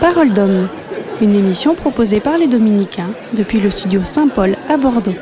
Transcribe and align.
Parole 0.00 0.32
d'homme, 0.32 0.66
une 1.20 1.34
émission 1.34 1.74
proposée 1.74 2.20
par 2.20 2.38
les 2.38 2.46
Dominicains 2.46 3.10
depuis 3.34 3.60
le 3.60 3.70
studio 3.70 4.00
Saint-Paul 4.02 4.56
à 4.70 4.78
Bordeaux. 4.78 5.14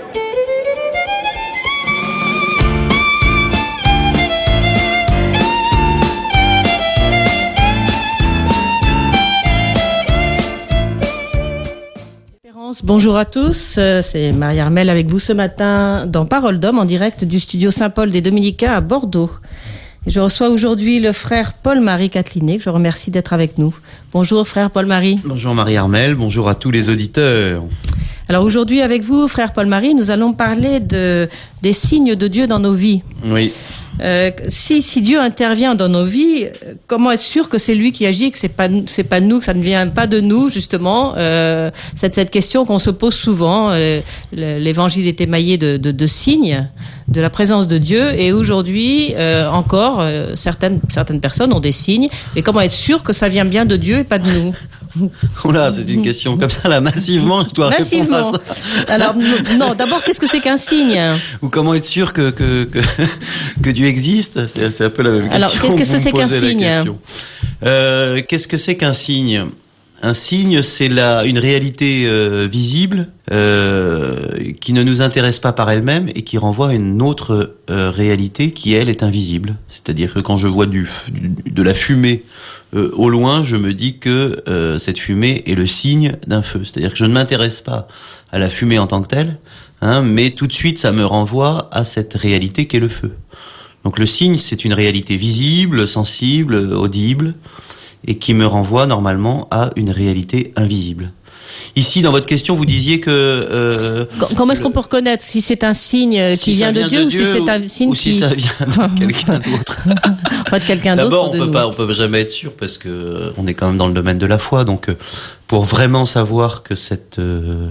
Bonjour 12.85 13.17
à 13.17 13.25
tous, 13.25 13.77
euh, 13.79 14.01
c'est 14.03 14.31
Marie 14.33 14.61
Armel 14.61 14.89
avec 14.89 15.09
vous 15.09 15.19
ce 15.19 15.33
matin 15.33 16.07
dans 16.07 16.25
Parole 16.27 16.61
d'homme 16.61 16.79
en 16.79 16.85
direct 16.85 17.25
du 17.25 17.41
studio 17.41 17.71
Saint-Paul 17.71 18.11
des 18.11 18.21
Dominicains 18.21 18.73
à 18.73 18.81
Bordeaux. 18.81 19.31
Je 20.07 20.21
reçois 20.21 20.49
aujourd'hui 20.49 21.01
le 21.01 21.13
frère 21.13 21.55
Paul-Marie 21.55 22.11
Catelinet, 22.11 22.59
que 22.59 22.65
je 22.65 22.71
remercie 22.71 23.11
d'être 23.11 23.33
avec 23.33 23.59
nous. 23.59 23.75
Bonjour 24.13 24.47
frère 24.47 24.71
Paul-Marie. 24.71 25.17
Bonjour 25.25 25.55
Marie 25.55 25.77
Armel, 25.77 26.15
bonjour 26.15 26.49
à 26.49 26.55
tous 26.55 26.71
les 26.71 26.89
auditeurs. 26.89 27.63
Alors 28.29 28.45
aujourd'hui 28.45 28.83
avec 28.83 29.03
vous, 29.03 29.27
frère 29.29 29.53
Paul-Marie, 29.53 29.95
nous 29.95 30.11
allons 30.11 30.33
parler 30.33 30.81
de, 30.81 31.29
des 31.63 31.73
signes 31.73 32.15
de 32.15 32.29
Dieu 32.29 32.47
dans 32.47 32.59
nos 32.59 32.75
vies. 32.75 33.03
Oui. 33.27 33.53
Euh, 34.01 34.31
si, 34.49 34.83
si 34.83 35.03
Dieu 35.03 35.21
intervient 35.21 35.75
dans 35.75 35.89
nos 35.89 36.05
vies, 36.05 36.47
comment 36.87 37.11
être 37.11 37.21
sûr 37.21 37.49
que 37.49 37.59
c'est 37.59 37.75
lui 37.75 37.93
qui 37.93 38.07
agit, 38.07 38.31
que 38.31 38.39
c'est 38.39 38.49
pas 38.49 38.69
c'est 38.87 39.05
pas 39.05 39.21
nous, 39.21 39.39
que 39.41 39.45
ça 39.45 39.55
ne 39.55 39.63
vient 39.63 39.87
pas 39.89 40.07
de 40.07 40.21
nous 40.21 40.49
justement 40.49 41.15
euh, 41.17 41.71
cette 41.95 42.15
cette 42.15 42.31
question 42.31 42.65
qu'on 42.65 42.79
se 42.79 42.91
pose 42.91 43.15
souvent. 43.15 43.71
Euh, 43.71 44.01
L'évangile 44.33 45.07
est 45.07 45.21
émaillé 45.21 45.59
de, 45.59 45.77
de, 45.77 45.91
de, 45.91 46.07
signes 46.07 46.69
de 47.09 47.21
la 47.21 47.31
présence 47.31 47.67
de 47.67 47.79
Dieu, 47.79 48.13
et 48.19 48.33
aujourd'hui 48.33 49.15
euh, 49.17 49.49
encore 49.51 50.05
certaines 50.37 50.81
certaines 50.89 51.21
personnes 51.21 51.53
ont 51.53 51.61
des 51.61 51.73
signes. 51.73 52.09
Mais 52.35 52.43
comment 52.43 52.61
être 52.61 52.73
sûr 52.73 53.03
que 53.03 53.13
ça 53.13 53.29
vient 53.29 53.45
bien 53.45 53.65
de 53.65 53.77
Dieu 53.77 54.01
et 54.01 54.05
pas 54.05 54.19
de 54.19 54.31
nous? 54.31 54.55
Là, 55.53 55.71
c'est 55.73 55.89
une 55.89 56.03
question 56.03 56.37
comme 56.37 56.51
ça, 56.51 56.69
là, 56.69 56.81
massivement, 56.81 57.45
je 57.49 57.55
dois 57.55 57.71
massivement. 57.71 58.17
répondre 58.17 58.43
à 58.47 58.87
ça. 58.87 58.93
Alors, 58.95 59.15
non, 59.59 59.75
d'abord, 59.75 60.03
qu'est-ce 60.03 60.21
que 60.21 60.29
c'est 60.29 60.41
qu'un 60.41 60.57
signe? 60.57 61.01
Ou 61.43 61.49
comment 61.49 61.75
être 61.75 61.85
sûr 61.85 62.13
que, 62.13 62.31
que, 62.31 62.65
que, 62.65 62.79
que 63.63 63.71
Dieu 63.71 63.87
existe? 63.87 64.47
C'est 64.47 64.85
un 64.85 64.91
peu 64.91 65.03
la 65.03 65.11
même 65.11 65.29
question. 65.29 65.37
Alors, 65.37 65.59
qu'est-ce 65.77 65.93
que 65.93 65.99
c'est 65.99 66.13
qu'un 66.13 66.29
signe? 66.29 66.69
euh, 67.65 68.23
Qu'est-ce 68.29 68.49
que 68.49 68.57
c'est 68.57 68.77
qu'un 68.77 68.93
signe? 68.93 69.47
Un 70.01 70.13
signe, 70.13 70.63
c'est 70.63 70.89
la 70.89 71.25
une 71.25 71.39
réalité 71.39 72.05
euh, 72.07 72.47
visible 72.51 73.09
euh, 73.33 74.53
qui 74.61 74.73
ne 74.73 74.83
nous 74.83 75.03
intéresse 75.03 75.39
pas 75.41 75.53
par 75.53 75.71
elle-même 75.71 76.09
et 76.15 76.23
qui 76.23 76.39
renvoie 76.39 76.69
à 76.69 76.75
une 76.75 77.03
autre 77.03 77.57
euh, 77.71 77.91
réalité 77.91 78.53
qui 78.53 78.75
elle 78.75 78.89
est 78.89 79.03
invisible. 79.03 79.57
C'est-à-dire 79.69 80.15
que 80.15 80.21
quand 80.21 80.37
je 80.37 80.47
vois 80.47 80.67
du, 80.67 80.89
de 81.51 81.63
la 81.63 81.75
fumée 81.75 82.23
euh, 82.75 82.91
au 82.95 83.09
loin, 83.09 83.43
je 83.43 83.57
me 83.57 83.75
dis 83.75 83.99
que 83.99 84.43
euh, 84.49 84.79
cette 84.79 84.99
fumée 84.99 85.43
est 85.47 85.55
le 85.55 85.67
signe 85.67 86.17
d'un 86.27 86.43
feu. 86.43 86.61
C'est-à-dire 86.65 86.91
que 86.91 86.99
je 86.99 87.05
ne 87.05 87.13
m'intéresse 87.13 87.61
pas 87.61 87.89
à 88.31 88.39
la 88.39 88.51
fumée 88.51 88.79
en 88.79 88.87
tant 88.87 89.03
que 89.03 89.09
telle, 89.09 89.39
hein, 89.81 90.03
mais 90.03 90.31
tout 90.31 90.47
de 90.47 90.53
suite 90.53 90.79
ça 90.79 90.93
me 90.93 91.05
renvoie 91.05 91.69
à 91.73 91.83
cette 91.83 92.15
réalité 92.15 92.67
qu'est 92.67 92.79
le 92.79 92.89
feu. 92.89 93.15
Donc 93.85 93.99
le 93.99 94.07
signe, 94.07 94.39
c'est 94.39 94.65
une 94.65 94.75
réalité 94.75 95.17
visible, 95.17 95.89
sensible, 95.89 96.55
audible 96.57 97.35
et 98.07 98.19
qui 98.19 98.35
me 98.35 98.47
renvoie 98.47 98.87
normalement 98.87 99.49
à 99.51 99.71
une 99.77 99.91
réalité 99.91 100.53
invisible. 100.57 101.13
Ici, 101.77 102.03
dans 102.03 102.11
votre 102.11 102.27
question, 102.27 102.55
vous 102.55 102.67
disiez 102.67 103.01
que... 103.01 103.11
Euh, 103.11 104.05
Comment 104.37 104.53
est-ce 104.53 104.61
qu'on 104.61 104.71
peut 104.71 104.81
reconnaître 104.81 105.23
si 105.23 105.41
c'est 105.41 105.65
un 105.65 105.75
signe 105.75 106.35
qui 106.37 106.53
vient, 106.53 106.73
de 106.73 106.83
Dieu, 106.83 107.07
ou 107.07 107.11
si 107.11 107.27
c'est 107.27 107.49
un 107.49 107.69
signe 107.69 107.89
ou 107.89 107.95
si 107.95 108.13
ça 108.13 108.29
vient 108.29 108.51
de 108.67 108.99
quelqu'un 108.99 109.39
d'autre 109.39 109.79
Pas 110.51 110.59
de 110.59 110.65
quelqu'un 110.65 110.97
d'autre. 110.97 111.11
D'abord, 111.11 111.35
on 111.35 111.39
peut 111.39 111.51
pas, 111.51 111.67
on 111.69 111.73
peut 111.73 111.93
jamais 111.93 112.21
être 112.21 112.31
sûr 112.31 112.53
parce 112.53 112.79
que 112.79 113.33
on 113.37 113.47
est 113.47 113.55
quand 113.55 113.69
même 113.69 113.77
dans 113.77 113.87
le 113.87 113.95
domaine 113.95 114.19
de 114.19 114.27
la 114.27 114.39
foi. 114.39 114.65
Donc, 114.65 114.89
euh, 114.89 114.97
pour 115.47 115.65
vraiment 115.65 116.07
savoir 116.07 116.63
que 116.63 116.75
cette 116.75 117.19
euh, 117.19 117.71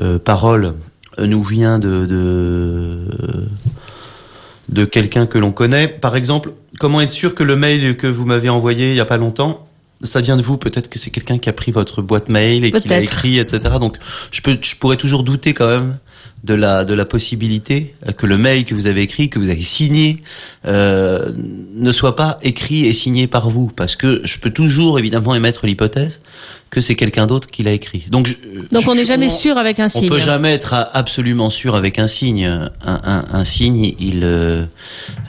euh, 0.00 0.18
parole 0.18 0.74
nous 1.18 1.44
vient 1.44 1.78
de, 1.78 2.06
de 2.06 2.98
de 4.68 4.84
quelqu'un 4.84 5.26
que 5.26 5.38
l'on 5.38 5.52
connaît. 5.52 5.88
Par 5.88 6.16
exemple, 6.16 6.52
comment 6.78 7.00
être 7.00 7.10
sûr 7.10 7.34
que 7.34 7.42
le 7.42 7.56
mail 7.56 7.96
que 7.96 8.06
vous 8.06 8.24
m'avez 8.24 8.48
envoyé 8.48 8.90
il 8.90 8.96
y 8.96 9.00
a 9.00 9.04
pas 9.04 9.16
longtemps, 9.16 9.66
ça 10.02 10.20
vient 10.20 10.36
de 10.36 10.42
vous? 10.42 10.56
Peut-être 10.56 10.88
que 10.88 10.98
c'est 10.98 11.10
quelqu'un 11.10 11.38
qui 11.38 11.48
a 11.48 11.52
pris 11.52 11.72
votre 11.72 12.02
boîte 12.02 12.28
mail 12.28 12.64
et 12.64 12.72
qui 12.72 12.88
l'a 12.88 13.00
écrit, 13.00 13.38
etc. 13.38 13.74
Donc, 13.78 13.96
je 14.30 14.40
peux, 14.40 14.58
je 14.60 14.76
pourrais 14.76 14.96
toujours 14.96 15.22
douter 15.22 15.54
quand 15.54 15.68
même 15.68 15.98
de 16.44 16.54
la 16.54 16.84
de 16.84 16.94
la 16.94 17.04
possibilité 17.04 17.94
que 18.16 18.26
le 18.26 18.36
mail 18.36 18.64
que 18.64 18.74
vous 18.74 18.86
avez 18.86 19.02
écrit, 19.02 19.30
que 19.30 19.38
vous 19.38 19.50
avez 19.50 19.62
signé, 19.62 20.22
euh, 20.66 21.30
ne 21.74 21.92
soit 21.92 22.16
pas 22.16 22.38
écrit 22.42 22.86
et 22.86 22.94
signé 22.94 23.26
par 23.26 23.48
vous, 23.48 23.70
parce 23.74 23.96
que 23.96 24.20
je 24.24 24.38
peux 24.38 24.50
toujours 24.50 24.98
évidemment 24.98 25.34
émettre 25.34 25.66
l'hypothèse 25.66 26.20
que 26.74 26.80
c'est 26.80 26.96
quelqu'un 26.96 27.26
d'autre 27.26 27.48
qui 27.48 27.62
l'a 27.62 27.70
écrit. 27.70 28.04
Donc, 28.08 28.26
je, 28.26 28.34
donc 28.72 28.88
on 28.88 28.96
n'est 28.96 29.06
jamais 29.06 29.28
sûr 29.28 29.58
avec 29.58 29.78
un 29.78 29.86
signe. 29.86 30.06
On 30.06 30.08
peut 30.08 30.18
jamais 30.18 30.52
être 30.52 30.74
absolument 30.92 31.48
sûr 31.48 31.76
avec 31.76 32.00
un 32.00 32.08
signe. 32.08 32.46
Un, 32.46 32.70
un, 32.84 33.24
un 33.32 33.44
signe, 33.44 33.94
il 34.00 34.22
euh, 34.24 34.64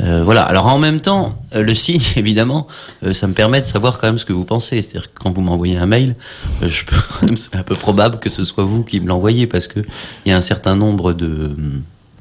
euh, 0.01 0.23
voilà. 0.23 0.44
Alors 0.44 0.66
en 0.67 0.79
même 0.79 1.01
temps, 1.01 1.38
le 1.53 1.75
signe, 1.75 2.01
évidemment, 2.16 2.67
euh, 3.03 3.13
ça 3.13 3.27
me 3.27 3.33
permet 3.33 3.62
de 3.62 3.66
savoir 3.66 4.00
quand 4.00 4.07
même 4.07 4.17
ce 4.17 4.25
que 4.25 4.33
vous 4.33 4.45
pensez. 4.45 4.81
C'est-à-dire 4.81 5.13
que 5.13 5.19
quand 5.19 5.31
vous 5.31 5.41
m'envoyez 5.41 5.77
un 5.77 5.85
mail, 5.85 6.16
euh, 6.62 6.69
je 6.69 6.85
peux, 6.85 6.95
c'est 7.35 7.56
un 7.56 7.63
peu 7.63 7.75
probable 7.75 8.19
que 8.19 8.29
ce 8.29 8.44
soit 8.44 8.63
vous 8.63 8.83
qui 8.83 9.00
me 9.00 9.07
l'envoyez 9.07 9.47
parce 9.47 9.67
que 9.67 9.79
il 10.25 10.29
y 10.29 10.31
a 10.31 10.38
un 10.38 10.41
certain 10.41 10.75
nombre 10.75 10.84
de 10.94 11.56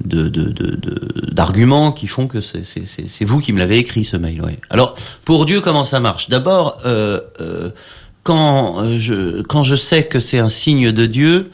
de, 0.03 1.31
d'arguments 1.31 1.91
qui 1.91 2.07
font 2.07 2.27
que 2.27 2.41
c'est, 2.41 3.25
vous 3.25 3.39
qui 3.39 3.53
me 3.53 3.59
l'avez 3.59 3.77
écrit 3.77 4.03
ce 4.03 4.17
mail. 4.17 4.41
Alors 4.69 4.95
pour 5.23 5.45
Dieu, 5.45 5.61
comment 5.61 5.85
ça 5.85 5.99
marche? 5.99 6.29
D'abord. 6.29 6.77
Euh, 6.85 7.21
euh, 7.41 7.69
quand 8.23 8.79
euh, 8.79 8.97
je 8.97 9.43
quand 9.43 9.61
je 9.61 9.75
sais 9.75 10.05
que 10.05 10.19
c'est 10.19 10.39
un 10.39 10.49
signe 10.49 10.91
de 10.91 11.05
Dieu, 11.05 11.51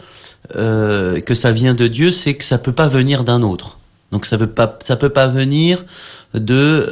que 0.53 1.33
ça 1.33 1.51
vient 1.51 1.73
de 1.73 1.87
Dieu, 1.87 2.11
c'est 2.11 2.35
que 2.35 2.43
ça 2.43 2.57
peut 2.57 2.71
pas 2.71 2.87
venir 2.87 3.23
d'un 3.23 3.41
autre. 3.41 3.77
Donc 4.11 4.25
ça 4.25 4.37
peut 4.37 4.47
pas 4.47 4.77
ça 4.81 4.95
peut 4.95 5.09
pas 5.09 5.27
venir 5.27 5.85
de 6.33 6.87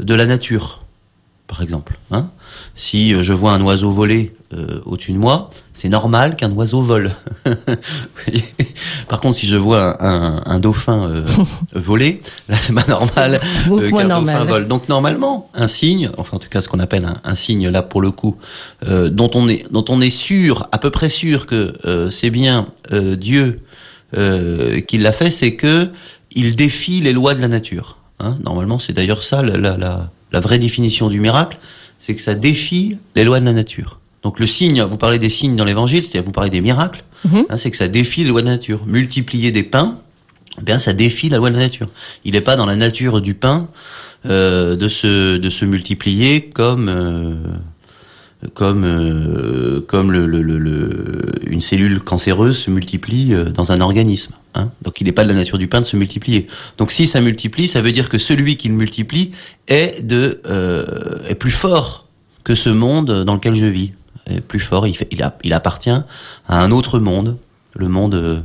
de 0.00 0.14
la 0.14 0.26
nature, 0.26 0.82
par 1.46 1.62
exemple. 1.62 1.98
Hein 2.10 2.30
si 2.76 3.20
je 3.22 3.32
vois 3.32 3.52
un 3.52 3.62
oiseau 3.62 3.90
voler 3.90 4.34
euh, 4.52 4.80
au-dessus 4.84 5.12
de 5.12 5.18
moi, 5.18 5.50
c'est 5.72 5.88
normal 5.88 6.36
qu'un 6.36 6.52
oiseau 6.52 6.82
vole. 6.82 7.10
Par 9.08 9.20
contre, 9.20 9.36
si 9.36 9.46
je 9.46 9.56
vois 9.56 10.02
un, 10.04 10.42
un, 10.44 10.58
dauphin 10.58 11.08
euh, 11.08 11.24
voler, 11.74 12.20
là 12.48 12.56
c'est 12.58 12.74
pas 12.74 12.84
normal 12.86 13.40
euh, 13.70 13.90
qu'un 13.90 14.08
dauphin 14.08 14.44
vole. 14.44 14.68
Donc 14.68 14.88
normalement, 14.88 15.50
un 15.54 15.66
signe, 15.66 16.10
enfin 16.18 16.36
en 16.36 16.40
tout 16.40 16.48
cas 16.48 16.60
ce 16.60 16.68
qu'on 16.68 16.78
appelle 16.78 17.06
un, 17.06 17.16
un, 17.24 17.34
signe 17.34 17.68
là 17.68 17.82
pour 17.82 18.02
le 18.02 18.10
coup, 18.10 18.36
euh, 18.88 19.08
dont 19.08 19.30
on 19.34 19.48
est 19.48 19.64
dont 19.70 19.84
on 19.88 20.00
est 20.00 20.10
sûr, 20.10 20.68
à 20.70 20.78
peu 20.78 20.90
près 20.90 21.08
sûr 21.08 21.46
que 21.46 21.74
euh, 21.86 22.10
c'est 22.10 22.30
bien 22.30 22.68
Dieu 22.92 23.60
qui 24.86 24.98
l'a 24.98 25.12
fait, 25.12 25.30
c'est 25.30 25.56
que 25.56 25.90
il 26.30 26.56
défie 26.56 27.00
les 27.00 27.12
lois 27.12 27.34
de 27.34 27.40
la 27.40 27.48
nature. 27.48 27.98
Hein 28.20 28.36
normalement, 28.42 28.78
c'est 28.78 28.92
d'ailleurs 28.92 29.22
ça 29.22 29.42
la, 29.42 29.76
la, 29.76 30.10
la 30.32 30.40
vraie 30.40 30.58
définition 30.58 31.08
du 31.08 31.20
miracle, 31.20 31.58
c'est 31.98 32.14
que 32.14 32.22
ça 32.22 32.34
défie 32.34 32.98
les 33.14 33.24
lois 33.24 33.40
de 33.40 33.44
la 33.44 33.52
nature. 33.52 34.00
Donc 34.22 34.40
le 34.40 34.46
signe, 34.46 34.82
vous 34.82 34.96
parlez 34.96 35.18
des 35.18 35.28
signes 35.28 35.56
dans 35.56 35.64
l'évangile, 35.64 36.02
c'est-à-dire 36.02 36.24
vous 36.24 36.32
parlez 36.32 36.50
des 36.50 36.60
miracles, 36.60 37.04
-hmm. 37.26 37.44
hein, 37.48 37.56
c'est 37.56 37.70
que 37.70 37.76
ça 37.76 37.88
défie 37.88 38.24
les 38.24 38.30
lois 38.30 38.42
de 38.42 38.46
la 38.46 38.52
nature. 38.52 38.84
Multiplier 38.86 39.52
des 39.52 39.62
pains, 39.62 39.98
eh 40.58 40.62
bien 40.62 40.78
ça 40.78 40.92
défie 40.92 41.28
la 41.28 41.36
loi 41.38 41.50
de 41.50 41.56
la 41.56 41.62
nature. 41.62 41.88
Il 42.24 42.32
n'est 42.32 42.40
pas 42.40 42.56
dans 42.56 42.66
la 42.66 42.76
nature 42.76 43.20
du 43.20 43.34
pain 43.34 43.68
euh, 44.26 44.74
de 44.76 44.88
se 44.88 45.36
de 45.36 45.50
se 45.50 45.64
multiplier 45.64 46.50
comme 46.58 46.88
euh, 46.88 47.36
comme 48.54 48.84
euh, 48.84 49.80
comme 49.86 50.12
le, 50.12 50.26
le, 50.26 50.42
le, 50.42 51.32
une 51.46 51.60
cellule 51.60 52.00
cancéreuse 52.00 52.58
se 52.58 52.70
multiplie 52.70 53.34
euh, 53.34 53.50
dans 53.50 53.72
un 53.72 53.80
organisme. 53.80 54.34
Hein. 54.54 54.70
Donc 54.82 55.00
il 55.00 55.04
n'est 55.04 55.12
pas 55.12 55.24
de 55.24 55.28
la 55.28 55.34
nature 55.34 55.58
du 55.58 55.68
pain 55.68 55.80
de 55.80 55.86
se 55.86 55.96
multiplier. 55.96 56.46
Donc 56.78 56.92
si 56.92 57.06
ça 57.06 57.20
multiplie, 57.20 57.68
ça 57.68 57.80
veut 57.80 57.92
dire 57.92 58.08
que 58.08 58.18
celui 58.18 58.56
qui 58.56 58.68
le 58.68 58.74
multiplie 58.74 59.32
est 59.68 60.06
de 60.06 60.40
euh, 60.46 61.18
est 61.28 61.34
plus 61.34 61.50
fort 61.50 62.06
que 62.44 62.54
ce 62.54 62.70
monde 62.70 63.24
dans 63.24 63.34
lequel 63.34 63.54
je 63.54 63.66
vis. 63.66 63.92
Est 64.28 64.40
plus 64.40 64.58
fort, 64.58 64.88
il, 64.88 64.96
fait, 64.96 65.06
il, 65.12 65.22
a, 65.22 65.38
il 65.44 65.52
appartient 65.52 65.90
à 65.90 66.04
un 66.48 66.72
autre 66.72 66.98
monde, 66.98 67.36
le 67.74 67.86
monde, 67.86 68.44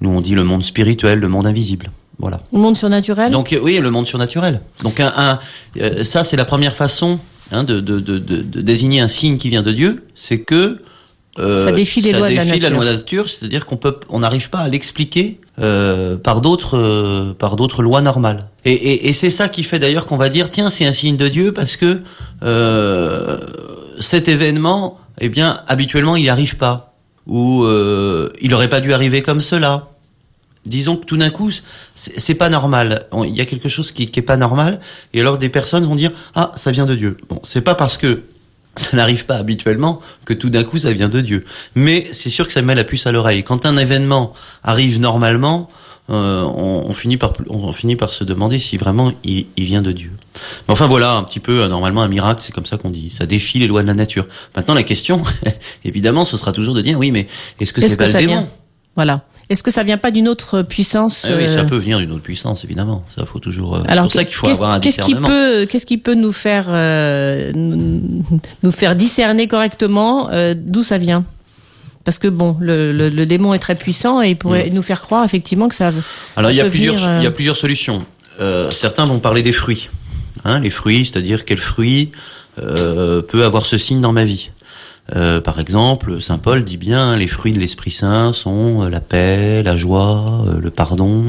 nous 0.00 0.10
on 0.10 0.20
dit 0.20 0.34
le 0.34 0.42
monde 0.42 0.64
spirituel, 0.64 1.20
le 1.20 1.28
monde 1.28 1.46
invisible. 1.46 1.92
Voilà. 2.18 2.40
Le 2.52 2.58
monde 2.58 2.76
surnaturel? 2.76 3.30
Donc 3.30 3.56
oui, 3.62 3.78
le 3.78 3.90
monde 3.90 4.06
surnaturel. 4.06 4.60
Donc 4.82 5.00
un, 5.00 5.12
un 5.16 5.38
euh, 5.80 6.04
ça 6.04 6.24
c'est 6.24 6.36
la 6.36 6.44
première 6.44 6.74
façon 6.74 7.18
hein, 7.52 7.64
de, 7.64 7.80
de, 7.80 8.00
de, 8.00 8.18
de, 8.18 8.60
désigner 8.60 9.00
un 9.00 9.08
signe 9.08 9.38
qui 9.38 9.48
vient 9.48 9.62
de 9.62 9.72
Dieu, 9.72 10.04
c'est 10.14 10.40
que 10.40 10.78
euh, 11.38 11.64
ça 11.64 11.72
défie 11.72 12.00
les 12.00 12.10
ça 12.10 12.18
lois 12.18 12.28
défie 12.28 12.58
de 12.58 12.64
la 12.64 12.70
nature. 12.70 12.70
La 12.70 12.74
loi 12.74 12.84
de 12.84 12.90
la 12.90 12.96
nature, 12.96 13.28
c'est-à-dire 13.28 13.64
qu'on 13.66 13.76
peut, 13.76 13.96
on 14.08 14.18
n'arrive 14.18 14.50
pas 14.50 14.58
à 14.58 14.68
l'expliquer 14.68 15.40
euh, 15.60 16.16
par 16.16 16.40
d'autres, 16.40 16.76
euh, 16.76 17.34
par 17.34 17.56
d'autres 17.56 17.82
lois 17.82 18.02
normales. 18.02 18.48
Et, 18.64 18.72
et, 18.72 19.08
et 19.08 19.12
c'est 19.12 19.30
ça 19.30 19.48
qui 19.48 19.62
fait 19.62 19.78
d'ailleurs 19.78 20.06
qu'on 20.06 20.16
va 20.16 20.28
dire, 20.28 20.50
tiens, 20.50 20.70
c'est 20.70 20.86
un 20.86 20.92
signe 20.92 21.16
de 21.16 21.28
Dieu 21.28 21.52
parce 21.52 21.76
que 21.76 22.00
euh, 22.42 23.38
cet 24.00 24.28
événement, 24.28 24.98
eh 25.20 25.28
bien, 25.28 25.60
habituellement, 25.68 26.16
il 26.16 26.24
n'y 26.24 26.28
arrive 26.28 26.56
pas, 26.56 26.94
ou 27.26 27.64
euh, 27.64 28.28
il 28.40 28.50
n'aurait 28.50 28.68
pas 28.68 28.80
dû 28.80 28.92
arriver 28.92 29.22
comme 29.22 29.40
cela 29.40 29.88
disons 30.66 30.96
que 30.96 31.04
tout 31.04 31.16
d'un 31.16 31.30
coup, 31.30 31.50
c'est 31.94 32.34
pas 32.34 32.48
normal. 32.48 33.06
Il 33.24 33.34
y 33.34 33.40
a 33.40 33.46
quelque 33.46 33.68
chose 33.68 33.92
qui, 33.92 34.10
qui 34.10 34.20
est 34.20 34.22
pas 34.22 34.36
normal, 34.36 34.80
et 35.14 35.20
alors 35.20 35.38
des 35.38 35.48
personnes 35.48 35.84
vont 35.84 35.94
dire 35.94 36.12
ah 36.34 36.52
ça 36.56 36.70
vient 36.70 36.86
de 36.86 36.94
Dieu. 36.94 37.16
Bon, 37.28 37.40
c'est 37.42 37.62
pas 37.62 37.74
parce 37.74 37.96
que 37.98 38.22
ça 38.76 38.96
n'arrive 38.96 39.26
pas 39.26 39.36
habituellement 39.36 40.00
que 40.24 40.34
tout 40.34 40.50
d'un 40.50 40.64
coup 40.64 40.78
ça 40.78 40.92
vient 40.92 41.08
de 41.08 41.20
Dieu. 41.20 41.44
Mais 41.74 42.06
c'est 42.12 42.30
sûr 42.30 42.46
que 42.46 42.52
ça 42.52 42.62
met 42.62 42.74
la 42.74 42.84
puce 42.84 43.06
à 43.06 43.12
l'oreille. 43.12 43.42
Quand 43.42 43.66
un 43.66 43.76
événement 43.76 44.32
arrive 44.62 45.00
normalement, 45.00 45.68
euh, 46.10 46.42
on, 46.42 46.92
finit 46.92 47.16
par 47.16 47.34
on 47.48 47.72
finit 47.72 47.94
par 47.94 48.10
se 48.10 48.24
demander 48.24 48.58
si 48.58 48.76
vraiment 48.76 49.12
il, 49.22 49.46
vient 49.56 49.82
de 49.82 49.92
Dieu. 49.92 50.10
Mais 50.66 50.72
enfin 50.72 50.88
voilà 50.88 51.14
un 51.14 51.22
petit 51.22 51.38
peu 51.38 51.66
normalement 51.68 52.02
un 52.02 52.08
miracle, 52.08 52.42
c'est 52.42 52.52
comme 52.52 52.66
ça 52.66 52.78
qu'on 52.78 52.90
dit. 52.90 53.10
Ça 53.10 53.26
défie 53.26 53.60
les 53.60 53.68
lois 53.68 53.82
de 53.82 53.86
la 53.86 53.94
nature. 53.94 54.26
Maintenant 54.56 54.74
la 54.74 54.82
question, 54.82 55.22
évidemment, 55.84 56.24
ce 56.24 56.36
sera 56.36 56.52
toujours 56.52 56.74
de 56.74 56.82
dire 56.82 56.98
oui, 56.98 57.12
mais 57.12 57.28
est-ce 57.60 57.72
que 57.72 57.80
c'est 57.80 57.96
pas 57.96 58.06
le 58.06 58.12
démon? 58.12 58.48
Voilà. 58.96 59.22
Est-ce 59.50 59.64
que 59.64 59.72
ça 59.72 59.82
vient 59.82 59.98
pas 59.98 60.12
d'une 60.12 60.28
autre 60.28 60.62
puissance 60.62 61.26
ah 61.28 61.34
Oui, 61.36 61.48
ça 61.48 61.60
euh, 61.60 61.64
peut 61.64 61.76
venir 61.76 61.98
d'une 61.98 62.12
autre 62.12 62.22
puissance, 62.22 62.62
évidemment. 62.62 63.04
Ça 63.08 63.26
faut 63.26 63.40
toujours. 63.40 63.76
Euh, 63.76 63.80
c'est 63.88 63.96
pour 63.96 64.12
ça 64.12 64.24
qu'il 64.24 64.34
faut 64.36 64.46
avoir 64.46 64.70
un. 64.74 64.80
Qu'est-ce 64.80 65.00
qui 65.00 65.14
peut, 65.16 65.66
qu'est-ce 65.66 65.86
qui 65.86 65.98
peut 65.98 66.14
nous 66.14 66.32
faire 66.32 66.66
euh, 66.68 67.50
nous 67.52 68.70
faire 68.70 68.94
discerner 68.94 69.48
correctement 69.48 70.30
d'où 70.54 70.84
ça 70.84 70.98
vient? 70.98 71.24
Parce 72.04 72.18
que 72.18 72.28
bon, 72.28 72.56
le, 72.60 72.92
le, 72.92 73.08
le, 73.08 73.26
démon 73.26 73.52
est 73.52 73.58
très 73.58 73.74
puissant 73.74 74.22
et 74.22 74.30
il 74.30 74.36
pourrait 74.36 74.70
mm. 74.70 74.74
nous 74.74 74.82
faire 74.82 75.00
croire 75.00 75.24
effectivement 75.24 75.68
que 75.68 75.74
ça. 75.74 75.92
Alors 76.36 76.50
il 76.52 76.56
y 76.56 76.60
a 76.60 76.70
plusieurs, 76.70 77.18
il 77.18 77.24
y 77.24 77.26
a 77.26 77.30
plusieurs 77.32 77.56
solutions. 77.56 78.04
certains 78.70 79.04
vont 79.04 79.18
parler 79.18 79.42
des 79.42 79.52
fruits. 79.52 79.90
Hein, 80.44 80.60
les 80.60 80.70
fruits, 80.70 81.04
c'est-à-dire 81.04 81.44
quel 81.44 81.58
fruit 81.58 82.12
peut 82.56 83.44
avoir 83.44 83.66
ce 83.66 83.78
signe 83.78 84.00
dans 84.00 84.12
ma 84.12 84.24
vie. 84.24 84.50
Euh, 85.16 85.40
par 85.40 85.58
exemple, 85.58 86.20
Saint 86.20 86.38
Paul 86.38 86.64
dit 86.64 86.76
bien 86.76 87.16
les 87.16 87.26
fruits 87.26 87.52
de 87.52 87.58
l'Esprit 87.58 87.90
Saint 87.90 88.32
sont 88.32 88.82
euh, 88.82 88.88
la 88.88 89.00
paix, 89.00 89.62
la 89.62 89.76
joie, 89.76 90.44
euh, 90.46 90.60
le 90.60 90.70
pardon, 90.70 91.24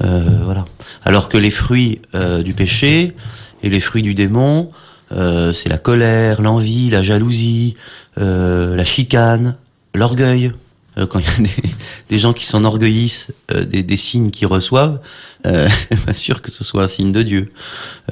voilà. 0.00 0.64
Alors 1.04 1.28
que 1.28 1.36
les 1.36 1.50
fruits 1.50 2.00
du 2.44 2.54
péché 2.54 3.16
et 3.64 3.68
les 3.68 3.80
fruits 3.80 4.02
du 4.02 4.14
démon, 4.14 4.70
c'est 5.10 5.68
la 5.68 5.78
colère, 5.78 6.40
l'envie, 6.40 6.88
la 6.88 7.02
jalousie, 7.02 7.74
la 8.16 8.84
chicane, 8.84 9.56
l'orgueil. 9.94 10.52
Euh, 10.98 11.06
quand 11.06 11.18
il 11.18 11.26
y 11.26 11.28
a 11.28 11.38
des, 11.38 11.70
des 12.08 12.18
gens 12.18 12.32
qui 12.32 12.44
s'enorgueillissent 12.44 13.28
euh, 13.52 13.64
des, 13.64 13.82
des, 13.82 13.96
signes 13.96 14.30
qu'ils 14.30 14.46
reçoivent, 14.46 15.00
euh, 15.46 15.68
pas 16.06 16.14
sûr 16.14 16.42
que 16.42 16.50
ce 16.50 16.64
soit 16.64 16.84
un 16.84 16.88
signe 16.88 17.12
de 17.12 17.22
Dieu. 17.22 17.52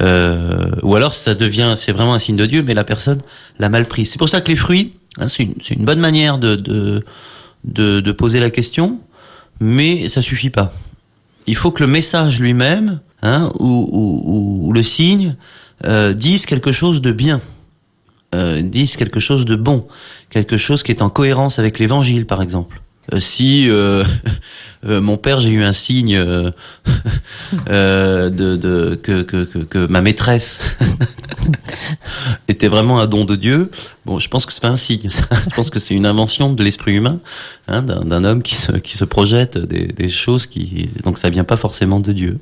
Euh, 0.03 0.71
ou 0.83 0.94
alors 0.94 1.15
ça 1.15 1.35
devient, 1.35 1.75
c'est 1.77 1.93
vraiment 1.93 2.15
un 2.15 2.19
signe 2.19 2.37
de 2.37 2.47
Dieu, 2.47 2.62
mais 2.62 2.75
la 2.75 2.85
personne 2.85 3.21
l'a 3.59 3.69
mal 3.69 3.87
pris. 3.87 4.06
C'est 4.06 4.19
pour 4.19 4.29
ça 4.29 4.41
que 4.41 4.49
les 4.49 4.56
fruits, 4.56 4.93
hein, 5.19 5.29
c'est 5.29 5.44
une, 5.44 5.55
une, 5.71 5.85
bonne 5.85 6.00
manière 6.00 6.38
de, 6.38 6.55
de, 6.55 7.05
de, 7.65 8.00
de, 8.00 8.12
poser 8.12 8.41
la 8.41 8.50
question, 8.50 9.00
mais 9.61 10.09
ça 10.09 10.23
suffit 10.23 10.50
pas. 10.50 10.73
Il 11.47 11.56
faut 11.56 11.71
que 11.71 11.82
le 11.82 11.89
message 11.89 12.41
lui-même, 12.41 13.00
hein, 13.23 13.50
ou, 13.59 13.89
ou, 13.91 14.67
ou, 14.67 14.73
le 14.73 14.82
signe, 14.82 15.37
euh, 15.85 16.12
dise 16.12 16.47
quelque 16.47 16.73
chose 16.73 17.00
de 17.00 17.12
bien 17.12 17.41
euh, 18.34 18.62
disent 18.62 18.96
quelque 18.96 19.20
chose 19.20 19.44
de 19.44 19.56
bon, 19.56 19.87
quelque 20.31 20.56
chose 20.56 20.82
qui 20.82 20.93
est 20.93 21.02
en 21.02 21.11
cohérence 21.11 21.58
avec 21.58 21.78
l'évangile, 21.78 22.26
par 22.26 22.43
exemple. 22.43 22.81
Euh, 23.12 23.20
si 23.20 23.70
euh, 23.70 24.05
euh, 24.87 25.00
mon 25.00 25.17
père, 25.17 25.40
j'ai 25.40 25.50
eu 25.50 25.62
un 25.62 25.73
signe 25.73 26.17
euh, 26.17 26.50
de, 28.31 28.56
de 28.56 28.99
que, 29.00 29.23
que, 29.23 29.44
que, 29.44 29.87
ma 29.87 30.00
maîtresse 30.00 30.61
était 32.49 32.69
vraiment 32.69 32.99
un 32.99 33.06
don 33.06 33.25
de 33.25 33.37
Dieu, 33.37 33.70
bon, 34.05 34.19
je 34.19 34.29
pense 34.29 34.44
que 34.44 34.52
c'est 34.52 34.62
pas 34.62 34.69
un 34.69 34.76
signe. 34.76 35.08
je 35.11 35.55
pense 35.55 35.70
que 35.70 35.79
c'est 35.79 35.94
une 35.94 36.06
invention 36.06 36.52
de 36.52 36.62
l'esprit 36.64 36.94
humain, 36.94 37.20
hein, 37.69 37.82
d'un 37.82 38.25
homme 38.25 38.43
qui 38.43 38.56
se, 38.56 38.72
qui 38.72 38.96
se 38.96 39.05
projette 39.05 39.56
des, 39.56 39.87
des 39.87 40.08
choses 40.08 40.46
qui, 40.46 40.88
donc 41.05 41.19
ça 41.19 41.31
vient 41.31 41.44
pas 41.44 41.56
forcément 41.56 42.00
de 42.00 42.12
Dieu. 42.12 42.38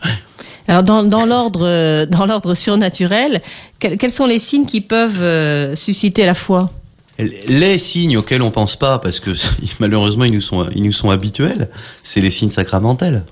Alors 0.66 0.82
dans, 0.82 1.02
dans 1.02 1.26
l'ordre 1.26 2.06
dans 2.06 2.26
l'ordre 2.26 2.54
surnaturel, 2.54 3.42
quels, 3.78 4.10
sont 4.10 4.26
les 4.26 4.38
signes 4.38 4.66
qui 4.66 4.80
peuvent 4.80 5.74
susciter 5.76 6.24
la 6.24 6.34
foi? 6.34 6.70
Les 7.18 7.78
signes 7.78 8.16
auxquels 8.16 8.42
on 8.42 8.50
pense 8.50 8.76
pas, 8.76 8.98
parce 8.98 9.20
que 9.20 9.30
malheureusement 9.78 10.24
ils 10.24 10.32
nous 10.32 10.40
sont, 10.40 10.68
ils 10.74 10.82
nous 10.82 10.92
sont 10.92 11.10
habituels, 11.10 11.68
c'est 12.02 12.20
les 12.20 12.30
signes 12.30 12.50
sacramentels. 12.50 13.24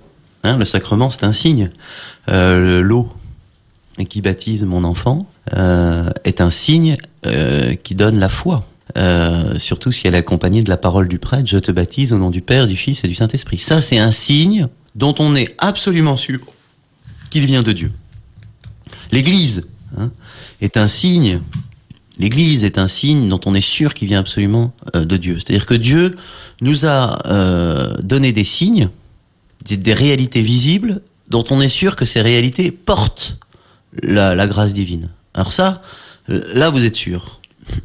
Hein, 0.45 0.59
le 0.59 0.65
sacrement, 0.65 1.11
c'est 1.11 1.25
un 1.25 1.33
signe. 1.33 1.71
Euh, 2.29 2.83
L'eau 2.83 3.09
qui 4.09 4.21
baptise 4.21 4.65
mon 4.65 4.85
enfant 4.85 5.27
euh, 5.57 6.11
est 6.25 6.41
un 6.41 6.51
signe 6.51 6.97
euh, 7.27 7.75
qui 7.75 7.95
donne 7.95 8.19
la 8.19 8.29
foi. 8.29 8.65
Euh, 8.97 9.59
surtout 9.59 9.93
si 9.93 10.07
elle 10.07 10.15
est 10.15 10.19
accompagnée 10.19 10.63
de 10.63 10.69
la 10.69 10.77
parole 10.77 11.09
du 11.09 11.19
prêtre, 11.19 11.47
je 11.47 11.59
te 11.59 11.73
baptise 11.73 12.13
au 12.13 12.19
nom 12.19 12.31
du 12.31 12.43
Père, 12.43 12.67
du 12.67 12.77
Fils 12.77 13.05
et 13.05 13.09
du 13.09 13.15
Saint-Esprit. 13.15 13.59
Ça, 13.59 13.81
c'est 13.81 13.99
un 13.99 14.13
signe 14.13 14.69
dont 14.95 15.15
on 15.19 15.35
est 15.35 15.55
absolument 15.59 16.17
sûr 16.17 16.41
qu'il 17.33 17.47
vient 17.47 17.63
de 17.63 17.73
Dieu. 17.73 17.91
L'Église 19.11 19.67
hein, 19.97 20.11
est 20.61 20.77
un 20.77 20.87
signe 20.87 21.41
L'Église 22.19 22.63
est 22.65 22.79
un 22.79 22.89
signe 22.89 23.29
dont 23.29 23.41
on 23.47 23.55
est 23.55 23.63
sûr 23.63 23.95
qu'il 23.95 24.07
vient 24.07 24.21
absolument 24.21 24.75
euh, 24.95 25.05
de 25.05 25.17
Dieu. 25.17 25.39
C'est-à-dire 25.39 25.67
que 25.67 25.75
Dieu 25.75 26.15
nous 26.61 26.87
a 26.87 27.19
euh, 27.27 27.97
donné 28.03 28.33
des 28.33 28.45
signes, 28.45 28.91
des, 29.65 29.95
réalités 29.95 30.43
visibles, 30.43 31.01
dont 31.29 31.45
on 31.51 31.61
est 31.63 31.71
sûr 31.71 31.97
que 31.97 32.05
ces 32.05 32.21
réalités 32.21 32.71
portent 32.71 33.39
la, 34.03 34.47
grâce 34.47 34.75
divine. 34.75 35.09
Alors 35.33 35.53
ça, 35.53 35.83
là 36.29 36.69
vous 36.69 36.85
êtes 36.85 36.97
sûr. 36.97 37.41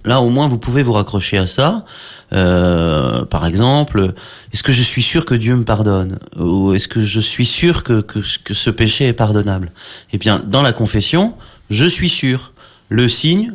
Là 0.05 0.21
au 0.21 0.29
moins 0.29 0.47
vous 0.47 0.57
pouvez 0.57 0.83
vous 0.83 0.93
raccrocher 0.93 1.37
à 1.37 1.47
ça. 1.47 1.85
Euh, 2.33 3.25
par 3.25 3.45
exemple, 3.45 4.13
est-ce 4.53 4.63
que 4.63 4.71
je 4.71 4.81
suis 4.81 5.03
sûr 5.03 5.25
que 5.25 5.35
Dieu 5.35 5.55
me 5.55 5.63
pardonne 5.63 6.19
Ou 6.37 6.73
est-ce 6.73 6.87
que 6.87 7.01
je 7.01 7.19
suis 7.19 7.45
sûr 7.45 7.83
que, 7.83 8.01
que, 8.01 8.21
ce 8.21 8.69
péché 8.69 9.07
est 9.07 9.13
pardonnable 9.13 9.71
Eh 10.11 10.17
bien, 10.17 10.41
dans 10.45 10.61
la 10.61 10.73
confession, 10.73 11.35
je 11.69 11.85
suis 11.85 12.09
sûr. 12.09 12.53
Le 12.89 13.07
signe, 13.07 13.53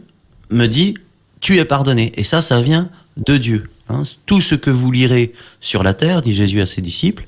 me 0.52 0.66
dit 0.66 0.94
tu 1.40 1.58
es 1.58 1.64
pardonné. 1.64 2.12
Et 2.16 2.24
ça, 2.24 2.40
ça 2.40 2.60
vient 2.60 2.88
de 3.16 3.36
Dieu. 3.36 3.70
Hein. 3.88 4.02
Tout 4.26 4.40
ce 4.40 4.54
que 4.54 4.70
vous 4.70 4.90
lirez 4.90 5.32
sur 5.60 5.82
la 5.82 5.94
terre, 5.94 6.22
dit 6.22 6.32
Jésus 6.32 6.60
à 6.60 6.66
ses 6.66 6.80
disciples, 6.80 7.24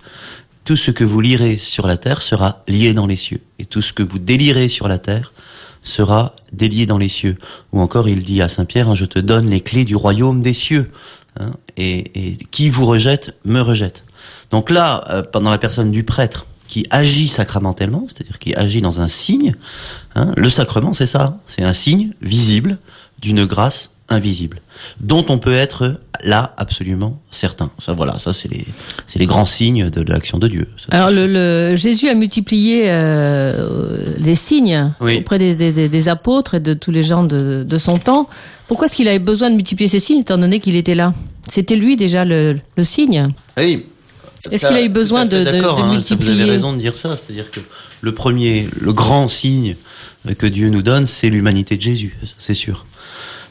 tout 0.65 0.77
ce 0.77 0.91
que 0.91 1.05
vous 1.05 1.21
lirez 1.21 1.59
sur 1.59 1.87
la 1.87 1.97
terre 1.97 2.23
sera 2.23 2.63
lié 2.69 2.95
dans 2.95 3.07
les 3.07 3.17
cieux. 3.17 3.41
Et 3.59 3.67
tout 3.67 3.83
ce 3.83 3.93
que 3.93 4.03
vous 4.03 4.19
délirez 4.19 4.69
sur 4.69 4.89
la 4.89 4.99
terre 4.99 5.33
sera 5.85 6.35
délié 6.53 6.87
dans 6.87 6.99
les 6.99 7.09
cieux. 7.09 7.37
Ou 7.73 7.81
encore, 7.81 8.09
il 8.09 8.25
dit 8.25 8.43
à 8.43 8.49
Saint 8.49 8.65
Pierre, 8.65 8.89
hein, 8.89 8.95
je 8.95 9.05
te 9.05 9.19
donne 9.19 9.49
les 9.49 9.61
clés 9.61 9.85
du 9.85 9.95
royaume 9.95 10.43
des 10.43 10.55
cieux. 10.55 10.91
Hein. 11.39 11.53
et, 11.77 12.37
qui 12.53 12.71
vous 12.71 12.87
rejette, 12.87 13.37
me 13.45 13.61
rejette. 13.61 14.05
Donc 14.53 14.71
là, 14.71 15.05
euh, 15.11 15.23
pendant 15.23 15.51
la 15.51 15.59
personne 15.59 15.91
du 15.91 16.05
prêtre, 16.05 16.47
qui 16.69 16.87
agit 16.91 17.29
sacramentellement, 17.29 18.07
c'est-à-dire 18.09 18.39
qui 18.39 18.55
agit 18.55 18.81
dans 18.81 19.01
un 19.01 19.09
signe, 19.09 19.55
hein, 20.15 20.33
le 20.37 20.49
sacrement, 20.49 20.93
c'est 20.93 21.07
ça, 21.07 21.39
c'est 21.47 21.63
un 21.63 21.73
signe 21.73 22.13
visible 22.23 22.79
d'une 23.21 23.45
grâce 23.45 23.91
invisible, 24.09 24.61
dont 25.01 25.25
on 25.29 25.39
peut 25.39 25.55
être 25.55 25.99
là 26.23 26.55
absolument 26.57 27.21
certain. 27.31 27.71
Ça, 27.79 27.93
voilà, 27.93 28.19
ça 28.19 28.33
c'est 28.33 28.51
les, 28.51 28.65
c'est 29.07 29.19
les 29.19 29.27
grands 29.27 29.47
signes 29.47 29.89
de, 29.91 30.03
l'action 30.03 30.39
de 30.39 30.49
Dieu. 30.49 30.69
Alors 30.91 31.11
le, 31.11 31.75
Jésus 31.75 32.09
a 32.09 32.15
multiplié 32.15 32.85
euh, 32.87 34.13
les 34.19 34.35
signes 34.35 34.93
auprès 35.01 35.39
des, 35.39 35.73
des, 35.89 36.09
apôtres 36.09 36.55
et 36.55 36.61
de 36.61 36.75
tous 36.75 36.91
les 36.91 37.03
gens 37.03 37.23
de, 37.23 37.65
de 37.67 37.79
son 37.79 37.99
temps. 37.99 38.29
Pourquoi 38.69 38.87
est-ce 38.87 38.97
qu'il 38.97 39.09
avait 39.09 39.19
besoin 39.19 39.51
de 39.51 39.57
multiplier 39.57 39.89
ces 39.89 40.01
signes 40.01 40.21
étant 40.21 40.39
donné 40.39 40.61
qu'il 40.61 40.77
était 40.77 40.95
là? 40.95 41.13
C'était 41.51 41.77
lui 41.77 41.97
déjà 41.97 42.25
le, 42.25 42.59
le 42.77 42.85
signe? 42.85 43.29
Oui. 43.57 43.87
Est-ce 44.51 44.67
qu'il 44.67 44.77
a 44.77 44.83
eu 44.83 44.91
besoin 44.91 45.25
de, 45.25 45.39
de, 45.39 45.45
de 45.45 45.65
hein, 45.65 45.93
multiplier 45.95 46.35
Vous 46.35 46.41
avez 46.41 46.51
raison 46.51 46.73
de 46.75 46.79
dire 46.79 46.97
ça, 46.97 47.17
c'est-à-dire 47.17 47.51
que 47.51 47.61
le 48.03 48.13
premier, 48.13 48.69
le 48.79 48.93
grand 48.93 49.29
signe 49.29 49.77
que 50.39 50.47
Dieu 50.47 50.69
nous 50.69 50.83
donne, 50.83 51.07
c'est 51.07 51.31
l'humanité 51.31 51.77
de 51.77 51.83
Jésus, 51.83 52.17
c'est 52.39 52.55
sûr. 52.55 52.87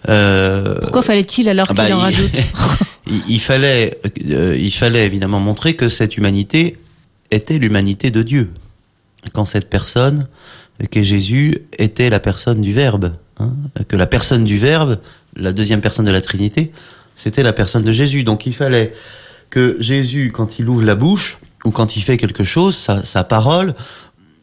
Euh, 0.09 0.75
Pourquoi 0.81 1.01
fallait-il 1.01 1.47
alors 1.49 1.67
ah 1.69 1.73
qu'il 1.73 1.89
bah, 1.89 1.97
en 1.97 1.99
rajoute 1.99 2.31
il, 3.27 3.39
fallait, 3.39 3.99
euh, 4.29 4.57
il 4.57 4.71
fallait 4.71 5.05
évidemment 5.05 5.39
montrer 5.39 5.75
que 5.75 5.89
cette 5.89 6.17
humanité 6.17 6.77
était 7.31 7.57
l'humanité 7.57 8.11
de 8.11 8.21
Dieu. 8.21 8.51
Quand 9.31 9.45
cette 9.45 9.69
personne, 9.69 10.27
qu'est 10.91 11.03
Jésus, 11.03 11.61
était 11.77 12.09
la 12.09 12.19
personne 12.19 12.61
du 12.61 12.73
Verbe, 12.73 13.13
hein, 13.39 13.53
que 13.87 13.95
la 13.95 14.07
personne 14.07 14.43
du 14.43 14.57
Verbe, 14.57 14.99
la 15.35 15.53
deuxième 15.53 15.81
personne 15.81 16.05
de 16.05 16.11
la 16.11 16.21
Trinité, 16.21 16.71
c'était 17.15 17.43
la 17.43 17.53
personne 17.53 17.83
de 17.83 17.91
Jésus. 17.91 18.23
Donc 18.23 18.45
il 18.45 18.53
fallait 18.53 18.93
que 19.49 19.77
Jésus, 19.79 20.31
quand 20.33 20.59
il 20.59 20.67
ouvre 20.67 20.83
la 20.83 20.95
bouche 20.95 21.39
ou 21.63 21.71
quand 21.71 21.95
il 21.95 22.01
fait 22.01 22.17
quelque 22.17 22.43
chose, 22.43 22.75
sa, 22.75 23.03
sa 23.05 23.23
parole 23.23 23.73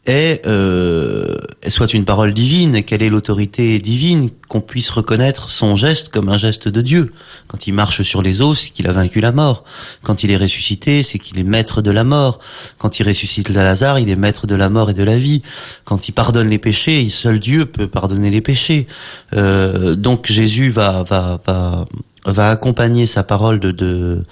est 0.05 0.45
euh, 0.47 1.35
soit 1.67 1.93
une 1.93 2.05
parole 2.05 2.33
divine 2.33 2.81
quelle 2.83 3.03
est 3.03 3.09
l'autorité 3.09 3.79
divine 3.79 4.29
qu'on 4.47 4.61
puisse 4.61 4.89
reconnaître 4.89 5.49
son 5.51 5.75
geste 5.75 6.09
comme 6.09 6.29
un 6.29 6.37
geste 6.37 6.67
de 6.67 6.81
Dieu. 6.81 7.13
Quand 7.47 7.67
il 7.67 7.73
marche 7.73 8.01
sur 8.01 8.21
les 8.21 8.41
eaux, 8.41 8.55
c'est 8.55 8.71
qu'il 8.71 8.87
a 8.87 8.91
vaincu 8.91 9.21
la 9.21 9.31
mort. 9.31 9.63
Quand 10.01 10.23
il 10.23 10.31
est 10.31 10.37
ressuscité, 10.37 11.03
c'est 11.03 11.19
qu'il 11.19 11.37
est 11.37 11.43
maître 11.43 11.81
de 11.81 11.91
la 11.91 12.03
mort. 12.03 12.39
Quand 12.79 12.99
il 12.99 13.07
ressuscite 13.07 13.49
Lazare, 13.49 13.99
il 13.99 14.09
est 14.09 14.15
maître 14.15 14.47
de 14.47 14.55
la 14.55 14.69
mort 14.69 14.89
et 14.89 14.93
de 14.95 15.03
la 15.03 15.17
vie. 15.17 15.43
Quand 15.85 16.09
il 16.09 16.13
pardonne 16.13 16.49
les 16.49 16.59
péchés, 16.59 17.07
seul 17.09 17.39
Dieu 17.39 17.65
peut 17.65 17.87
pardonner 17.87 18.31
les 18.31 18.41
péchés. 18.41 18.87
Euh, 19.33 19.95
donc 19.95 20.25
Jésus 20.31 20.69
va 20.69 21.03
va 21.03 21.39
va 21.45 21.85
va 22.25 22.49
accompagner 22.49 23.05
sa 23.05 23.23
parole 23.23 23.59
de 23.59 23.71
de, 23.71 24.23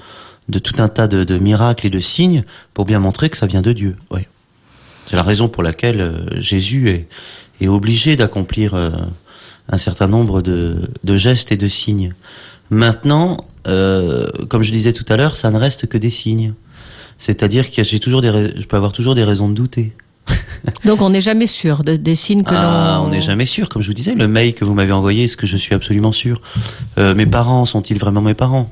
de 0.50 0.60
tout 0.60 0.76
un 0.80 0.88
tas 0.88 1.08
de, 1.08 1.24
de 1.24 1.38
miracles 1.38 1.86
et 1.88 1.90
de 1.92 2.00
signes 2.00 2.44
pour 2.74 2.86
bien 2.86 3.00
montrer 3.00 3.30
que 3.30 3.38
ça 3.38 3.46
vient 3.46 3.62
de 3.62 3.72
Dieu. 3.72 3.96
C'est 5.10 5.16
la 5.16 5.24
raison 5.24 5.48
pour 5.48 5.64
laquelle 5.64 6.02
euh, 6.02 6.40
Jésus 6.40 6.92
est, 6.92 7.08
est 7.62 7.68
obligé 7.68 8.16
d'accomplir 8.16 8.76
euh, 8.76 8.92
un 9.68 9.80
certain 9.80 10.08
nombre 10.08 10.44
de, 10.44 10.76
de 11.04 11.16
gestes 11.16 11.52
et 11.52 11.58
de 11.58 11.68
signes. 11.68 12.14
Maintenant, 12.70 13.38
euh, 13.68 14.28
comme 14.50 14.62
je 14.62 14.72
disais 14.72 14.94
tout 14.94 15.06
à 15.10 15.18
l'heure, 15.18 15.36
ça 15.36 15.50
ne 15.50 15.58
reste 15.58 15.88
que 15.88 15.98
des 15.98 16.12
signes. 16.12 16.54
C'est-à-dire 17.18 17.72
que 17.72 17.82
j'ai 17.82 18.00
toujours 18.00 18.22
des, 18.22 18.52
je 18.56 18.68
peux 18.68 18.78
avoir 18.78 18.92
toujours 18.92 19.16
des 19.16 19.24
raisons 19.24 19.50
de 19.50 19.56
douter. 19.56 19.94
Donc 20.86 21.02
on 21.02 21.10
n'est 21.10 21.22
jamais 21.22 21.48
sûr 21.48 21.84
des 21.84 22.14
signes 22.14 22.44
que 22.44 22.54
ah, 22.54 23.02
on 23.04 23.10
n'est 23.10 23.20
jamais 23.20 23.48
sûr. 23.48 23.68
Comme 23.68 23.82
je 23.82 23.88
vous 23.88 23.96
disais, 23.96 24.14
le 24.14 24.28
mail 24.28 24.54
que 24.54 24.64
vous 24.64 24.76
m'avez 24.76 24.92
envoyé, 24.92 25.24
est-ce 25.24 25.38
que 25.38 25.48
je 25.48 25.58
suis 25.58 25.74
absolument 25.74 26.12
sûr? 26.12 26.40
Euh, 27.00 27.16
Mes 27.16 27.26
parents 27.26 27.66
sont-ils 27.66 27.98
vraiment 27.98 28.22
mes 28.22 28.36
parents? 28.36 28.70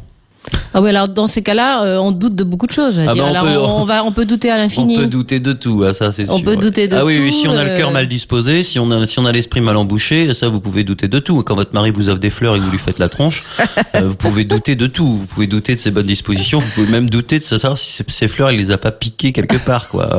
Ah 0.73 0.81
oui, 0.81 0.89
alors 0.89 1.07
dans 1.09 1.27
ces 1.27 1.41
cas-là, 1.41 1.83
euh, 1.83 1.97
on 1.97 2.11
doute 2.11 2.35
de 2.35 2.43
beaucoup 2.43 2.67
de 2.67 2.71
choses. 2.71 2.99
Ah 2.99 3.15
bah, 3.15 3.23
on, 3.23 3.27
alors 3.27 3.43
peut, 3.43 3.57
on, 3.57 3.85
va, 3.85 4.03
on 4.03 4.11
peut 4.11 4.25
douter 4.25 4.51
à 4.51 4.57
l'infini. 4.59 4.97
On 4.97 5.01
peut 5.01 5.07
douter 5.07 5.39
de 5.39 5.53
tout, 5.53 5.83
ah, 5.87 5.93
ça 5.93 6.11
c'est 6.11 6.25
sûr. 6.25 6.35
On 6.35 6.41
peut 6.41 6.55
douter 6.55 6.87
de 6.87 6.93
tout. 6.93 7.01
Ah 7.01 7.05
oui, 7.05 7.19
oui, 7.21 7.33
si 7.33 7.47
on 7.47 7.53
a 7.53 7.63
le 7.63 7.75
cœur 7.75 7.89
euh, 7.89 7.93
mal 7.93 8.07
disposé, 8.07 8.63
si 8.63 8.79
on 8.79 8.91
a, 8.91 9.05
si 9.05 9.19
on 9.19 9.25
a 9.25 9.31
l'esprit 9.31 9.61
mal 9.61 9.77
embouché, 9.77 10.33
ça 10.33 10.49
vous 10.49 10.59
pouvez 10.59 10.83
douter 10.83 11.07
de 11.07 11.19
tout. 11.19 11.41
Quand 11.43 11.55
votre 11.55 11.73
mari 11.73 11.91
vous 11.91 12.09
offre 12.09 12.19
des 12.19 12.29
fleurs 12.29 12.55
et 12.55 12.59
que 12.59 12.63
vous 12.63 12.71
lui 12.71 12.79
faites 12.79 12.99
la 12.99 13.09
tronche, 13.09 13.43
euh, 13.95 14.01
vous 14.01 14.15
pouvez 14.15 14.45
douter 14.45 14.75
de 14.75 14.87
tout. 14.87 15.07
Vous 15.07 15.25
pouvez 15.25 15.47
douter 15.47 15.75
de 15.75 15.79
ses 15.79 15.91
bonnes 15.91 16.05
dispositions. 16.05 16.59
Vous 16.59 16.69
pouvez 16.75 16.87
même 16.87 17.09
douter 17.09 17.39
de 17.39 17.43
savoir 17.43 17.77
si 17.77 18.03
ces 18.07 18.27
fleurs 18.27 18.51
il 18.51 18.57
les 18.57 18.71
a 18.71 18.77
pas 18.77 18.91
piquées 18.91 19.33
quelque 19.33 19.57
part, 19.57 19.89
quoi, 19.89 20.09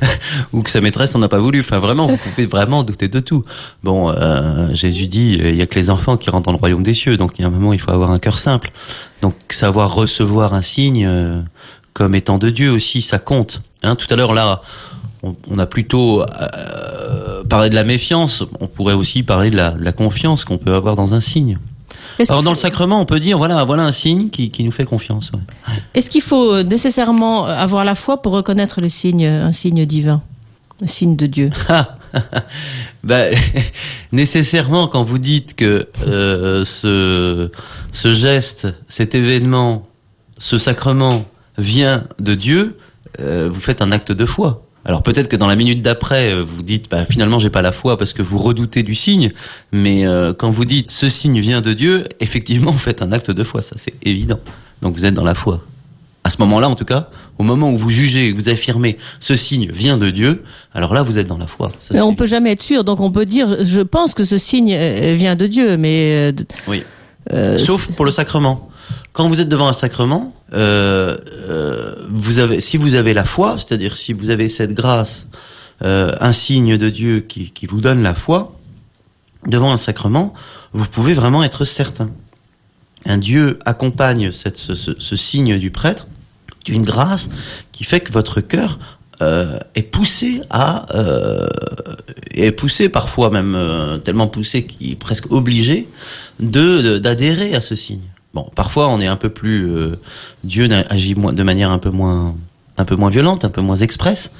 ou 0.52 0.62
que 0.62 0.70
sa 0.70 0.80
maîtresse 0.80 1.14
n'en 1.14 1.22
a 1.22 1.28
pas 1.28 1.38
voulu. 1.38 1.60
Enfin, 1.60 1.78
vraiment, 1.78 2.06
vous 2.06 2.16
pouvez 2.16 2.46
vraiment 2.46 2.82
douter 2.82 3.08
de 3.08 3.20
tout. 3.20 3.44
Bon, 3.82 4.12
Jésus 4.72 5.06
dit, 5.06 5.38
il 5.40 5.54
y 5.54 5.62
a 5.62 5.66
que 5.66 5.76
les 5.76 5.90
enfants 5.90 6.16
qui 6.16 6.30
rentrent 6.30 6.46
dans 6.46 6.52
le 6.52 6.58
royaume 6.58 6.82
des 6.82 6.94
cieux. 6.94 7.16
Donc, 7.16 7.38
il 7.38 7.42
y 7.42 7.44
a 7.44 7.48
un 7.48 7.50
moment, 7.50 7.72
il 7.72 7.80
faut 7.80 7.90
avoir 7.90 8.10
un 8.10 8.18
cœur 8.18 8.38
simple. 8.38 8.70
Donc 9.20 9.34
savoir 9.50 9.94
recevoir 9.94 10.54
un 10.54 10.62
signe 10.62 11.06
euh, 11.06 11.42
comme 11.92 12.14
étant 12.14 12.38
de 12.38 12.50
Dieu 12.50 12.70
aussi, 12.70 13.02
ça 13.02 13.18
compte. 13.18 13.62
Hein, 13.82 13.96
tout 13.96 14.06
à 14.10 14.16
l'heure 14.16 14.34
là, 14.34 14.62
on, 15.22 15.58
a 15.58 15.66
plutôt 15.66 16.22
euh, 16.22 17.42
parlé 17.44 17.70
de 17.70 17.74
la 17.74 17.84
méfiance. 17.84 18.44
On 18.60 18.68
pourrait 18.68 18.94
aussi 18.94 19.24
parler 19.24 19.50
de 19.50 19.56
la, 19.56 19.72
de 19.72 19.84
la 19.84 19.92
confiance 19.92 20.44
qu'on 20.44 20.58
peut 20.58 20.74
avoir 20.74 20.94
dans 20.94 21.14
un 21.14 21.20
signe. 21.20 21.58
Alors 22.28 22.42
dans 22.42 22.50
le 22.50 22.56
sacrement, 22.56 23.00
on 23.00 23.06
peut 23.06 23.20
dire 23.20 23.38
voilà, 23.38 23.64
voilà 23.64 23.84
un 23.84 23.92
signe 23.92 24.30
qui, 24.30 24.50
qui 24.50 24.64
nous 24.64 24.72
fait 24.72 24.84
confiance. 24.84 25.30
Ouais. 25.32 25.74
Est-ce 25.94 26.10
qu'il 26.10 26.22
faut 26.22 26.62
nécessairement 26.62 27.46
avoir 27.46 27.84
la 27.84 27.94
foi 27.94 28.22
pour 28.22 28.32
reconnaître 28.32 28.80
le 28.80 28.88
signe, 28.88 29.26
un 29.26 29.52
signe 29.52 29.84
divin, 29.86 30.22
un 30.82 30.86
signe 30.86 31.16
de 31.16 31.26
Dieu? 31.26 31.50
Ben, 33.04 33.34
nécessairement, 34.12 34.88
quand 34.88 35.04
vous 35.04 35.18
dites 35.18 35.54
que 35.54 35.88
euh, 36.06 36.64
ce, 36.64 37.50
ce 37.92 38.12
geste, 38.12 38.68
cet 38.88 39.14
événement, 39.14 39.88
ce 40.38 40.58
sacrement 40.58 41.24
vient 41.56 42.04
de 42.18 42.34
Dieu, 42.34 42.78
euh, 43.20 43.48
vous 43.50 43.60
faites 43.60 43.82
un 43.82 43.92
acte 43.92 44.12
de 44.12 44.26
foi. 44.26 44.67
Alors 44.88 45.04
peut-être 45.04 45.28
que 45.28 45.36
dans 45.36 45.46
la 45.46 45.54
minute 45.54 45.82
d'après, 45.82 46.32
euh, 46.32 46.42
vous 46.42 46.64
dites 46.64 46.90
bah, 46.90 47.04
finalement 47.04 47.38
j'ai 47.38 47.50
pas 47.50 47.62
la 47.62 47.70
foi 47.70 47.96
parce 47.96 48.12
que 48.12 48.22
vous 48.22 48.38
redoutez 48.38 48.82
du 48.82 48.96
signe, 48.96 49.32
mais 49.70 50.04
quand 50.38 50.50
vous 50.50 50.64
dites 50.64 50.90
ce 50.90 51.08
signe 51.08 51.38
vient 51.38 51.60
de 51.60 51.72
Dieu, 51.72 52.08
effectivement 52.20 52.72
vous 52.72 52.78
faites 52.78 53.02
un 53.02 53.12
acte 53.12 53.30
de 53.30 53.44
foi, 53.44 53.62
ça 53.62 53.76
c'est 53.78 53.94
évident. 54.02 54.40
Donc 54.82 54.96
vous 54.96 55.04
êtes 55.04 55.14
dans 55.14 55.24
la 55.24 55.36
foi 55.36 55.62
à 56.28 56.30
ce 56.30 56.36
moment-là, 56.40 56.68
en 56.68 56.74
tout 56.74 56.84
cas, 56.84 57.08
au 57.38 57.42
moment 57.42 57.70
où 57.72 57.76
vous 57.78 57.88
jugez, 57.88 58.32
vous 58.32 58.50
affirmez 58.50 58.98
ce 59.18 59.34
signe 59.34 59.70
vient 59.72 59.96
de 59.96 60.10
Dieu, 60.10 60.44
alors 60.74 60.92
là, 60.92 61.02
vous 61.02 61.18
êtes 61.18 61.26
dans 61.26 61.38
la 61.38 61.46
foi. 61.46 61.70
mais 61.90 62.02
on 62.02 62.14
peut 62.14 62.26
jamais 62.26 62.52
être 62.52 62.62
sûr, 62.62 62.84
donc 62.84 63.00
on 63.00 63.10
peut 63.10 63.24
dire, 63.24 63.64
je 63.64 63.80
pense 63.80 64.12
que 64.12 64.24
ce 64.24 64.36
signe 64.36 64.74
euh, 64.74 65.14
vient 65.14 65.36
de 65.36 65.46
Dieu, 65.46 65.78
mais 65.78 66.32
euh, 66.32 66.44
oui. 66.66 66.82
Euh, 67.32 67.56
Sauf 67.56 67.90
pour 67.92 68.04
le 68.04 68.10
sacrement. 68.10 68.68
Quand 69.12 69.28
vous 69.28 69.40
êtes 69.40 69.48
devant 69.48 69.68
un 69.68 69.72
sacrement, 69.72 70.34
euh, 70.34 70.37
vous 70.52 72.38
avez, 72.38 72.60
si 72.60 72.76
vous 72.76 72.94
avez 72.94 73.14
la 73.14 73.24
foi, 73.24 73.56
c'est-à-dire 73.58 73.96
si 73.96 74.12
vous 74.12 74.30
avez 74.30 74.48
cette 74.48 74.74
grâce, 74.74 75.28
un 75.80 76.32
signe 76.32 76.76
de 76.76 76.88
Dieu 76.88 77.20
qui, 77.20 77.66
vous 77.68 77.80
donne 77.80 78.02
la 78.02 78.14
foi, 78.14 78.58
devant 79.46 79.72
un 79.72 79.78
sacrement, 79.78 80.34
vous 80.72 80.86
pouvez 80.86 81.14
vraiment 81.14 81.42
être 81.42 81.64
certain. 81.64 82.10
Un 83.06 83.18
Dieu 83.18 83.58
accompagne 83.64 84.30
ce, 84.30 85.16
signe 85.16 85.58
du 85.58 85.70
prêtre 85.70 86.06
une 86.68 86.84
grâce 86.84 87.30
qui 87.72 87.84
fait 87.84 88.00
que 88.00 88.12
votre 88.12 88.40
cœur 88.40 88.78
euh, 89.20 89.58
est 89.74 89.82
poussé 89.82 90.42
à 90.50 90.86
euh, 90.94 91.48
est 92.30 92.52
poussé 92.52 92.88
parfois 92.88 93.30
même 93.30 93.54
euh, 93.56 93.98
tellement 93.98 94.28
poussé 94.28 94.64
qu'il 94.64 94.92
est 94.92 94.96
presque 94.96 95.30
obligé 95.32 95.88
de 96.38 96.98
d'adhérer 96.98 97.54
à 97.54 97.60
ce 97.60 97.74
signe. 97.74 98.04
Parfois 98.44 98.88
on 98.88 99.00
est 99.00 99.06
un 99.06 99.16
peu 99.16 99.28
plus 99.28 99.68
euh, 99.68 99.96
Dieu 100.44 100.68
agit 100.88 101.14
de 101.14 101.42
manière 101.42 101.70
un 101.70 101.78
peu 101.78 101.90
moins 101.90 102.34
un 102.76 102.84
peu 102.84 102.96
moins 102.96 103.10
violente, 103.10 103.44
un 103.44 103.50
peu 103.50 103.60
moins 103.60 103.76
expresse, 103.76 104.32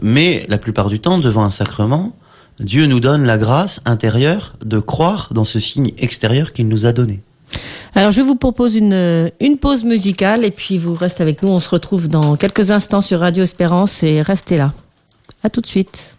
mais 0.00 0.46
la 0.48 0.58
plupart 0.58 0.88
du 0.88 1.00
temps 1.00 1.18
devant 1.18 1.44
un 1.44 1.50
sacrement, 1.50 2.16
Dieu 2.60 2.86
nous 2.86 3.00
donne 3.00 3.24
la 3.24 3.36
grâce 3.36 3.80
intérieure 3.84 4.54
de 4.64 4.78
croire 4.78 5.28
dans 5.32 5.44
ce 5.44 5.60
signe 5.60 5.92
extérieur 5.98 6.52
qu'il 6.52 6.68
nous 6.68 6.86
a 6.86 6.92
donné. 6.92 7.20
Alors 7.94 8.12
je 8.12 8.22
vous 8.22 8.36
propose 8.36 8.74
une, 8.74 9.30
une 9.40 9.58
pause 9.58 9.84
musicale 9.84 10.44
et 10.44 10.50
puis 10.50 10.78
vous 10.78 10.94
restez 10.94 11.22
avec 11.22 11.42
nous. 11.42 11.50
On 11.50 11.58
se 11.58 11.68
retrouve 11.68 12.08
dans 12.08 12.36
quelques 12.36 12.70
instants 12.70 13.02
sur 13.02 13.20
Radio 13.20 13.44
Espérance 13.44 14.02
et 14.02 14.22
restez 14.22 14.56
là. 14.56 14.72
À 15.42 15.50
tout 15.50 15.60
de 15.60 15.66
suite. 15.66 16.16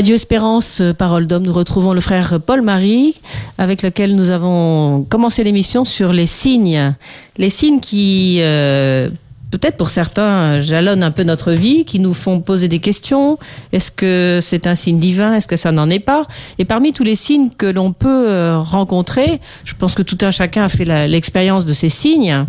Radio 0.00 0.14
Espérance, 0.14 0.80
euh, 0.80 0.94
Parole 0.94 1.26
d'homme, 1.26 1.42
nous 1.42 1.52
retrouvons 1.52 1.92
le 1.92 2.00
frère 2.00 2.40
Paul-Marie, 2.40 3.20
avec 3.58 3.82
lequel 3.82 4.16
nous 4.16 4.30
avons 4.30 5.04
commencé 5.06 5.44
l'émission 5.44 5.84
sur 5.84 6.14
les 6.14 6.24
signes. 6.24 6.94
Les 7.36 7.50
signes 7.50 7.80
qui, 7.80 8.38
euh, 8.40 9.10
peut-être 9.50 9.76
pour 9.76 9.90
certains, 9.90 10.62
jalonnent 10.62 11.02
un 11.02 11.10
peu 11.10 11.22
notre 11.22 11.52
vie, 11.52 11.84
qui 11.84 11.98
nous 11.98 12.14
font 12.14 12.40
poser 12.40 12.66
des 12.66 12.78
questions. 12.78 13.38
Est-ce 13.74 13.90
que 13.90 14.38
c'est 14.40 14.66
un 14.66 14.74
signe 14.74 15.00
divin? 15.00 15.34
Est-ce 15.34 15.46
que 15.46 15.56
ça 15.56 15.70
n'en 15.70 15.90
est 15.90 15.98
pas? 15.98 16.26
Et 16.58 16.64
parmi 16.64 16.94
tous 16.94 17.04
les 17.04 17.14
signes 17.14 17.50
que 17.50 17.66
l'on 17.66 17.92
peut 17.92 18.30
euh, 18.30 18.58
rencontrer, 18.58 19.38
je 19.66 19.74
pense 19.74 19.94
que 19.94 20.00
tout 20.00 20.16
un 20.22 20.30
chacun 20.30 20.64
a 20.64 20.68
fait 20.70 20.86
l'expérience 21.08 21.66
de 21.66 21.74
ces 21.74 21.90
signes, 21.90 22.46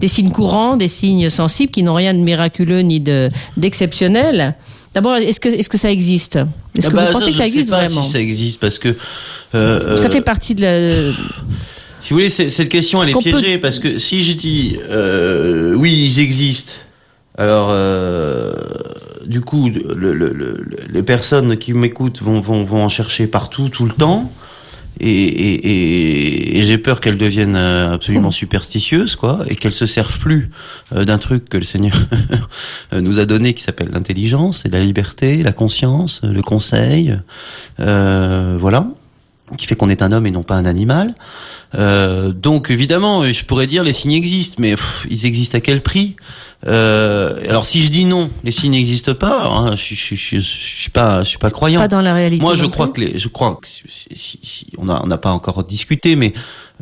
des 0.00 0.08
signes 0.08 0.32
courants, 0.32 0.76
des 0.76 0.88
signes 0.88 1.30
sensibles 1.30 1.70
qui 1.70 1.84
n'ont 1.84 1.94
rien 1.94 2.12
de 2.12 2.18
miraculeux 2.18 2.80
ni 2.80 2.98
d'exceptionnel. 3.56 4.56
D'abord, 4.98 5.14
est-ce 5.14 5.38
que, 5.38 5.48
est-ce 5.48 5.68
que 5.68 5.78
ça 5.78 5.92
existe? 5.92 6.40
Est-ce 6.76 6.88
ah 6.88 6.90
que 6.90 6.96
bah, 6.96 7.06
vous 7.06 7.12
pensez 7.12 7.30
que 7.30 7.36
ça 7.36 7.46
existe 7.46 7.70
pas 7.70 7.84
vraiment? 7.84 8.02
si 8.02 8.10
ça 8.10 8.18
existe 8.18 8.58
parce 8.58 8.80
que 8.80 8.96
euh, 9.54 9.96
ça 9.96 10.10
fait 10.10 10.22
partie 10.22 10.56
de 10.56 10.62
la. 10.62 11.12
Si 12.00 12.10
vous 12.10 12.16
voulez, 12.16 12.30
cette 12.30 12.68
question 12.68 13.00
elle 13.00 13.10
est 13.10 13.18
piégée 13.18 13.58
parce 13.58 13.78
que 13.78 14.00
si 14.00 14.24
je 14.24 14.32
dis 14.32 14.76
euh, 14.90 15.72
oui, 15.74 15.92
ils 15.92 16.18
existent, 16.18 16.72
alors 17.36 17.68
euh, 17.70 18.52
du 19.24 19.40
coup, 19.40 19.70
le, 19.70 20.12
le, 20.12 20.66
les 20.90 21.02
personnes 21.04 21.56
qui 21.58 21.74
m'écoutent 21.74 22.20
vont, 22.20 22.40
vont, 22.40 22.64
vont 22.64 22.82
en 22.82 22.88
chercher 22.88 23.28
partout, 23.28 23.68
tout 23.68 23.84
le 23.84 23.92
temps 23.92 24.32
et, 25.00 25.10
et, 25.10 26.58
et, 26.58 26.62
j'ai 26.62 26.78
peur 26.78 27.00
qu'elles 27.00 27.18
deviennent 27.18 27.56
euh, 27.56 27.94
absolument 27.94 28.30
superstitieuses, 28.30 29.16
quoi, 29.16 29.40
et 29.48 29.54
qu'elles 29.54 29.74
se 29.74 29.86
servent 29.86 30.18
plus 30.18 30.50
euh, 30.92 31.04
d'un 31.04 31.18
truc 31.18 31.48
que 31.48 31.56
le 31.56 31.64
Seigneur 31.64 31.96
nous 32.92 33.18
a 33.18 33.26
donné, 33.26 33.54
qui 33.54 33.62
s'appelle 33.62 33.90
l'intelligence 33.92 34.64
et 34.66 34.68
la 34.68 34.80
liberté, 34.80 35.42
la 35.42 35.52
conscience, 35.52 36.20
le 36.22 36.42
conseil, 36.42 37.16
euh, 37.80 38.56
voilà, 38.58 38.88
qui 39.56 39.66
fait 39.66 39.76
qu'on 39.76 39.88
est 39.88 40.02
un 40.02 40.12
homme 40.12 40.26
et 40.26 40.30
non 40.30 40.42
pas 40.42 40.56
un 40.56 40.64
animal. 40.64 41.14
Euh, 41.74 42.32
donc 42.32 42.70
évidemment, 42.70 43.30
je 43.30 43.44
pourrais 43.44 43.66
dire 43.66 43.84
les 43.84 43.92
signes 43.92 44.12
existent, 44.12 44.56
mais 44.58 44.74
ils 45.10 45.26
existent 45.26 45.58
à 45.58 45.60
quel 45.60 45.82
prix? 45.82 46.16
Euh, 46.66 47.40
alors 47.48 47.64
si 47.64 47.82
je 47.82 47.90
dis 47.90 48.04
non, 48.04 48.30
les 48.42 48.50
signes 48.50 48.72
n'existent 48.72 49.14
pas. 49.14 49.46
Hein, 49.46 49.76
je, 49.76 49.94
je, 49.94 50.14
je, 50.14 50.36
je, 50.36 50.40
suis 50.40 50.90
pas, 50.90 51.22
je 51.22 51.28
suis 51.28 51.38
pas 51.38 51.50
croyant. 51.50 51.80
Pas 51.80 51.88
dans 51.88 52.02
la 52.02 52.14
réalité. 52.14 52.42
Moi, 52.42 52.56
je 52.56 52.66
crois 52.66 52.88
que 52.88 53.00
les, 53.00 53.18
je 53.18 53.28
crois 53.28 53.58
que 53.60 53.66
si, 53.68 54.40
si, 54.42 54.66
on 54.76 54.88
a, 54.88 55.00
on 55.02 55.06
n'a 55.06 55.18
pas 55.18 55.30
encore 55.30 55.62
discuté, 55.64 56.16
mais 56.16 56.32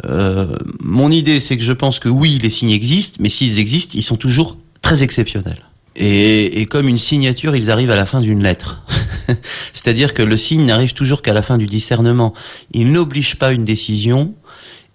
euh, 0.06 0.56
mon 0.80 1.10
idée, 1.10 1.40
c'est 1.40 1.56
que 1.56 1.64
je 1.64 1.72
pense 1.72 1.98
que 1.98 2.08
oui, 2.08 2.38
les 2.42 2.50
signes 2.50 2.70
existent, 2.70 3.18
mais 3.20 3.28
s'ils 3.28 3.58
existent, 3.58 3.92
ils 3.96 4.02
sont 4.02 4.16
toujours 4.16 4.56
très 4.80 5.02
exceptionnels. 5.02 5.62
Et, 5.98 6.60
et, 6.60 6.66
comme 6.66 6.88
une 6.88 6.98
signature, 6.98 7.56
ils 7.56 7.70
arrivent 7.70 7.90
à 7.90 7.96
la 7.96 8.06
fin 8.06 8.20
d'une 8.20 8.42
lettre. 8.42 8.82
C'est-à-dire 9.72 10.12
que 10.12 10.22
le 10.22 10.36
signe 10.36 10.66
n'arrive 10.66 10.92
toujours 10.92 11.22
qu'à 11.22 11.32
la 11.32 11.42
fin 11.42 11.56
du 11.56 11.66
discernement. 11.66 12.34
Il 12.72 12.92
n'oblige 12.92 13.36
pas 13.36 13.52
une 13.52 13.64
décision 13.64 14.34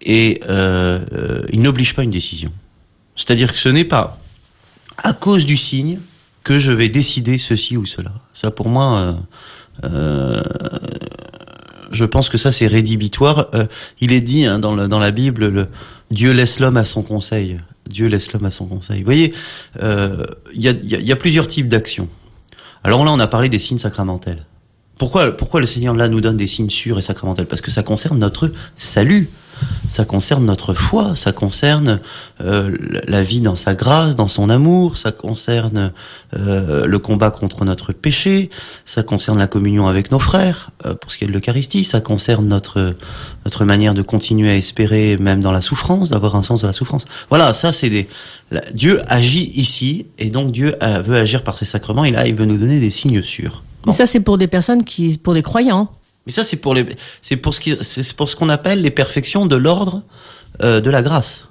et 0.01 0.41
euh, 0.47 0.99
euh, 1.13 1.41
il 1.51 1.61
n'oblige 1.61 1.95
pas 1.95 2.03
une 2.03 2.11
décision. 2.11 2.51
C'est-à-dire 3.15 3.51
que 3.51 3.59
ce 3.59 3.69
n'est 3.69 3.83
pas 3.83 4.19
à 4.97 5.13
cause 5.13 5.45
du 5.45 5.57
signe 5.57 5.99
que 6.43 6.59
je 6.59 6.71
vais 6.71 6.89
décider 6.89 7.37
ceci 7.37 7.77
ou 7.77 7.85
cela. 7.85 8.11
Ça, 8.33 8.51
pour 8.51 8.69
moi, 8.69 8.97
euh, 8.97 9.13
euh, 9.83 10.41
je 11.91 12.05
pense 12.05 12.29
que 12.29 12.37
ça, 12.37 12.51
c'est 12.51 12.67
rédhibitoire. 12.67 13.49
Euh, 13.53 13.65
il 13.99 14.11
est 14.11 14.21
dit 14.21 14.45
hein, 14.45 14.59
dans, 14.59 14.75
la, 14.75 15.11
Bible, 15.11 15.47
le, 15.47 15.67
Dieu 16.09 16.31
laisse 16.31 16.59
l'homme 16.59 16.77
à 16.77 16.85
son 16.85 17.03
conseil. 17.03 17.59
Dieu 17.89 18.07
laisse 18.07 18.31
l'homme 18.33 18.45
à 18.45 18.51
son 18.51 18.65
conseil. 18.65 18.99
Vous 18.99 19.05
voyez, 19.05 19.33
il 19.81 20.61
y, 20.61 20.67
a, 20.67 20.71
y, 20.71 21.11
a, 21.11 21.15
plusieurs 21.15 21.47
types 21.47 21.67
d'actions. 21.67 22.07
Alors 22.83 23.03
là, 23.05 23.11
on 23.11 23.19
a 23.19 23.27
parlé 23.27 23.49
des 23.49 23.59
signes 23.59 23.77
sacramentels. 23.77 24.45
Pourquoi, 24.97 25.35
pourquoi 25.35 25.59
le 25.59 25.65
Seigneur 25.65 25.95
là 25.95 26.09
nous 26.09 26.21
donne 26.21 26.37
des 26.37 26.47
signes 26.47 26.69
sûrs 26.69 26.99
et 26.99 27.01
sacramentels? 27.01 27.47
Parce 27.47 27.61
que 27.61 27.71
ça 27.71 27.83
concerne 27.83 28.19
notre 28.19 28.51
salut 28.75 29.29
ça 29.87 30.05
concerne 30.05 30.45
notre 30.45 30.73
foi, 30.73 31.15
ça 31.15 31.31
concerne 31.31 31.99
euh, 32.39 32.75
la 33.07 33.23
vie 33.23 33.41
dans 33.41 33.55
sa 33.55 33.75
grâce, 33.75 34.15
dans 34.15 34.27
son 34.27 34.49
amour, 34.49 34.97
ça 34.97 35.11
concerne 35.11 35.91
euh, 36.33 36.85
le 36.85 36.99
combat 36.99 37.29
contre 37.29 37.65
notre 37.65 37.91
péché, 37.91 38.49
ça 38.85 39.03
concerne 39.03 39.37
la 39.37 39.47
communion 39.47 39.87
avec 39.87 40.11
nos 40.11 40.19
frères, 40.19 40.71
euh, 40.85 40.93
pour 40.93 41.11
ce 41.11 41.17
qui 41.17 41.25
est 41.25 41.27
de 41.27 41.33
l'Eucharistie, 41.33 41.83
ça 41.83 41.99
concerne 41.99 42.47
notre 42.47 42.95
notre 43.43 43.65
manière 43.65 43.93
de 43.93 44.01
continuer 44.01 44.49
à 44.49 44.55
espérer 44.55 45.17
même 45.17 45.41
dans 45.41 45.51
la 45.51 45.61
souffrance, 45.61 46.09
d'avoir 46.09 46.35
un 46.35 46.43
sens 46.43 46.61
de 46.61 46.67
la 46.67 46.73
souffrance. 46.73 47.05
Voilà, 47.29 47.53
ça 47.53 47.71
c'est 47.71 47.89
des 47.89 48.07
Dieu 48.73 49.01
agit 49.07 49.51
ici 49.55 50.07
et 50.19 50.29
donc 50.29 50.51
Dieu 50.51 50.75
veut 51.05 51.17
agir 51.17 51.43
par 51.43 51.57
ses 51.57 51.65
sacrements 51.65 52.05
et 52.05 52.11
là 52.11 52.27
il 52.27 52.35
veut 52.35 52.45
nous 52.45 52.57
donner 52.57 52.79
des 52.79 52.91
signes 52.91 53.23
sûrs. 53.23 53.63
Mais 53.87 53.93
ça 53.93 54.05
c'est 54.05 54.19
pour 54.19 54.37
des 54.37 54.47
personnes 54.47 54.83
qui 54.83 55.17
pour 55.17 55.33
des 55.33 55.41
croyants. 55.41 55.89
Mais 56.25 56.31
ça, 56.31 56.43
c'est 56.43 56.57
pour 56.57 56.73
les, 56.73 56.85
c'est 57.21 57.37
pour 57.37 57.53
ce 57.53 57.59
qui, 57.59 57.75
c'est 57.81 58.13
pour 58.13 58.29
ce 58.29 58.35
qu'on 58.35 58.49
appelle 58.49 58.81
les 58.81 58.91
perfections 58.91 59.45
de 59.45 59.55
l'ordre 59.55 60.03
euh, 60.63 60.81
de 60.81 60.89
la 60.89 61.01
grâce. 61.01 61.47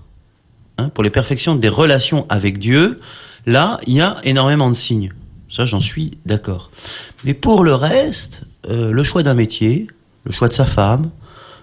Hein, 0.78 0.88
pour 0.90 1.04
les 1.04 1.10
perfections 1.10 1.56
des 1.56 1.68
relations 1.68 2.26
avec 2.28 2.58
Dieu, 2.58 3.00
là, 3.46 3.78
il 3.86 3.94
y 3.94 4.00
a 4.00 4.16
énormément 4.24 4.68
de 4.68 4.74
signes. 4.74 5.12
Ça, 5.48 5.66
j'en 5.66 5.80
suis 5.80 6.18
d'accord. 6.24 6.70
Mais 7.24 7.34
pour 7.34 7.64
le 7.64 7.74
reste, 7.74 8.42
euh, 8.68 8.92
le 8.92 9.02
choix 9.02 9.22
d'un 9.22 9.34
métier, 9.34 9.88
le 10.24 10.32
choix 10.32 10.48
de 10.48 10.52
sa 10.52 10.64
femme, 10.64 11.10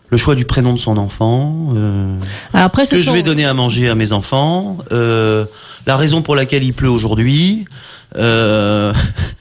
le 0.09 0.17
choix 0.17 0.35
du 0.35 0.45
prénom 0.45 0.73
de 0.73 0.79
son 0.79 0.97
enfant, 0.97 1.73
euh, 1.75 2.17
Après, 2.53 2.85
ce 2.85 2.91
que 2.91 3.01
je 3.01 3.11
vais 3.11 3.23
donner 3.23 3.45
à 3.45 3.53
manger 3.53 3.89
à 3.89 3.95
mes 3.95 4.11
enfants, 4.11 4.77
euh, 4.91 5.45
la 5.85 5.95
raison 5.95 6.21
pour 6.21 6.35
laquelle 6.35 6.63
il 6.63 6.73
pleut 6.73 6.89
aujourd'hui, 6.89 7.65
euh... 8.15 8.93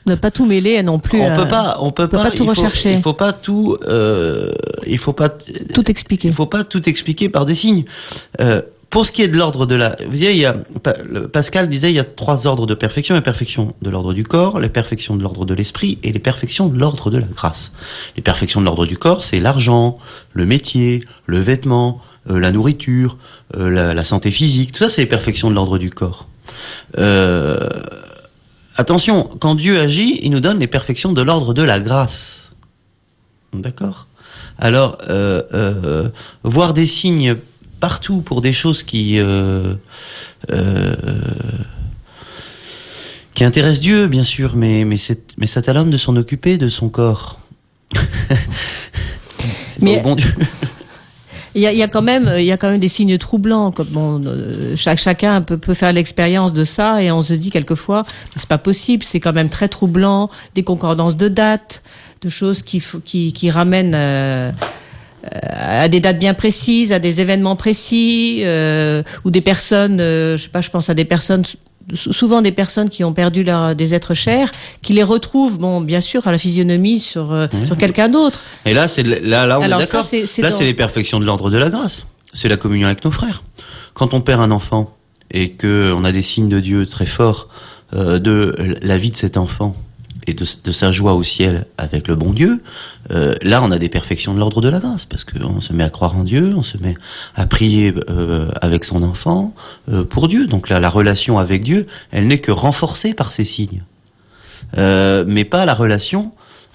Ne 0.07 0.15
pas 0.15 0.31
tout 0.31 0.47
mêler 0.47 0.83
non 0.83 0.99
plus. 0.99 1.21
On 1.21 1.35
peut 1.35 1.49
pas, 1.49 1.79
on 1.81 1.91
peut, 1.91 2.09
pas, 2.09 2.31
tout 2.31 2.45
rechercher. 2.45 2.93
Il 2.93 3.01
faut 3.01 3.13
pas 3.13 3.33
tout, 3.33 3.77
euh, 3.87 4.53
il 4.87 4.99
faut 4.99 5.13
pas 5.13 5.29
tout 5.29 5.91
expliquer. 5.91 6.29
Il 6.29 6.35
faut 6.35 6.47
pas 6.47 6.65
tout 6.65 6.89
expliquer 6.89 7.29
par 7.29 7.45
des 7.45 7.55
signes. 7.55 7.85
Euh, 8.41 8.63
pour 8.91 9.05
ce 9.05 9.11
qui 9.11 9.23
est 9.23 9.29
de 9.29 9.37
l'ordre 9.37 9.67
de 9.67 9.75
la, 9.75 9.97
vous 10.05 10.11
voyez, 10.11 10.31
il 10.31 10.39
y 10.39 10.47
a, 10.47 10.55
Pascal 11.33 11.69
disait, 11.69 11.91
il 11.91 11.97
y 11.97 12.01
a 12.01 12.05
trois 12.05 12.47
ordres 12.47 12.67
de 12.67 12.75
perfection 12.75 13.15
la 13.15 13.21
perfection 13.21 13.75
de 13.83 13.91
l'ordre 13.91 14.15
du 14.15 14.23
corps, 14.23 14.61
les 14.61 14.69
perfections 14.69 15.17
de 15.17 15.23
l'ordre 15.23 15.45
de 15.45 15.55
l'esprit 15.55 15.99
et 16.05 16.13
les 16.13 16.21
perfections 16.21 16.69
de 16.69 16.79
l'ordre 16.79 17.11
de 17.11 17.19
la 17.19 17.27
grâce. 17.27 17.73
Les 18.17 18.23
perfections 18.23 18.61
de 18.61 18.65
l'ordre 18.65 18.87
du 18.87 18.97
corps, 18.97 19.25
c'est 19.25 19.41
l'argent, 19.41 19.99
le 20.33 20.47
métier, 20.47 21.05
le 21.27 21.41
vêtement, 21.41 22.01
euh, 22.31 22.39
la 22.39 22.53
nourriture, 22.53 23.19
euh, 23.57 23.71
la, 23.71 23.93
la, 23.93 24.05
santé 24.05 24.31
physique. 24.31 24.73
Tout 24.73 24.79
ça, 24.79 24.89
c'est 24.89 25.03
les 25.03 25.09
perfections 25.09 25.51
de 25.51 25.55
l'ordre 25.55 25.79
du 25.79 25.91
corps. 25.91 26.29
Euh, 26.99 27.69
Attention, 28.79 29.25
quand 29.41 29.55
Dieu 29.55 29.81
agit, 29.81 30.21
il 30.23 30.31
nous 30.31 30.41
donne 30.41 30.59
les 30.59 30.67
perfections 30.67 31.13
de 31.13 31.23
l'ordre 31.23 31.55
de 31.55 31.63
la 31.63 31.81
grâce. 31.81 32.53
D'accord? 33.55 34.07
Alors, 34.59 34.99
euh, 35.09 35.43
euh, 35.55 36.09
voir 36.43 36.75
des 36.75 36.87
signes 36.87 37.37
partout 37.81 38.21
pour 38.21 38.41
des 38.41 38.53
choses 38.53 38.83
qui 38.83 39.19
euh, 39.19 39.75
euh 40.51 40.95
qui 43.35 43.45
intéressent 43.45 43.83
Dieu, 43.83 44.07
bien 44.07 44.25
sûr, 44.25 44.57
mais 44.57 44.85
mais 44.87 44.97
c'est 44.97 45.35
mais 45.37 45.47
c'est 45.47 45.69
à 45.69 45.75
l'homme 45.75 45.91
de 45.91 45.99
s'en 45.99 46.17
occuper 46.17 46.57
de 46.57 46.71
son 46.71 46.89
corps. 46.89 47.39
mais 49.81 50.01
bon 50.01 50.17
Dieu. 50.17 50.35
Il 51.57 51.63
y, 51.63 51.67
a, 51.67 51.73
y 51.73 51.83
a, 51.83 51.89
quand 51.89 52.03
même, 52.03 52.31
il 52.37 52.45
y 52.45 52.53
a 52.53 52.59
quand 52.59 52.69
même 52.69 52.81
des 52.81 52.87
signes 52.89 53.17
troublants. 53.17 53.73
Comme 53.73 53.89
bon, 53.89 54.23
euh, 54.27 54.77
chaque, 54.77 54.99
chacun 54.99 55.41
peut, 55.41 55.57
peut 55.57 55.73
faire 55.73 55.91
l'expérience 55.93 56.53
de 56.53 56.65
ça, 56.65 57.03
et 57.03 57.11
on 57.11 57.23
se 57.23 57.33
dit 57.33 57.51
quelquefois, 57.51 58.05
c'est 58.37 58.47
pas 58.47 58.59
possible. 58.59 59.03
C'est 59.03 59.21
quand 59.21 59.33
même 59.33 59.49
très 59.49 59.69
troublant. 59.69 60.31
Des 60.55 60.63
concordances 60.63 61.17
de 61.17 61.29
dates, 61.29 61.83
de 62.21 62.29
choses 62.29 62.63
qui, 62.63 62.83
qui, 63.05 63.33
qui 63.33 63.51
ramènent. 63.51 64.53
Euh, 65.35 65.39
à 65.51 65.89
des 65.89 66.01
dates 66.01 66.19
bien 66.19 66.35
précises, 66.35 66.93
à 66.93 66.99
des 66.99 67.21
événements 67.21 67.57
précis, 67.57 68.43
euh, 68.45 69.03
ou 69.25 69.31
des 69.31 69.41
personnes, 69.41 70.01
euh, 70.01 70.37
je 70.37 70.45
sais 70.45 70.49
pas, 70.49 70.61
je 70.61 70.71
pense 70.71 70.91
à 70.91 70.95
des 70.95 71.05
personnes 71.05 71.43
souvent 71.95 72.43
des 72.43 72.53
personnes 72.53 72.91
qui 72.91 73.05
ont 73.05 73.13
perdu 73.13 73.45
leur, 73.45 73.75
des 73.75 73.95
êtres 73.95 74.15
chers, 74.15 74.51
qui 74.83 74.93
les 74.93 75.03
retrouvent, 75.03 75.59
bon, 75.59 75.81
bien 75.81 76.01
sûr, 76.01 76.27
à 76.27 76.33
la 76.33 76.39
physionomie 76.39 76.99
sur, 76.99 77.33
euh, 77.33 77.47
sur 77.65 77.77
quelqu'un 77.77 78.09
d'autre. 78.09 78.41
Et 78.65 78.75
là, 78.75 78.89
c'est 78.89 79.03
là, 79.03 79.47
là, 79.47 79.61
on 79.61 79.63
est 79.63 79.69
d'accord. 79.69 80.05
Là, 80.39 80.51
c'est 80.51 80.65
les 80.65 80.75
perfections 80.75 81.21
de 81.21 81.25
l'ordre 81.25 81.51
de 81.51 81.59
la 81.59 81.71
grâce. 81.71 82.07
C'est 82.33 82.49
la 82.49 82.57
communion 82.57 82.87
avec 82.87 83.05
nos 83.05 83.11
frères. 83.11 83.43
Quand 83.95 84.15
on 84.15 84.21
perd 84.21 84.41
un 84.41 84.51
enfant 84.51 84.97
et 85.31 85.51
que 85.51 85.93
on 85.97 86.05
a 86.05 86.13
des 86.13 86.23
signes 86.23 86.49
de 86.49 86.61
Dieu 86.61 86.87
très 86.87 87.07
forts 87.07 87.49
euh, 87.95 88.19
de 88.19 88.77
la 88.83 88.99
vie 88.99 89.11
de 89.11 89.17
cet 89.17 89.37
enfant 89.37 89.75
et 90.27 90.35
de, 90.35 90.45
de, 90.65 90.73
sa 90.73 90.91
joie 90.91 91.15
au 91.15 91.23
ciel 91.23 91.67
avec 91.79 92.09
le 92.09 92.17
bon 92.17 92.33
Dieu, 92.33 92.63
euh, 93.11 93.35
là 93.43 93.63
on 93.63 93.71
a 93.71 93.79
des 93.79 93.89
perfections 93.89 94.35
de 94.35 94.39
l'ordre 94.39 94.61
de 94.61 94.69
la 94.69 94.81
grâce 94.81 95.05
parce 95.05 95.25
qu'on 95.25 95.61
se 95.61 95.73
met 95.73 95.85
à 95.85 95.91
croire 95.91 96.17
en 96.17 96.25
Dieu, 96.25 96.55
on 96.57 96.63
se 96.63 96.79
met 96.79 96.95
à 97.35 97.47
prier 97.47 97.95
euh, 98.11 98.49
avec 98.61 98.85
son 98.85 99.03
enfant 99.03 99.55
euh, 99.89 100.05
pour 100.05 100.29
Dieu. 100.29 100.47
Donc 100.47 100.69
là 100.69 100.81
la 100.81 100.91
relation 100.91 101.39
avec 101.39 101.63
Dieu, 101.63 101.87
elle 102.11 102.27
n'est 102.27 102.39
que 102.39 102.51
renforcée 102.51 103.15
par 103.15 103.33
ces 103.33 103.45
signes, 103.45 103.83
euh, 104.77 105.25
mais 105.27 105.45
pas 105.45 105.65
la 105.65 105.75
relation. 105.75 106.33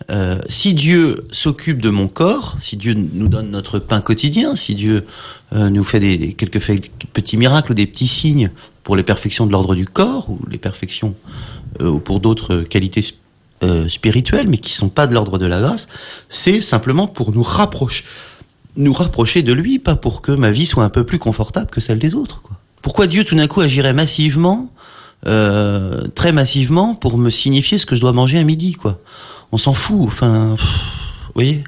Euh, 0.10 0.40
si 0.48 0.74
Dieu 0.74 1.26
s'occupe 1.32 1.80
de 1.80 1.92
mon 1.92 2.08
corps, 2.08 2.56
si 2.60 2.76
Dieu 2.76 2.96
nous 2.96 3.28
donne 3.28 3.52
notre 3.52 3.78
pain 3.78 4.02
quotidien, 4.02 4.56
si 4.56 4.74
Dieu 4.74 5.06
nous 5.54 5.84
fait 5.84 6.00
des, 6.00 6.18
des 6.18 6.34
quelques 6.34 6.60
petits 7.14 7.38
miracles, 7.38 7.76
des 7.76 7.86
petits 7.86 8.08
signes 8.08 8.50
pour 8.84 8.96
les 8.96 9.04
perfections 9.04 9.46
de 9.46 9.52
l'ordre 9.52 9.76
du 9.76 9.86
corps 9.86 10.30
ou 10.30 10.40
les 10.50 10.58
perfections 10.58 11.14
ou 11.80 12.00
pour 12.00 12.20
d'autres 12.20 12.62
qualités 12.64 13.04
euh, 13.64 13.88
spirituels, 13.88 14.48
mais 14.48 14.58
qui 14.58 14.74
sont 14.74 14.90
pas 14.90 15.08
de 15.08 15.14
l'ordre 15.14 15.38
de 15.38 15.46
la 15.46 15.62
grâce, 15.62 15.88
c'est 16.30 16.62
simplement 16.62 17.08
pour 17.08 17.32
nous 17.32 17.44
rapprocher, 17.44 18.06
nous 18.76 18.94
rapprocher 18.94 19.44
de 19.44 19.54
lui, 19.54 19.80
pas 19.80 19.96
pour 19.96 20.22
que 20.22 20.32
ma 20.32 20.52
vie 20.52 20.66
soit 20.66 20.84
un 20.84 20.90
peu 20.90 21.04
plus 21.04 21.20
confortable 21.20 21.70
que 21.70 21.82
celle 21.82 22.00
des 22.00 22.16
autres. 22.16 22.42
Quoi. 22.42 22.58
Pourquoi 22.82 23.08
Dieu 23.08 23.24
tout 23.24 23.36
d'un 23.36 23.48
coup 23.48 23.62
agirait 23.62 23.94
massivement, 23.94 24.70
euh, 25.28 26.08
très 26.16 26.32
massivement, 26.32 26.96
pour 26.96 27.18
me 27.18 27.30
signifier 27.30 27.78
ce 27.78 27.86
que 27.86 27.96
je 27.96 28.02
dois 28.02 28.14
manger 28.14 28.40
à 28.40 28.44
midi, 28.44 28.74
quoi? 28.74 29.00
On 29.52 29.58
s'en 29.58 29.74
fout. 29.74 30.02
Enfin, 30.04 30.56
vous 30.58 31.34
voyez? 31.36 31.64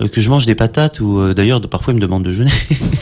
Euh, 0.00 0.08
que 0.08 0.20
je 0.20 0.30
mange 0.30 0.46
des 0.46 0.54
patates 0.54 1.00
ou 1.00 1.18
euh, 1.18 1.34
d'ailleurs 1.34 1.60
parfois 1.60 1.92
il 1.92 1.96
me 1.96 2.00
demande 2.00 2.22
de 2.22 2.32
jeûner 2.32 2.50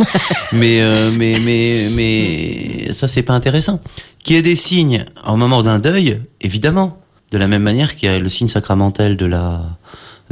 mais 0.53 0.81
euh, 0.81 1.13
mais 1.13 1.39
mais 1.45 1.89
mais 1.95 2.93
ça 2.93 3.07
c'est 3.07 3.23
pas 3.23 3.35
intéressant 3.35 3.81
qu'il 4.25 4.35
y 4.35 4.39
ait 4.39 4.43
des 4.43 4.57
signes 4.57 5.05
au 5.27 5.37
moment 5.37 5.63
d'un 5.63 5.79
deuil 5.79 6.21
évidemment 6.41 7.01
de 7.31 7.39
la 7.39 7.49
même 7.49 7.63
manière 7.63 7.97
qu'il 7.97 8.11
y 8.11 8.13
a 8.13 8.19
le 8.19 8.29
signe 8.29 8.49
sacramentel 8.49 9.17
de 9.17 9.27
la 9.27 9.65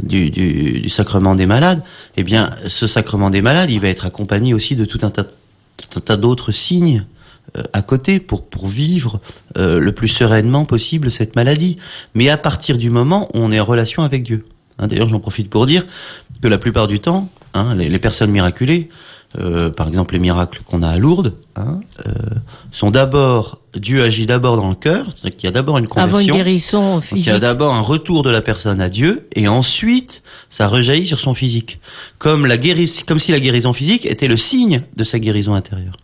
du, 0.01 0.29
du, 0.29 0.81
du, 0.81 0.89
sacrement 0.89 1.33
des 1.33 1.47
malades 1.47 1.81
eh 2.17 2.23
bien 2.23 2.51
ce 2.67 2.85
sacrement 2.85 3.31
des 3.31 3.41
malades 3.41 3.71
il 3.71 3.79
va 3.79 3.87
être 3.87 4.05
accompagné 4.05 4.53
aussi 4.53 4.75
de 4.75 4.85
tout 4.85 4.99
un 5.01 5.09
tas, 5.09 5.25
tas 6.05 6.17
d'autres 6.17 6.51
signes 6.51 7.05
à 7.73 7.81
côté 7.81 8.19
pour 8.19 8.45
pour 8.45 8.67
vivre 8.67 9.19
le 9.55 9.91
plus 9.91 10.09
sereinement 10.09 10.65
possible 10.65 11.09
cette 11.09 11.35
maladie. 11.35 11.77
Mais 12.13 12.29
à 12.29 12.37
partir 12.37 12.77
du 12.77 12.89
moment 12.89 13.29
où 13.33 13.39
on 13.39 13.51
est 13.51 13.59
en 13.59 13.65
relation 13.65 14.03
avec 14.03 14.23
Dieu. 14.23 14.45
Hein, 14.79 14.87
d'ailleurs, 14.87 15.07
j'en 15.07 15.19
profite 15.19 15.49
pour 15.49 15.65
dire 15.65 15.85
que 16.41 16.47
la 16.47 16.57
plupart 16.57 16.87
du 16.87 16.99
temps, 16.99 17.29
hein, 17.53 17.75
les, 17.75 17.89
les, 17.89 17.99
personnes 17.99 18.31
miraculées, 18.31 18.89
euh, 19.39 19.69
par 19.69 19.87
exemple 19.87 20.13
les 20.13 20.19
miracles 20.19 20.61
qu'on 20.65 20.83
a 20.83 20.89
à 20.89 20.97
Lourdes, 20.97 21.33
hein, 21.55 21.81
euh, 22.05 22.11
sont 22.71 22.91
d'abord 22.91 23.61
Dieu 23.79 24.03
agit 24.03 24.25
d'abord 24.25 24.57
dans 24.57 24.69
le 24.69 24.75
cœur, 24.75 25.05
c'est-à-dire 25.13 25.37
qu'il 25.37 25.47
y 25.47 25.49
a 25.49 25.51
d'abord 25.51 25.77
une 25.77 25.87
conversion. 25.87 26.17
Avant 26.17 26.25
une 26.25 26.33
guérison 26.33 27.01
physique. 27.01 27.27
il 27.27 27.29
y 27.29 27.35
a 27.35 27.39
d'abord 27.39 27.73
un 27.73 27.81
retour 27.81 28.23
de 28.23 28.29
la 28.29 28.41
personne 28.41 28.81
à 28.81 28.89
Dieu, 28.89 29.27
et 29.35 29.47
ensuite 29.47 30.23
ça 30.49 30.67
rejaillit 30.67 31.07
sur 31.07 31.19
son 31.19 31.33
physique, 31.33 31.79
comme 32.17 32.45
la 32.45 32.57
guérison, 32.57 33.03
comme 33.07 33.19
si 33.19 33.31
la 33.31 33.39
guérison 33.39 33.73
physique 33.73 34.05
était 34.05 34.27
le 34.27 34.37
signe 34.37 34.83
de 34.95 35.03
sa 35.03 35.19
guérison 35.19 35.53
intérieure. 35.53 35.97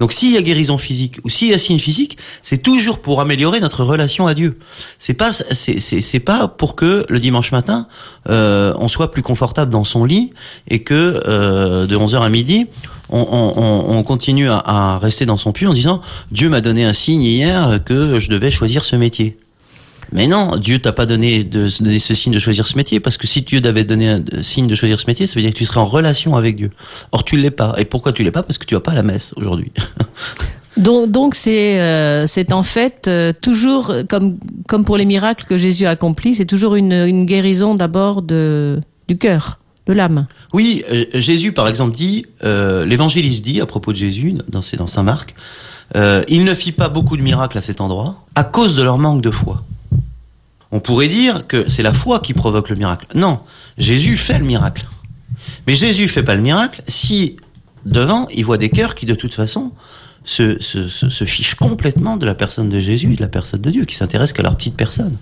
Donc 0.00 0.12
s'il 0.12 0.32
y 0.32 0.36
a 0.36 0.42
guérison 0.42 0.78
physique 0.78 1.18
ou 1.24 1.28
s'il 1.28 1.48
y 1.48 1.54
a 1.54 1.58
signe 1.58 1.78
physique, 1.78 2.18
c'est 2.42 2.62
toujours 2.62 3.00
pour 3.00 3.20
améliorer 3.20 3.60
notre 3.60 3.84
relation 3.84 4.26
à 4.26 4.34
Dieu. 4.34 4.58
C'est 4.98 5.14
pas 5.14 5.32
c'est 5.32 5.78
c'est 5.78 6.20
pas 6.20 6.48
pour 6.48 6.76
que 6.76 7.04
le 7.08 7.20
dimanche 7.20 7.52
matin 7.52 7.88
euh, 8.28 8.74
on 8.78 8.88
soit 8.88 9.10
plus 9.10 9.22
confortable 9.22 9.70
dans 9.70 9.84
son 9.84 10.04
lit 10.04 10.32
et 10.68 10.82
que 10.82 11.22
euh, 11.26 11.86
de 11.86 11.96
11h 11.96 12.20
à 12.20 12.28
midi 12.28 12.66
on, 13.10 13.26
on, 13.30 13.96
on, 13.96 14.02
continue 14.02 14.50
à, 14.50 14.58
à, 14.58 14.98
rester 14.98 15.26
dans 15.26 15.36
son 15.36 15.52
puits 15.52 15.66
en 15.66 15.74
disant 15.74 16.00
Dieu 16.30 16.48
m'a 16.48 16.60
donné 16.60 16.84
un 16.84 16.92
signe 16.92 17.22
hier 17.22 17.80
que 17.84 18.18
je 18.18 18.30
devais 18.30 18.50
choisir 18.50 18.84
ce 18.84 18.96
métier. 18.96 19.38
Mais 20.12 20.26
non, 20.26 20.56
Dieu 20.56 20.78
t'a 20.78 20.92
pas 20.92 21.06
donné 21.06 21.44
de 21.44 21.68
ce 21.68 22.14
signe 22.14 22.32
de 22.32 22.38
choisir 22.38 22.66
ce 22.66 22.76
métier 22.76 22.98
parce 23.00 23.16
que 23.16 23.26
si 23.26 23.42
Dieu 23.42 23.60
t'avait 23.60 23.84
donné 23.84 24.08
un 24.08 24.22
signe 24.42 24.66
de 24.66 24.74
choisir 24.74 24.98
ce 25.00 25.06
métier, 25.06 25.26
ça 25.26 25.34
veut 25.34 25.42
dire 25.42 25.52
que 25.52 25.58
tu 25.58 25.66
serais 25.66 25.80
en 25.80 25.86
relation 25.86 26.36
avec 26.36 26.56
Dieu. 26.56 26.70
Or 27.12 27.24
tu 27.24 27.36
l'es 27.36 27.50
pas. 27.50 27.74
Et 27.76 27.84
pourquoi 27.84 28.12
tu 28.12 28.24
l'es 28.24 28.30
pas? 28.30 28.42
Parce 28.42 28.58
que 28.58 28.64
tu 28.64 28.74
vas 28.74 28.80
pas 28.80 28.92
à 28.92 28.94
la 28.94 29.02
messe 29.02 29.32
aujourd'hui. 29.36 29.72
Donc, 30.76 31.10
donc 31.10 31.34
c'est 31.34 31.80
euh, 31.80 32.28
c'est 32.28 32.52
en 32.52 32.62
fait 32.62 33.08
euh, 33.08 33.32
toujours 33.32 33.92
comme 34.08 34.38
comme 34.68 34.84
pour 34.84 34.96
les 34.96 35.06
miracles 35.06 35.44
que 35.44 35.58
Jésus 35.58 35.86
a 35.86 35.90
accomplis, 35.90 36.36
c'est 36.36 36.44
toujours 36.44 36.76
une, 36.76 36.92
une 36.92 37.26
guérison 37.26 37.74
d'abord 37.74 38.22
de 38.22 38.80
du 39.08 39.18
cœur 39.18 39.58
Oui, 40.52 40.84
euh, 40.90 41.04
Jésus 41.14 41.52
par 41.52 41.68
exemple 41.68 41.94
dit, 41.94 42.26
euh, 42.44 42.84
l'évangéliste 42.84 43.42
dit 43.42 43.60
à 43.60 43.66
propos 43.66 43.92
de 43.92 43.96
Jésus, 43.96 44.34
dans, 44.48 44.62
Saint 44.62 45.02
Marc, 45.02 45.34
euh, 45.96 46.22
il 46.28 46.44
ne 46.44 46.54
fit 46.54 46.72
pas 46.72 46.88
beaucoup 46.88 47.16
de 47.16 47.22
miracles 47.22 47.58
à 47.58 47.62
cet 47.62 47.80
endroit 47.80 48.26
à 48.34 48.44
cause 48.44 48.76
de 48.76 48.82
leur 48.82 48.98
manque 48.98 49.22
de 49.22 49.30
foi. 49.30 49.64
On 50.70 50.80
pourrait 50.80 51.08
dire 51.08 51.46
que 51.46 51.68
c'est 51.68 51.82
la 51.82 51.94
foi 51.94 52.20
qui 52.20 52.34
provoque 52.34 52.68
le 52.68 52.76
miracle. 52.76 53.06
Non, 53.14 53.40
Jésus 53.78 54.16
fait 54.18 54.38
le 54.38 54.44
miracle. 54.44 54.86
Mais 55.66 55.74
Jésus 55.74 56.08
fait 56.08 56.22
pas 56.22 56.34
le 56.34 56.42
miracle 56.42 56.82
si 56.88 57.36
devant 57.86 58.28
il 58.28 58.44
voit 58.44 58.58
des 58.58 58.68
cœurs 58.68 58.94
qui 58.94 59.06
de 59.06 59.14
toute 59.14 59.34
façon 59.34 59.72
se, 60.24 61.24
fichent 61.24 61.54
complètement 61.54 62.16
de 62.16 62.26
la 62.26 62.34
personne 62.34 62.68
de 62.68 62.80
Jésus, 62.80 63.14
de 63.14 63.22
la 63.22 63.28
personne 63.28 63.62
de 63.62 63.70
Dieu, 63.70 63.84
qui 63.84 63.94
s'intéressent 63.94 64.36
qu'à 64.36 64.42
leur 64.42 64.56
petite 64.56 64.76
personne. 64.76 65.16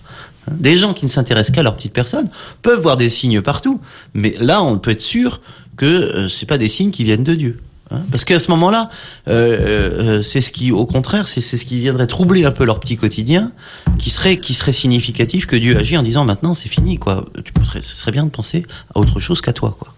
Des 0.52 0.76
gens 0.76 0.94
qui 0.94 1.04
ne 1.04 1.10
s'intéressent 1.10 1.54
qu'à 1.54 1.62
leur 1.62 1.76
petite 1.76 1.92
personne 1.92 2.28
peuvent 2.62 2.80
voir 2.80 2.96
des 2.96 3.10
signes 3.10 3.40
partout, 3.40 3.80
mais 4.14 4.34
là 4.38 4.62
on 4.62 4.78
peut 4.78 4.92
être 4.92 5.02
sûr 5.02 5.40
que 5.76 5.86
euh, 5.86 6.28
c'est 6.28 6.46
pas 6.46 6.58
des 6.58 6.68
signes 6.68 6.90
qui 6.90 7.04
viennent 7.04 7.24
de 7.24 7.34
Dieu. 7.34 7.60
Hein 7.90 8.00
Parce 8.10 8.24
qu'à 8.24 8.38
ce 8.38 8.50
moment-là, 8.50 8.88
euh, 9.28 10.18
euh, 10.18 10.22
c'est 10.22 10.40
ce 10.40 10.50
qui, 10.50 10.72
au 10.72 10.86
contraire, 10.86 11.28
c'est 11.28 11.40
ce 11.40 11.64
qui 11.64 11.78
viendrait 11.78 12.08
troubler 12.08 12.44
un 12.44 12.50
peu 12.50 12.64
leur 12.64 12.80
petit 12.80 12.96
quotidien, 12.96 13.52
qui 13.98 14.10
serait, 14.10 14.38
qui 14.38 14.54
serait 14.54 14.72
significatif 14.72 15.46
que 15.46 15.56
Dieu 15.56 15.76
agit 15.76 15.96
en 15.96 16.02
disant 16.02 16.24
maintenant 16.24 16.54
c'est 16.54 16.68
fini, 16.68 16.98
quoi. 16.98 17.26
Tu 17.44 17.52
ce 17.80 17.96
serait 17.96 18.12
bien 18.12 18.24
de 18.24 18.30
penser 18.30 18.66
à 18.94 18.98
autre 18.98 19.20
chose 19.20 19.40
qu'à 19.40 19.52
toi, 19.52 19.76
quoi. 19.78 19.94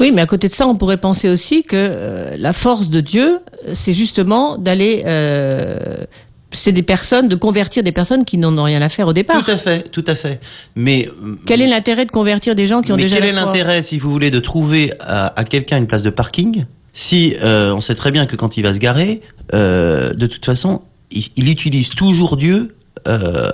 Oui, 0.00 0.10
mais 0.12 0.22
à 0.22 0.26
côté 0.26 0.48
de 0.48 0.52
ça, 0.52 0.66
on 0.66 0.74
pourrait 0.74 0.96
penser 0.96 1.28
aussi 1.28 1.62
que 1.62 1.76
euh, 1.76 2.36
la 2.36 2.52
force 2.52 2.88
de 2.88 3.00
Dieu, 3.00 3.38
c'est 3.74 3.92
justement 3.92 4.58
d'aller 4.58 5.04
euh, 5.06 6.04
c'est 6.54 6.72
des 6.72 6.82
personnes, 6.82 7.28
de 7.28 7.36
convertir 7.36 7.82
des 7.82 7.92
personnes 7.92 8.24
qui 8.24 8.38
n'en 8.38 8.56
ont 8.56 8.64
rien 8.64 8.82
à 8.82 8.88
faire 8.88 9.08
au 9.08 9.12
départ. 9.12 9.44
Tout 9.44 9.50
à 9.50 9.56
fait, 9.56 9.90
tout 9.90 10.04
à 10.06 10.14
fait. 10.14 10.40
Mais 10.76 11.08
quel 11.46 11.60
est 11.60 11.66
l'intérêt 11.66 12.06
de 12.06 12.10
convertir 12.10 12.54
des 12.54 12.66
gens 12.66 12.82
qui 12.82 12.92
ont 12.92 12.96
déjà 12.96 13.16
quel 13.16 13.26
est 13.26 13.32
l'intérêt, 13.32 13.82
si 13.82 13.98
vous 13.98 14.10
voulez, 14.10 14.30
de 14.30 14.40
trouver 14.40 14.92
à, 15.00 15.38
à 15.38 15.44
quelqu'un 15.44 15.78
une 15.78 15.86
place 15.86 16.02
de 16.02 16.10
parking 16.10 16.64
Si 16.92 17.34
euh, 17.42 17.72
on 17.74 17.80
sait 17.80 17.94
très 17.94 18.10
bien 18.10 18.26
que 18.26 18.36
quand 18.36 18.56
il 18.56 18.62
va 18.62 18.72
se 18.72 18.78
garer, 18.78 19.20
euh, 19.52 20.12
de 20.14 20.26
toute 20.26 20.44
façon, 20.44 20.82
il, 21.10 21.24
il 21.36 21.48
utilise 21.48 21.90
toujours 21.90 22.36
Dieu 22.36 22.76
euh, 23.06 23.50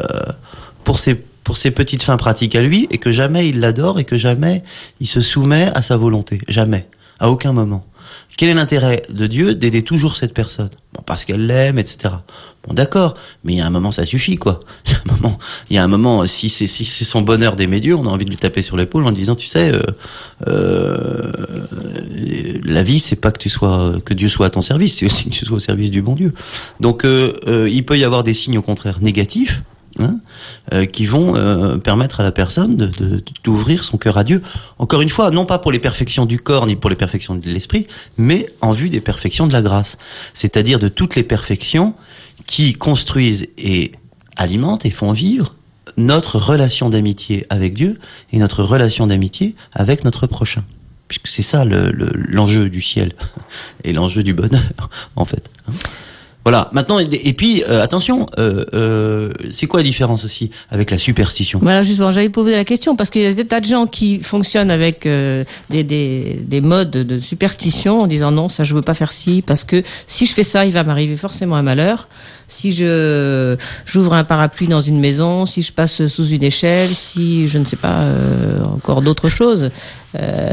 pour 0.85 0.99
ses 0.99 1.23
pour 1.43 1.57
ses 1.57 1.73
petites 1.73 2.03
fins 2.03 2.17
pratiques 2.17 2.55
à 2.55 2.63
lui, 2.63 2.87
et 2.91 2.99
que 2.99 3.11
jamais 3.11 3.49
il 3.49 3.59
l'adore 3.59 3.99
et 3.99 4.05
que 4.05 4.17
jamais 4.17 4.63
il 5.01 5.09
se 5.09 5.21
soumet 5.21 5.71
à 5.75 5.83
sa 5.83 5.97
volonté, 5.97 6.41
jamais, 6.47 6.87
à 7.19 7.29
aucun 7.29 7.53
moment. 7.53 7.85
Quel 8.37 8.49
est 8.49 8.55
l'intérêt 8.55 9.03
de 9.11 9.27
Dieu 9.27 9.55
d'aider 9.55 9.83
toujours 9.83 10.17
cette 10.17 10.33
personne? 10.33 10.71
Bon, 10.95 11.03
parce 11.05 11.25
qu'elle 11.25 11.47
l'aime, 11.47 11.79
etc. 11.79 12.15
Bon, 12.67 12.75
d'accord, 12.75 13.15
mais 13.45 13.55
il 13.55 13.57
y 13.57 13.61
a 13.61 13.67
un 13.67 13.71
moment, 13.71 13.91
ça 13.91 14.05
suffit, 14.05 14.37
quoi. 14.37 14.61
Il 15.71 15.77
y 15.77 15.79
a 15.79 15.85
un 15.85 15.89
moment, 15.89 16.27
si 16.27 16.49
c'est 16.49 16.67
si 16.67 16.85
c'est 16.85 17.05
son 17.05 17.23
bonheur 17.23 17.55
d'aimer 17.55 17.81
Dieu, 17.81 17.95
on 17.95 18.05
a 18.07 18.09
envie 18.09 18.25
de 18.25 18.31
lui 18.31 18.37
taper 18.37 18.63
sur 18.63 18.77
l'épaule 18.77 19.05
en 19.07 19.13
disant, 19.13 19.37
tu 19.37 19.47
sais, 19.47 19.71
euh, 19.73 19.83
euh, 20.49 21.33
la 22.65 22.83
vie, 22.83 23.01
c'est 23.01 23.17
pas 23.17 23.31
que 23.31 23.39
tu 23.39 23.49
sois 23.49 23.95
que 24.05 24.15
Dieu 24.15 24.29
soit 24.29 24.47
à 24.47 24.51
ton 24.51 24.61
service, 24.61 24.99
c'est 24.99 25.07
aussi 25.07 25.25
que 25.25 25.35
tu 25.35 25.47
sois 25.47 25.57
au 25.57 25.61
service 25.61 25.91
du 25.91 26.03
bon 26.03 26.15
Dieu. 26.15 26.35
Donc, 26.81 27.05
euh, 27.05 27.33
euh, 27.47 27.69
il 27.69 27.85
peut 27.85 27.99
y 27.99 28.05
avoir 28.05 28.23
des 28.23 28.35
signes 28.35 28.59
au 28.59 28.63
contraire 28.63 28.99
négatifs. 29.01 29.63
Hein, 29.99 30.21
euh, 30.73 30.87
qui 30.87 31.05
vont 31.05 31.35
euh, 31.35 31.77
permettre 31.77 32.21
à 32.21 32.23
la 32.23 32.31
personne 32.31 32.93
d'ouvrir 33.43 33.83
son 33.85 33.99
cœur 33.99 34.19
à 34.19 34.25
Dieu. 34.25 34.41
Encore 34.79 35.01
une 35.01 35.09
fois, 35.09 35.33
non 35.33 35.47
pas 35.47 35.59
pour 35.59 35.73
les 35.73 35.81
perfections 35.81 36.27
du 36.27 36.39
corps 36.39 36.69
ni 36.69 36.77
pour 36.77 36.91
les 36.91 36.97
perfections 36.97 37.35
de 37.35 37.45
l'esprit, 37.49 37.89
mais 38.17 38.47
en 38.61 38.71
vue 38.71 38.89
des 38.89 39.01
perfections 39.01 39.49
de 39.49 39.53
la 39.53 39.63
grâce, 39.63 39.99
c'est-à-dire 40.33 40.79
de 40.79 40.87
toutes 40.87 41.17
les 41.17 41.25
perfections 41.25 41.95
qui 42.47 42.75
construisent 42.75 43.49
et 43.59 43.91
alimentent 44.37 44.87
et 44.87 44.91
font 44.91 45.11
vivre 45.11 45.57
notre 45.97 46.39
relation 46.39 46.89
d'amitié 46.89 47.45
avec 47.51 47.75
Dieu 47.75 47.99
et 48.33 48.39
notre 48.39 48.63
relation 48.63 49.09
d'amitié 49.09 49.57
avec 49.73 50.05
notre 50.05 50.29
prochain. 50.29 50.65
Puisque 51.09 51.27
c'est 51.27 51.43
ça 51.43 51.65
le, 51.65 51.91
le, 51.91 52.13
l'enjeu 52.15 52.69
du 52.69 52.81
ciel 52.81 53.13
et 53.85 53.93
l'enjeu 53.93 54.23
du 54.23 54.35
bonheur, 54.35 54.89
en 55.17 55.25
fait. 55.25 55.51
Voilà. 56.45 56.71
Maintenant, 56.73 56.99
et 56.99 57.33
puis 57.35 57.63
euh, 57.69 57.83
attention, 57.83 58.27
euh, 58.39 58.65
euh, 58.73 59.33
c'est 59.51 59.67
quoi 59.67 59.81
la 59.81 59.85
différence 59.85 60.25
aussi 60.25 60.51
avec 60.71 60.91
la 60.91 60.99
superstition? 60.99 61.59
Voilà, 61.61 61.83
justement, 61.83 62.13
j'allais 62.13 62.31
poser 62.31 62.53
la 62.53 62.65
question 62.65 62.97
parce 62.97 63.11
qu'il 63.11 63.23
y 63.23 63.27
a 63.27 63.35
des 63.35 63.45
tas 63.47 63.61
de 63.61 63.67
gens 63.67 63.87
qui 63.87 64.21
fonctionnent 64.21 64.71
avec 64.71 65.05
euh, 65.05 65.45
des, 65.69 65.85
des, 65.85 66.41
des 66.43 66.61
modes 66.61 66.91
de 66.91 67.19
superstition 67.19 68.01
en 68.01 68.07
disant 68.07 68.31
non, 68.31 68.49
ça 68.49 68.65
je 68.65 68.75
veux 68.75 68.83
pas 68.83 68.95
faire 68.95 69.13
ci 69.13 69.43
parce 69.47 69.65
que 69.65 69.83
si 70.07 70.27
je 70.27 70.33
fais 70.33 70.43
ça, 70.43 70.65
il 70.65 70.73
va 70.73 70.83
m'arriver 70.83 71.17
forcément 71.17 71.57
un 71.57 71.63
malheur. 71.63 72.09
Si 72.51 72.73
je 72.73 73.57
j'ouvre 73.87 74.15
un 74.15 74.25
parapluie 74.25 74.69
dans 74.69 74.81
une 74.81 75.01
maison, 75.01 75.47
si 75.47 75.63
je 75.63 75.73
passe 75.73 76.07
sous 76.09 76.29
une 76.29 76.43
échelle, 76.43 76.95
si 76.95 77.49
je 77.49 77.59
ne 77.59 77.65
sais 77.65 77.77
pas 77.77 78.01
euh, 78.01 78.63
encore 78.65 79.01
d'autres 79.01 79.29
choses. 79.29 79.71
Euh... 80.19 80.51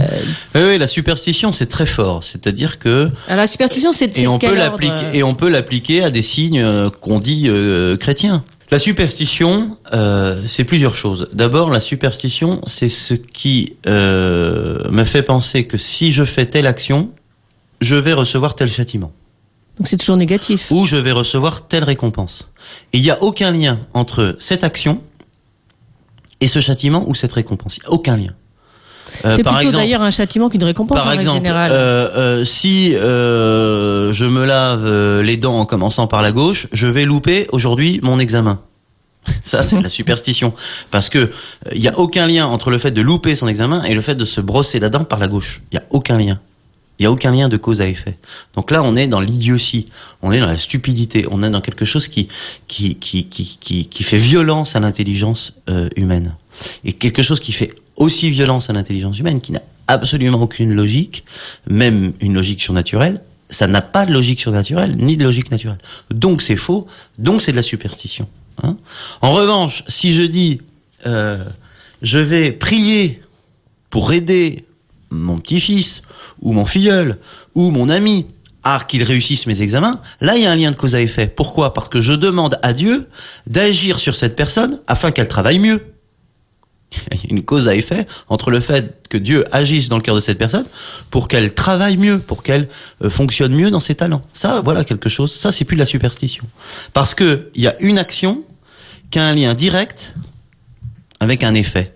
Oui, 0.55 0.61
oui, 0.61 0.77
la 0.77 0.87
superstition 0.87 1.51
c'est 1.51 1.65
très 1.65 1.87
fort, 1.87 2.23
c'est-à-dire 2.23 2.77
que 2.79 3.09
Ah, 3.27 3.35
la 3.35 3.47
superstition 3.47 3.91
c'est 3.91 4.17
et 4.17 4.27
on 4.27 4.37
peut 4.37 4.55
l'appliquer 4.55 5.05
et 5.13 5.23
on 5.23 5.33
peut 5.33 5.49
l'appliquer 5.49 6.03
à 6.03 6.11
des 6.11 6.21
signes 6.21 6.61
euh, 6.61 6.89
qu'on 6.89 7.19
dit 7.19 7.47
euh, 7.47 7.97
chrétiens. 7.97 8.43
La 8.69 8.79
superstition, 8.79 9.77
euh, 9.93 10.43
c'est 10.45 10.65
plusieurs 10.65 10.95
choses. 10.95 11.29
D'abord, 11.33 11.69
la 11.69 11.79
superstition, 11.79 12.59
c'est 12.67 12.89
ce 12.89 13.13
qui 13.13 13.77
euh, 13.87 14.89
me 14.91 15.05
fait 15.05 15.23
penser 15.23 15.65
que 15.65 15.77
si 15.77 16.11
je 16.11 16.25
fais 16.25 16.45
telle 16.45 16.67
action, 16.67 17.09
je 17.79 17.95
vais 17.95 18.11
recevoir 18.11 18.55
tel 18.55 18.69
châtiment. 18.69 19.13
Donc 19.77 19.87
c'est 19.87 19.97
toujours 19.97 20.17
négatif. 20.17 20.71
Ou 20.71 20.85
je 20.85 20.95
vais 20.95 21.11
recevoir 21.11 21.67
telle 21.67 21.83
récompense. 21.83 22.49
Et 22.93 22.97
il 22.97 23.03
n'y 23.03 23.11
a 23.11 23.21
aucun 23.21 23.51
lien 23.51 23.79
entre 23.93 24.35
cette 24.39 24.63
action 24.63 25.01
et 26.41 26.47
ce 26.47 26.59
châtiment 26.59 27.07
ou 27.07 27.15
cette 27.15 27.33
récompense. 27.33 27.77
Il 27.77 27.81
n'y 27.81 27.87
a 27.87 27.91
aucun 27.91 28.17
lien. 28.17 28.33
Euh, 29.25 29.33
c'est 29.35 29.43
plutôt 29.43 29.71
d'ailleurs 29.71 30.01
un 30.01 30.11
châtiment 30.11 30.49
qu'une 30.49 30.63
récompense 30.63 30.97
par 30.97 31.07
en 31.07 31.11
exemple, 31.11 31.37
générale. 31.37 31.71
Euh, 31.73 32.09
euh, 32.15 32.43
si 32.43 32.91
je 32.91 34.25
me 34.25 34.45
lave 34.45 35.21
les 35.21 35.37
dents 35.37 35.59
en 35.59 35.65
commençant 35.65 36.07
par 36.07 36.21
la 36.21 36.31
gauche, 36.31 36.67
je 36.71 36.87
vais 36.87 37.05
louper 37.05 37.47
aujourd'hui 37.51 37.99
mon 38.03 38.19
examen. 38.19 38.59
Ça, 39.41 39.61
c'est 39.61 39.77
de 39.77 39.83
la 39.83 39.89
superstition. 39.89 40.53
Parce 40.89 41.09
que 41.09 41.31
il 41.73 41.81
n'y 41.81 41.87
a 41.87 41.97
aucun 41.97 42.27
lien 42.27 42.45
entre 42.45 42.69
le 42.69 42.77
fait 42.77 42.91
de 42.91 43.01
louper 43.01 43.35
son 43.35 43.47
examen 43.47 43.83
et 43.83 43.93
le 43.93 44.01
fait 44.01 44.15
de 44.15 44.25
se 44.25 44.41
brosser 44.41 44.79
la 44.79 44.89
dent 44.89 45.03
par 45.03 45.19
la 45.19 45.27
gauche. 45.27 45.61
Il 45.71 45.75
n'y 45.75 45.83
a 45.83 45.87
aucun 45.89 46.17
lien. 46.17 46.39
Il 46.99 47.03
n'y 47.03 47.07
a 47.07 47.11
aucun 47.11 47.31
lien 47.31 47.47
de 47.47 47.57
cause 47.57 47.81
à 47.81 47.87
effet. 47.87 48.17
Donc 48.55 48.71
là, 48.71 48.81
on 48.83 48.95
est 48.95 49.07
dans 49.07 49.19
l'idiotie, 49.19 49.85
on 50.21 50.31
est 50.31 50.39
dans 50.39 50.47
la 50.47 50.57
stupidité, 50.57 51.25
on 51.29 51.43
est 51.43 51.49
dans 51.49 51.61
quelque 51.61 51.85
chose 51.85 52.07
qui 52.07 52.27
qui 52.67 52.95
qui 52.95 53.25
qui 53.25 53.85
qui, 53.87 54.03
fait 54.03 54.17
violence 54.17 54.75
à 54.75 54.79
l'intelligence 54.79 55.53
euh, 55.69 55.89
humaine 55.95 56.35
et 56.83 56.93
quelque 56.93 57.21
chose 57.21 57.39
qui 57.39 57.51
fait 57.51 57.73
aussi 57.97 58.29
violence 58.29 58.69
à 58.69 58.73
l'intelligence 58.73 59.19
humaine, 59.19 59.41
qui 59.41 59.51
n'a 59.51 59.61
absolument 59.87 60.41
aucune 60.41 60.73
logique, 60.73 61.23
même 61.69 62.13
une 62.19 62.33
logique 62.33 62.61
surnaturelle. 62.61 63.21
Ça 63.49 63.67
n'a 63.67 63.81
pas 63.81 64.05
de 64.05 64.11
logique 64.11 64.41
surnaturelle 64.41 64.95
ni 64.97 65.17
de 65.17 65.23
logique 65.23 65.51
naturelle. 65.51 65.77
Donc 66.11 66.41
c'est 66.41 66.57
faux. 66.57 66.87
Donc 67.17 67.41
c'est 67.41 67.51
de 67.51 67.57
la 67.57 67.63
superstition. 67.63 68.27
Hein 68.63 68.75
en 69.21 69.31
revanche, 69.31 69.83
si 69.87 70.13
je 70.13 70.23
dis 70.23 70.61
euh, 71.05 71.45
je 72.01 72.19
vais 72.19 72.51
prier 72.51 73.21
pour 73.89 74.11
aider 74.13 74.65
mon 75.09 75.37
petit-fils 75.37 76.01
ou 76.41 76.53
mon 76.53 76.65
filleul 76.65 77.19
ou 77.55 77.71
mon 77.71 77.89
ami 77.89 78.27
à 78.63 78.79
qu'il 78.87 79.03
réussisse 79.03 79.47
mes 79.47 79.61
examens, 79.61 80.01
là 80.19 80.35
il 80.35 80.43
y 80.43 80.45
a 80.45 80.51
un 80.51 80.55
lien 80.55 80.71
de 80.71 80.75
cause 80.75 80.95
à 80.95 81.01
effet. 81.01 81.27
Pourquoi? 81.27 81.73
Parce 81.73 81.89
que 81.89 82.01
je 82.01 82.13
demande 82.13 82.59
à 82.63 82.73
Dieu 82.73 83.07
d'agir 83.45 83.99
sur 83.99 84.15
cette 84.15 84.35
personne 84.35 84.81
afin 84.87 85.11
qu'elle 85.11 85.27
travaille 85.27 85.59
mieux. 85.59 85.93
Il 87.11 87.17
y 87.17 87.27
a 87.27 87.29
une 87.29 87.43
cause 87.43 87.67
à 87.67 87.75
effet 87.75 88.07
entre 88.29 88.51
le 88.51 88.59
fait 88.59 89.07
que 89.09 89.17
Dieu 89.17 89.45
agisse 89.51 89.89
dans 89.89 89.97
le 89.97 90.01
cœur 90.01 90.15
de 90.15 90.19
cette 90.19 90.37
personne 90.37 90.65
pour 91.11 91.27
qu'elle 91.27 91.53
travaille 91.53 91.97
mieux, 91.97 92.19
pour 92.19 92.43
qu'elle 92.43 92.67
euh, 93.03 93.09
fonctionne 93.09 93.53
mieux 93.53 93.71
dans 93.71 93.79
ses 93.79 93.95
talents. 93.95 94.21
Ça, 94.33 94.61
voilà 94.61 94.83
quelque 94.83 95.09
chose. 95.09 95.33
Ça, 95.33 95.51
c'est 95.51 95.65
plus 95.65 95.75
de 95.75 95.81
la 95.81 95.85
superstition. 95.85 96.45
Parce 96.93 97.13
que 97.13 97.49
il 97.55 97.61
y 97.61 97.67
a 97.67 97.75
une 97.81 97.97
action 97.97 98.43
qui 99.11 99.19
a 99.19 99.25
un 99.25 99.35
lien 99.35 99.53
direct 99.53 100.13
avec 101.19 101.43
un 101.43 101.53
effet. 101.53 101.95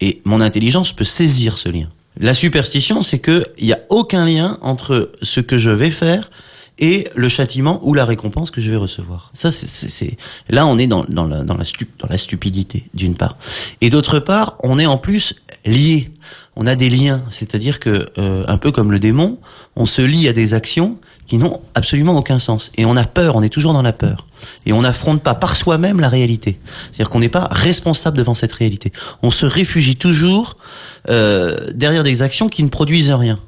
Et 0.00 0.20
mon 0.24 0.40
intelligence 0.40 0.92
peut 0.92 1.04
saisir 1.04 1.56
ce 1.56 1.68
lien. 1.68 1.88
La 2.18 2.34
superstition, 2.34 3.02
c'est 3.02 3.18
que 3.18 3.46
il 3.58 3.66
y 3.66 3.72
a 3.72 3.80
aucun 3.90 4.24
lien 4.24 4.58
entre 4.62 5.12
ce 5.22 5.40
que 5.40 5.58
je 5.58 5.70
vais 5.70 5.90
faire 5.90 6.30
et 6.78 7.08
le 7.14 7.28
châtiment 7.28 7.80
ou 7.82 7.94
la 7.94 8.04
récompense 8.04 8.50
que 8.50 8.60
je 8.60 8.70
vais 8.70 8.76
recevoir. 8.76 9.30
Ça, 9.34 9.50
c'est 9.50 10.16
là, 10.48 10.66
on 10.66 10.78
est 10.78 10.86
dans, 10.86 11.04
la, 11.04 11.42
dans, 11.42 11.56
la, 11.56 11.64
dans 11.98 12.08
la 12.08 12.18
stupidité 12.18 12.84
d'une 12.94 13.16
part, 13.16 13.36
et 13.80 13.90
d'autre 13.90 14.18
part, 14.18 14.56
on 14.62 14.78
est 14.78 14.86
en 14.86 14.98
plus 14.98 15.34
lié. 15.64 16.10
On 16.58 16.66
a 16.66 16.74
des 16.74 16.88
liens, 16.88 17.22
c'est-à-dire 17.28 17.80
que 17.80 18.08
euh, 18.18 18.44
un 18.48 18.56
peu 18.56 18.72
comme 18.72 18.90
le 18.90 18.98
démon, 18.98 19.38
on 19.74 19.84
se 19.84 20.00
lie 20.00 20.26
à 20.26 20.32
des 20.32 20.54
actions 20.54 20.98
qui 21.26 21.38
n'ont 21.38 21.60
absolument 21.74 22.16
aucun 22.16 22.38
sens, 22.38 22.70
et 22.76 22.84
on 22.84 22.96
a 22.96 23.04
peur, 23.04 23.36
on 23.36 23.42
est 23.42 23.48
toujours 23.48 23.72
dans 23.72 23.82
la 23.82 23.92
peur, 23.92 24.26
et 24.64 24.72
on 24.72 24.82
n'affronte 24.82 25.22
pas 25.22 25.34
par 25.34 25.56
soi-même 25.56 26.00
la 26.00 26.08
réalité. 26.08 26.58
C'est-à-dire 26.86 27.10
qu'on 27.10 27.20
n'est 27.20 27.28
pas 27.28 27.48
responsable 27.50 28.16
devant 28.16 28.34
cette 28.34 28.52
réalité. 28.52 28.92
On 29.22 29.30
se 29.30 29.46
réfugie 29.46 29.96
toujours 29.96 30.56
euh, 31.10 31.56
derrière 31.74 32.04
des 32.04 32.22
actions 32.22 32.48
qui 32.48 32.62
ne 32.62 32.68
produisent 32.68 33.10
rien. 33.10 33.38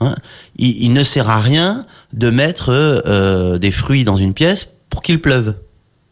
Hein? 0.00 0.14
Il, 0.56 0.92
ne 0.92 1.02
sert 1.02 1.28
à 1.28 1.40
rien 1.40 1.86
de 2.12 2.30
mettre 2.30 2.70
euh, 2.70 3.58
des 3.58 3.72
fruits 3.72 4.04
dans 4.04 4.16
une 4.16 4.34
pièce 4.34 4.68
pour 4.90 5.02
qu'il 5.02 5.20
pleuve. 5.20 5.54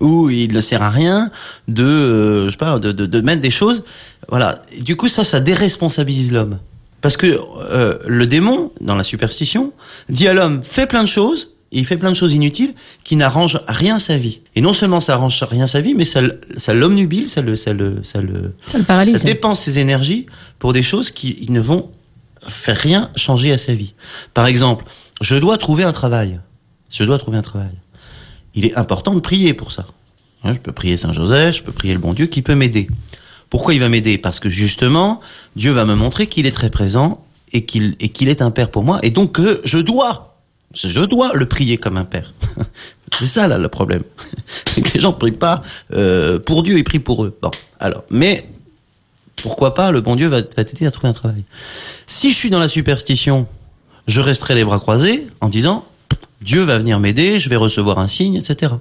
Ou 0.00 0.30
il 0.30 0.52
ne 0.52 0.60
sert 0.60 0.82
à 0.82 0.90
rien 0.90 1.30
de, 1.66 1.84
euh, 1.84 2.46
je 2.46 2.50
sais 2.50 2.56
pas, 2.56 2.78
de, 2.78 2.92
de, 2.92 3.06
de, 3.06 3.20
mettre 3.20 3.40
des 3.40 3.50
choses. 3.50 3.84
Voilà. 4.28 4.60
Du 4.80 4.96
coup, 4.96 5.08
ça, 5.08 5.24
ça 5.24 5.40
déresponsabilise 5.40 6.30
l'homme. 6.30 6.58
Parce 7.00 7.16
que 7.16 7.38
euh, 7.70 7.98
le 8.06 8.26
démon, 8.26 8.72
dans 8.80 8.94
la 8.94 9.04
superstition, 9.04 9.72
dit 10.08 10.28
à 10.28 10.32
l'homme 10.32 10.62
fais 10.64 10.86
plein 10.86 11.02
de 11.02 11.08
choses, 11.08 11.52
et 11.72 11.78
il 11.78 11.86
fait 11.86 11.96
plein 11.96 12.10
de 12.10 12.16
choses 12.16 12.34
inutiles 12.34 12.74
qui 13.04 13.16
n'arrangent 13.16 13.60
rien 13.68 13.98
sa 13.98 14.16
vie. 14.16 14.40
Et 14.56 14.60
non 14.60 14.72
seulement 14.72 15.00
ça 15.00 15.14
arrange 15.14 15.40
rien 15.42 15.66
sa 15.66 15.80
vie, 15.80 15.94
mais 15.94 16.04
ça, 16.04 16.20
ça 16.56 16.74
l'omnubile, 16.74 17.28
ça 17.28 17.42
le, 17.42 17.54
ça 17.54 17.72
le, 17.72 18.02
ça 18.02 18.20
le, 18.20 18.54
ça, 18.66 18.78
le 18.78 18.84
paralyse. 18.84 19.16
ça 19.16 19.24
dépense 19.24 19.60
ses 19.60 19.78
énergies 19.78 20.26
pour 20.58 20.72
des 20.72 20.82
choses 20.82 21.10
qui 21.10 21.46
ne 21.48 21.60
vont 21.60 21.90
faire 22.48 22.76
rien 22.76 23.10
changer 23.16 23.52
à 23.52 23.58
sa 23.58 23.74
vie. 23.74 23.94
Par 24.34 24.46
exemple, 24.46 24.84
je 25.20 25.36
dois 25.36 25.58
trouver 25.58 25.84
un 25.84 25.92
travail. 25.92 26.40
Je 26.90 27.04
dois 27.04 27.18
trouver 27.18 27.38
un 27.38 27.42
travail. 27.42 27.70
Il 28.54 28.64
est 28.64 28.76
important 28.76 29.14
de 29.14 29.20
prier 29.20 29.54
pour 29.54 29.70
ça. 29.70 29.86
Hein, 30.42 30.54
je 30.54 30.58
peux 30.58 30.72
prier 30.72 30.96
Saint 30.96 31.12
Joseph, 31.12 31.56
je 31.56 31.62
peux 31.62 31.72
prier 31.72 31.94
le 31.94 32.00
bon 32.00 32.14
Dieu 32.14 32.26
qui 32.26 32.42
peut 32.42 32.54
m'aider. 32.54 32.88
Pourquoi 33.50 33.74
il 33.74 33.80
va 33.80 33.88
m'aider? 33.88 34.16
Parce 34.16 34.40
que 34.40 34.48
justement, 34.48 35.20
Dieu 35.56 35.72
va 35.72 35.84
me 35.84 35.94
montrer 35.94 36.28
qu'il 36.28 36.46
est 36.46 36.52
très 36.52 36.70
présent 36.70 37.24
et 37.52 37.64
qu'il 37.66 37.96
et 38.00 38.08
qu'il 38.10 38.28
est 38.28 38.42
un 38.42 38.50
père 38.50 38.70
pour 38.70 38.84
moi 38.84 39.00
et 39.02 39.10
donc 39.10 39.32
que 39.32 39.60
je 39.64 39.78
dois 39.78 40.30
je 40.72 41.00
dois 41.00 41.32
le 41.34 41.46
prier 41.46 41.78
comme 41.78 41.96
un 41.96 42.04
père. 42.04 42.32
C'est 43.18 43.26
ça 43.26 43.48
là 43.48 43.58
le 43.58 43.68
problème. 43.68 44.04
C'est 44.66 44.82
que 44.82 44.94
les 44.94 45.00
gens 45.00 45.12
prient 45.12 45.32
pas 45.32 45.62
euh, 45.92 46.38
pour 46.38 46.62
Dieu, 46.62 46.78
ils 46.78 46.84
prient 46.84 47.00
pour 47.00 47.24
eux. 47.24 47.36
Bon, 47.42 47.50
alors, 47.80 48.04
mais 48.08 48.48
pourquoi 49.36 49.74
pas 49.74 49.90
le 49.90 50.00
bon 50.00 50.14
Dieu 50.14 50.28
va, 50.28 50.38
va 50.38 50.64
t'aider 50.64 50.86
à 50.86 50.92
trouver 50.92 51.08
un 51.08 51.12
travail. 51.12 51.42
Si 52.06 52.30
je 52.30 52.36
suis 52.36 52.50
dans 52.50 52.60
la 52.60 52.68
superstition, 52.68 53.48
je 54.06 54.20
resterai 54.20 54.54
les 54.54 54.64
bras 54.64 54.78
croisés 54.78 55.26
en 55.40 55.48
disant 55.48 55.84
Dieu 56.40 56.62
va 56.62 56.78
venir 56.78 57.00
m'aider, 57.00 57.40
je 57.40 57.48
vais 57.48 57.56
recevoir 57.56 57.98
un 57.98 58.06
signe, 58.06 58.36
etc. 58.36 58.74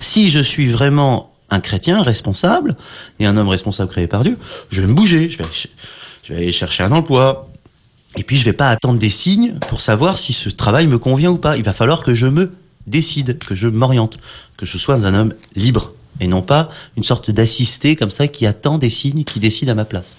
Si 0.00 0.30
je 0.30 0.40
suis 0.40 0.68
vraiment 0.68 1.35
un 1.50 1.60
chrétien 1.60 2.02
responsable 2.02 2.76
et 3.18 3.26
un 3.26 3.36
homme 3.36 3.48
responsable 3.48 3.90
créé 3.90 4.06
par 4.06 4.22
Dieu, 4.22 4.36
je 4.70 4.80
vais 4.80 4.86
me 4.86 4.94
bouger, 4.94 5.30
je 5.30 5.38
vais, 5.38 6.36
aller 6.36 6.52
chercher 6.52 6.82
un 6.82 6.92
emploi. 6.92 7.48
Et 8.16 8.22
puis 8.22 8.36
je 8.36 8.44
vais 8.44 8.54
pas 8.54 8.70
attendre 8.70 8.98
des 8.98 9.10
signes 9.10 9.58
pour 9.68 9.80
savoir 9.80 10.18
si 10.18 10.32
ce 10.32 10.48
travail 10.48 10.86
me 10.86 10.98
convient 10.98 11.30
ou 11.30 11.36
pas. 11.36 11.56
Il 11.56 11.62
va 11.62 11.72
falloir 11.72 12.02
que 12.02 12.14
je 12.14 12.26
me 12.26 12.52
décide, 12.86 13.38
que 13.38 13.54
je 13.54 13.68
m'oriente, 13.68 14.18
que 14.56 14.64
je 14.64 14.78
sois 14.78 15.06
un 15.06 15.14
homme 15.14 15.34
libre 15.54 15.92
et 16.20 16.28
non 16.28 16.42
pas 16.42 16.70
une 16.96 17.04
sorte 17.04 17.30
d'assisté 17.30 17.96
comme 17.96 18.10
ça 18.10 18.28
qui 18.28 18.46
attend 18.46 18.78
des 18.78 18.90
signes, 18.90 19.24
qui 19.24 19.40
décide 19.40 19.68
à 19.68 19.74
ma 19.74 19.84
place. 19.84 20.16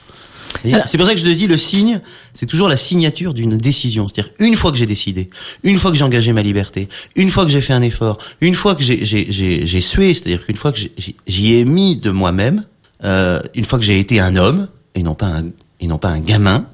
C'est 0.86 0.98
pour 0.98 1.08
ça 1.08 1.14
que 1.14 1.20
je 1.20 1.26
te 1.26 1.32
dis, 1.32 1.48
le 1.48 1.58
signe, 1.58 2.02
c'est 2.34 2.46
toujours 2.46 2.68
la 2.68 2.78
signature 2.78 3.34
d'une 3.34 3.58
décision. 3.58 4.08
C'est-à-dire, 4.08 4.34
une 4.40 4.56
fois 4.56 4.72
que 4.72 4.78
j'ai 4.78 4.86
décidé, 4.86 5.30
une 5.64 5.80
fois 5.80 5.92
que 5.92 5.98
j'ai 5.98 6.04
engagé 6.04 6.34
ma 6.34 6.42
liberté, 6.42 6.88
une 7.16 7.30
fois 7.30 7.46
que 7.46 7.52
j'ai 7.52 7.62
fait 7.62 7.74
un 7.74 7.82
effort, 7.82 8.18
une 8.42 8.56
fois 8.56 8.76
que 8.76 8.84
j'ai 8.84 9.82
sué, 9.82 10.14
c'est-à-dire 10.14 10.46
qu'une 10.46 10.56
fois 10.56 10.72
que 10.72 10.80
j'y 11.28 11.54
ai 11.54 11.66
mis 11.66 11.98
de 11.98 12.12
moi-même, 12.12 12.66
euh, 13.04 13.40
une 13.56 13.66
fois 13.66 13.80
que 13.80 13.86
j'ai 13.86 14.00
été 14.00 14.20
un 14.20 14.36
homme, 14.36 14.68
et 14.96 15.04
non 15.04 15.16
pas 15.16 15.28
un, 15.28 15.46
et 15.80 15.88
non 15.88 15.98
pas 15.98 16.10
un 16.10 16.20
gamin, 16.20 16.68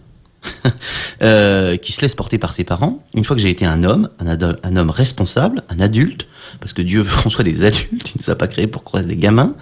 euh, 1.21 1.77
qui 1.77 1.91
se 1.91 2.01
laisse 2.01 2.15
porter 2.15 2.37
par 2.37 2.53
ses 2.53 2.63
parents. 2.63 3.03
Une 3.13 3.25
fois 3.25 3.35
que 3.35 3.41
j'ai 3.41 3.49
été 3.49 3.65
un 3.65 3.83
homme, 3.83 4.09
un, 4.19 4.37
un 4.63 4.75
homme 4.75 4.89
responsable, 4.89 5.63
un 5.69 5.79
adulte, 5.79 6.27
parce 6.59 6.73
que 6.73 6.81
Dieu 6.81 7.01
veut 7.01 7.21
qu'on 7.21 7.29
soit 7.29 7.43
des 7.43 7.63
adultes, 7.63 8.13
il 8.15 8.21
nous 8.21 8.29
a 8.29 8.35
pas 8.35 8.47
créé 8.47 8.67
pour 8.67 8.83
croiser 8.83 9.07
des 9.07 9.17
gamins. 9.17 9.55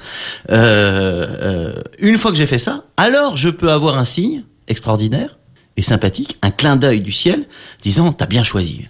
Euh, 0.50 1.28
euh, 1.42 1.82
une 2.00 2.18
fois 2.18 2.32
que 2.32 2.38
j'ai 2.38 2.46
fait 2.46 2.60
ça, 2.60 2.86
alors 2.98 3.38
je 3.38 3.50
peux 3.50 3.72
avoir 3.72 3.98
un 3.98 4.06
signe 4.06 4.44
extraordinaire 4.68 5.38
et 5.78 5.82
sympathique, 5.82 6.38
un 6.42 6.52
clin 6.52 6.76
d'œil 6.76 7.02
du 7.02 7.12
ciel, 7.12 7.46
disant 7.82 8.12
t'as 8.12 8.26
bien 8.26 8.44
choisi 8.44 8.88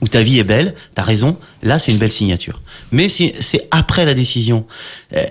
où 0.00 0.08
ta 0.08 0.22
vie 0.22 0.38
est 0.38 0.44
belle, 0.44 0.74
t'as 0.94 1.02
raison, 1.02 1.38
là 1.62 1.78
c'est 1.78 1.92
une 1.92 1.98
belle 1.98 2.12
signature. 2.12 2.60
Mais 2.92 3.08
c'est 3.08 3.68
après 3.70 4.04
la 4.04 4.14
décision. 4.14 4.66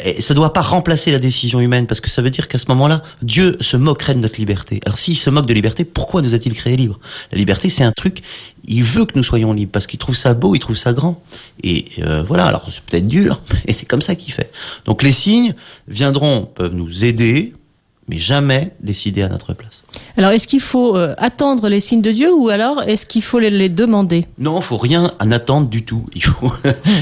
Et 0.03 0.21
ça 0.21 0.33
doit 0.33 0.53
pas 0.53 0.61
remplacer 0.61 1.11
la 1.11 1.19
décision 1.19 1.59
humaine, 1.59 1.85
parce 1.85 2.01
que 2.01 2.09
ça 2.09 2.21
veut 2.21 2.29
dire 2.29 2.47
qu'à 2.47 2.57
ce 2.57 2.65
moment-là, 2.69 3.01
Dieu 3.21 3.57
se 3.59 3.77
moquerait 3.77 4.15
de 4.15 4.19
notre 4.19 4.39
liberté. 4.39 4.79
Alors 4.85 4.97
s'il 4.97 5.17
se 5.17 5.29
moque 5.29 5.45
de 5.45 5.53
liberté, 5.53 5.83
pourquoi 5.83 6.21
nous 6.21 6.33
a-t-il 6.33 6.55
créé 6.55 6.77
libres 6.77 6.99
La 7.31 7.37
liberté, 7.37 7.69
c'est 7.69 7.83
un 7.83 7.91
truc, 7.91 8.21
il 8.65 8.83
veut 8.83 9.05
que 9.05 9.13
nous 9.15 9.23
soyons 9.23 9.53
libres, 9.53 9.71
parce 9.71 9.85
qu'il 9.85 9.99
trouve 9.99 10.15
ça 10.15 10.33
beau, 10.33 10.55
il 10.55 10.59
trouve 10.59 10.77
ça 10.77 10.93
grand. 10.93 11.21
Et 11.61 11.85
euh, 11.99 12.23
voilà, 12.23 12.45
alors 12.45 12.67
c'est 12.71 12.83
peut-être 12.83 13.07
dur, 13.07 13.41
et 13.67 13.73
c'est 13.73 13.85
comme 13.85 14.01
ça 14.01 14.15
qu'il 14.15 14.33
fait. 14.33 14.51
Donc 14.85 15.03
les 15.03 15.11
signes 15.11 15.55
viendront, 15.87 16.45
peuvent 16.45 16.73
nous 16.73 17.05
aider, 17.05 17.53
mais 18.07 18.17
jamais 18.17 18.71
décider 18.81 19.21
à 19.21 19.29
notre 19.29 19.53
place. 19.53 19.83
Alors, 20.17 20.31
est-ce 20.31 20.47
qu'il 20.47 20.59
faut 20.59 20.97
euh, 20.97 21.13
attendre 21.17 21.69
les 21.69 21.79
signes 21.79 22.01
de 22.01 22.11
Dieu 22.11 22.33
ou 22.33 22.49
alors 22.49 22.83
est-ce 22.83 23.05
qu'il 23.05 23.23
faut 23.23 23.39
les, 23.39 23.69
demander? 23.69 24.25
Non, 24.37 24.59
il 24.59 24.63
faut 24.63 24.77
rien 24.77 25.13
en 25.19 25.31
attendre 25.31 25.69
du 25.69 25.85
tout. 25.85 26.05
Il 26.13 26.23
faut, 26.23 26.51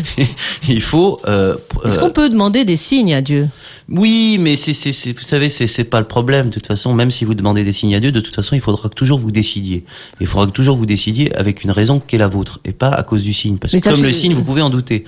il 0.70 0.82
faut. 0.82 1.20
Euh, 1.28 1.56
est-ce 1.86 2.00
qu'on 2.00 2.12
peut 2.12 2.30
demander 2.30 2.66
des 2.66 2.78
signes 2.78 3.14
à 3.14 3.22
Dieu? 3.22 3.50
Oui, 3.90 4.38
mais 4.40 4.56
c'est, 4.56 4.74
c'est, 4.74 4.92
vous 5.12 5.24
savez, 5.24 5.50
c'est, 5.50 5.68
c'est 5.68 5.84
pas 5.84 6.00
le 6.00 6.08
problème. 6.08 6.48
De 6.48 6.54
toute 6.54 6.68
façon, 6.68 6.94
même 6.94 7.12
si 7.12 7.26
vous 7.26 7.34
demandez 7.34 7.64
des 7.64 7.74
signes 7.74 7.96
à 7.96 8.00
Dieu, 8.00 8.12
de 8.12 8.22
toute 8.22 8.36
façon, 8.36 8.56
il 8.56 8.62
faudra 8.62 8.88
que 8.88 8.96
toujours 8.96 9.20
vous 9.20 9.32
décidiez. 9.32 9.84
Il 10.20 10.28
faudra 10.28 10.46
que 10.46 10.52
toujours 10.52 10.78
vous 10.78 10.86
décidiez 10.86 11.36
avec 11.36 11.64
une 11.64 11.72
raison 11.72 12.00
qui 12.00 12.16
est 12.16 12.20
la 12.20 12.28
vôtre 12.28 12.60
et 12.64 12.74
pas 12.74 12.90
à 12.90 13.04
cause 13.04 13.24
du 13.24 13.34
signe. 13.34 13.58
Parce 13.58 13.74
que 13.74 13.80
comme 13.80 14.04
le 14.04 14.12
signe, 14.12 14.34
vous 14.34 14.44
pouvez 14.44 14.62
en 14.62 14.70
douter. 14.70 15.04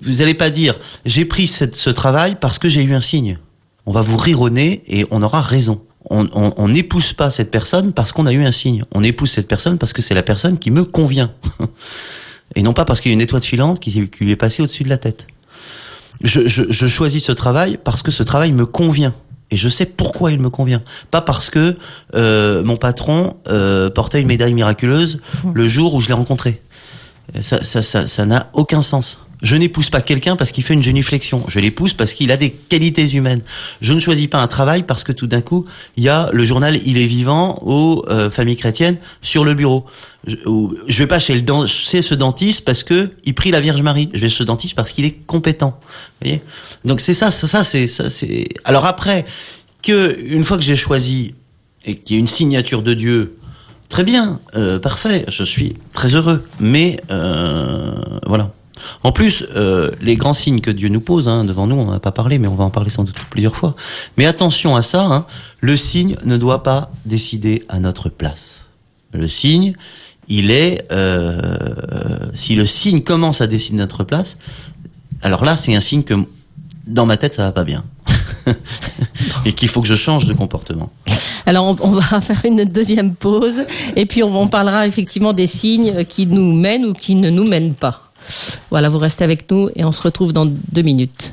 Vous 0.00 0.18
n'allez 0.18 0.34
pas 0.34 0.50
dire 0.50 0.78
j'ai 1.04 1.24
pris 1.24 1.46
cette, 1.48 1.74
ce 1.74 1.90
travail 1.90 2.36
parce 2.40 2.58
que 2.58 2.68
j'ai 2.68 2.82
eu 2.82 2.94
un 2.94 3.00
signe 3.00 3.38
on 3.86 3.92
va 3.92 4.00
vous 4.00 4.16
rire 4.16 4.40
au 4.40 4.50
nez 4.50 4.82
et 4.86 5.06
on 5.10 5.22
aura 5.22 5.40
raison. 5.40 5.82
On 6.10 6.68
n'épouse 6.68 7.12
pas 7.12 7.30
cette 7.30 7.50
personne 7.50 7.92
parce 7.92 8.12
qu'on 8.12 8.26
a 8.26 8.32
eu 8.32 8.44
un 8.44 8.52
signe. 8.52 8.84
On 8.92 9.02
épouse 9.02 9.30
cette 9.30 9.48
personne 9.48 9.78
parce 9.78 9.92
que 9.92 10.02
c'est 10.02 10.14
la 10.14 10.22
personne 10.22 10.58
qui 10.58 10.70
me 10.70 10.84
convient. 10.84 11.32
et 12.54 12.62
non 12.62 12.72
pas 12.72 12.84
parce 12.84 13.00
qu'il 13.00 13.10
y 13.10 13.12
a 13.12 13.14
une 13.14 13.20
étoile 13.20 13.42
filante 13.42 13.80
qui, 13.80 14.08
lui 14.20 14.30
est 14.30 14.36
passée 14.36 14.62
au-dessus 14.62 14.82
de 14.82 14.88
la 14.88 14.98
tête. 14.98 15.26
Je, 16.22 16.46
je, 16.46 16.86
choisis 16.86 17.24
ce 17.24 17.32
travail 17.32 17.78
parce 17.82 18.02
que 18.02 18.10
ce 18.10 18.22
travail 18.22 18.52
me 18.52 18.66
convient. 18.66 19.14
Et 19.50 19.56
je 19.56 19.68
sais 19.68 19.86
pourquoi 19.86 20.32
il 20.32 20.40
me 20.40 20.50
convient. 20.50 20.82
Pas 21.10 21.20
parce 21.20 21.50
que 21.50 21.76
euh, 22.14 22.64
mon 22.64 22.76
patron 22.76 23.34
euh, 23.48 23.90
portait 23.90 24.20
une 24.20 24.26
médaille 24.26 24.54
miraculeuse 24.54 25.20
le 25.52 25.68
jour 25.68 25.94
où 25.94 26.00
je 26.00 26.08
l'ai 26.08 26.14
rencontré. 26.14 26.62
Ça, 27.40 28.26
n'a 28.26 28.50
aucun 28.52 28.82
sens. 28.82 29.18
Je 29.42 29.56
n'épouse 29.56 29.90
pas 29.90 30.00
quelqu'un 30.00 30.36
parce 30.36 30.52
qu'il 30.52 30.64
fait 30.64 30.74
une 30.74 30.82
génuflexion. 30.82 31.44
Je 31.48 31.58
l'épouse 31.60 31.92
parce 31.92 32.14
qu'il 32.14 32.30
a 32.30 32.36
des 32.36 32.50
qualités 32.50 33.10
humaines. 33.10 33.42
Je 33.80 33.92
ne 33.92 34.00
choisis 34.00 34.26
pas 34.28 34.38
un 34.38 34.46
travail 34.46 34.84
parce 34.84 35.04
que 35.04 35.12
tout 35.12 35.26
d'un 35.26 35.40
coup, 35.40 35.66
il 35.96 36.04
y 36.04 36.08
a 36.08 36.30
le 36.32 36.44
journal 36.44 36.78
Il 36.86 36.98
est 36.98 37.06
vivant 37.06 37.58
aux 37.62 38.04
euh, 38.08 38.30
familles 38.30 38.56
chrétiennes 38.56 38.96
sur 39.20 39.44
le 39.44 39.54
bureau. 39.54 39.84
Je, 40.26 40.36
je 40.86 40.98
vais 40.98 41.06
pas 41.06 41.18
chez 41.18 41.34
le 41.34 41.66
chez 41.66 42.02
ce 42.02 42.14
dentiste 42.14 42.64
parce 42.64 42.84
que 42.84 43.10
il 43.24 43.34
prie 43.34 43.50
la 43.50 43.60
Vierge 43.60 43.82
Marie. 43.82 44.08
Je 44.14 44.20
vais 44.20 44.28
chez 44.28 44.38
ce 44.38 44.44
dentiste 44.44 44.74
parce 44.74 44.92
qu'il 44.92 45.04
est 45.04 45.26
compétent. 45.26 45.78
Vous 45.80 46.28
voyez? 46.28 46.42
Donc 46.84 47.00
c'est 47.00 47.14
ça, 47.14 47.30
ça, 47.30 47.46
ça 47.46 47.64
c'est 47.64 47.86
ça 47.86 48.10
c'est. 48.10 48.48
Alors 48.64 48.86
après 48.86 49.26
que 49.82 50.18
une 50.24 50.44
fois 50.44 50.56
que 50.56 50.62
j'ai 50.62 50.76
choisi 50.76 51.34
et 51.84 51.96
qu'il 51.96 52.16
y 52.16 52.18
a 52.18 52.20
une 52.20 52.28
signature 52.28 52.82
de 52.82 52.94
Dieu 52.94 53.36
Très 53.92 54.04
bien, 54.04 54.40
euh, 54.56 54.78
parfait, 54.78 55.26
je 55.28 55.44
suis 55.44 55.76
très 55.92 56.14
heureux. 56.14 56.42
Mais 56.58 56.96
euh, 57.10 57.92
voilà. 58.24 58.50
En 59.02 59.12
plus, 59.12 59.46
euh, 59.54 59.90
les 60.00 60.16
grands 60.16 60.34
signes 60.34 60.60
que 60.60 60.70
Dieu 60.70 60.88
nous 60.88 61.00
pose, 61.00 61.28
hein, 61.28 61.44
devant 61.44 61.66
nous, 61.66 61.76
on 61.76 61.86
n'en 61.86 61.92
a 61.92 62.00
pas 62.00 62.12
parlé, 62.12 62.38
mais 62.38 62.48
on 62.48 62.54
va 62.54 62.64
en 62.64 62.70
parler 62.70 62.90
sans 62.90 63.04
doute 63.04 63.16
plusieurs 63.30 63.56
fois. 63.56 63.74
Mais 64.16 64.26
attention 64.26 64.76
à 64.76 64.82
ça, 64.82 65.04
hein, 65.04 65.26
le 65.60 65.76
signe 65.76 66.16
ne 66.24 66.36
doit 66.36 66.62
pas 66.62 66.90
décider 67.04 67.64
à 67.68 67.80
notre 67.80 68.08
place. 68.08 68.68
Le 69.12 69.28
signe, 69.28 69.74
il 70.28 70.50
est, 70.50 70.86
si 72.32 72.54
le 72.54 72.64
signe 72.64 73.02
commence 73.02 73.40
à 73.40 73.46
décider 73.46 73.78
à 73.78 73.82
notre 73.82 74.04
place, 74.04 74.38
alors 75.22 75.44
là, 75.44 75.56
c'est 75.56 75.74
un 75.74 75.80
signe 75.80 76.02
que 76.02 76.14
dans 76.86 77.06
ma 77.06 77.16
tête, 77.16 77.34
ça 77.34 77.44
va 77.44 77.52
pas 77.52 77.64
bien. 77.64 77.84
et 79.44 79.52
qu'il 79.52 79.68
faut 79.68 79.80
que 79.80 79.88
je 79.88 79.94
change 79.94 80.26
de 80.26 80.34
comportement. 80.34 80.90
Alors 81.46 81.76
on, 81.80 81.90
va 81.90 82.20
faire 82.20 82.40
une 82.44 82.64
deuxième 82.64 83.14
pause 83.14 83.64
et 83.96 84.06
puis 84.06 84.22
on 84.22 84.48
parlera 84.48 84.86
effectivement 84.86 85.32
des 85.32 85.46
signes 85.46 86.04
qui 86.04 86.26
nous 86.26 86.52
mènent 86.52 86.84
ou 86.84 86.92
qui 86.92 87.14
ne 87.14 87.30
nous 87.30 87.44
mènent 87.44 87.74
pas. 87.74 88.11
Voilà, 88.70 88.88
vous 88.88 88.98
restez 88.98 89.24
avec 89.24 89.50
nous 89.50 89.68
et 89.74 89.84
on 89.84 89.92
se 89.92 90.02
retrouve 90.02 90.32
dans 90.32 90.46
deux 90.46 90.82
minutes. 90.82 91.32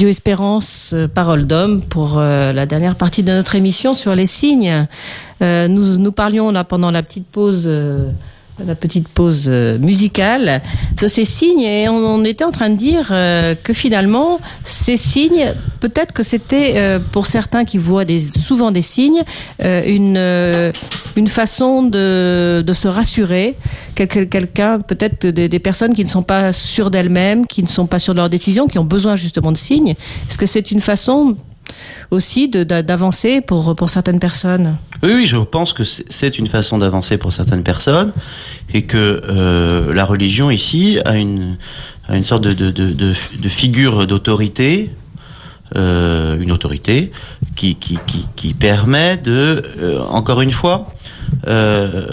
Radio 0.00 0.08
Espérance, 0.08 0.92
euh, 0.94 1.08
Parole 1.08 1.46
d'homme, 1.46 1.82
pour 1.82 2.14
euh, 2.16 2.54
la 2.54 2.64
dernière 2.64 2.96
partie 2.96 3.22
de 3.22 3.32
notre 3.32 3.54
émission 3.54 3.92
sur 3.92 4.14
les 4.14 4.24
signes. 4.24 4.86
Euh, 5.42 5.68
nous, 5.68 5.98
nous 5.98 6.10
parlions 6.10 6.50
là 6.52 6.64
pendant 6.64 6.90
la 6.90 7.02
petite 7.02 7.26
pause 7.26 7.70
la 8.66 8.74
petite 8.74 9.08
pause 9.08 9.48
musicale 9.48 10.62
de 11.00 11.08
ces 11.08 11.26
signes 11.26 11.60
et 11.60 11.88
on, 11.90 12.24
était 12.24 12.44
en 12.44 12.50
train 12.50 12.70
de 12.70 12.76
dire 12.76 13.08
que 13.08 13.72
finalement 13.72 14.38
ces 14.64 14.98
signes, 14.98 15.54
peut-être 15.80 16.12
que 16.12 16.22
c'était 16.22 16.98
pour 17.10 17.24
certains 17.26 17.64
qui 17.64 17.78
voient 17.78 18.04
souvent 18.38 18.70
des 18.70 18.82
signes 18.82 19.22
une 19.62 20.18
une 21.16 21.28
façon 21.28 21.82
de, 21.82 22.62
de 22.66 22.72
se 22.74 22.86
rassurer. 22.86 23.56
Quelqu'un, 24.06 24.78
peut-être 24.80 25.26
des, 25.26 25.58
personnes 25.58 25.94
qui 25.94 26.04
ne 26.04 26.08
sont 26.08 26.22
pas 26.22 26.52
sûres 26.52 26.90
d'elles-mêmes, 26.90 27.46
qui 27.46 27.62
ne 27.62 27.68
sont 27.68 27.86
pas 27.86 27.98
sûres 27.98 28.14
de 28.14 28.20
leurs 28.20 28.30
décisions, 28.30 28.66
qui 28.66 28.78
ont 28.78 28.84
besoin 28.84 29.16
justement 29.16 29.52
de 29.52 29.56
signes. 29.56 29.94
Est-ce 30.28 30.38
que 30.38 30.46
c'est 30.46 30.70
une 30.70 30.80
façon 30.80 31.36
aussi 32.10 32.48
d'avancer 32.48 33.40
pour, 33.40 33.76
pour 33.76 33.90
certaines 33.90 34.20
personnes? 34.20 34.76
Oui, 35.02 35.12
oui, 35.14 35.26
je 35.26 35.36
pense 35.38 35.72
que 35.72 35.84
c'est 35.84 36.38
une 36.38 36.46
façon 36.46 36.78
d'avancer 36.78 37.16
pour 37.16 37.32
certaines 37.32 37.62
personnes 37.62 38.12
et 38.74 38.82
que 38.82 39.22
euh, 39.28 39.92
la 39.94 40.04
religion 40.04 40.50
ici 40.50 40.98
a 41.04 41.16
une, 41.16 41.56
a 42.08 42.16
une 42.16 42.24
sorte 42.24 42.42
de, 42.42 42.70
de, 42.70 42.92
de, 42.92 43.48
figure 43.48 44.06
d'autorité, 44.06 44.90
euh, 45.76 46.38
une 46.40 46.52
autorité 46.52 47.12
qui, 47.56 47.76
qui, 47.76 47.98
qui, 48.06 48.26
qui 48.36 48.54
permet 48.54 49.16
de, 49.16 49.64
euh, 49.78 50.02
encore 50.10 50.40
une 50.40 50.52
fois, 50.52 50.92
euh, 51.46 52.06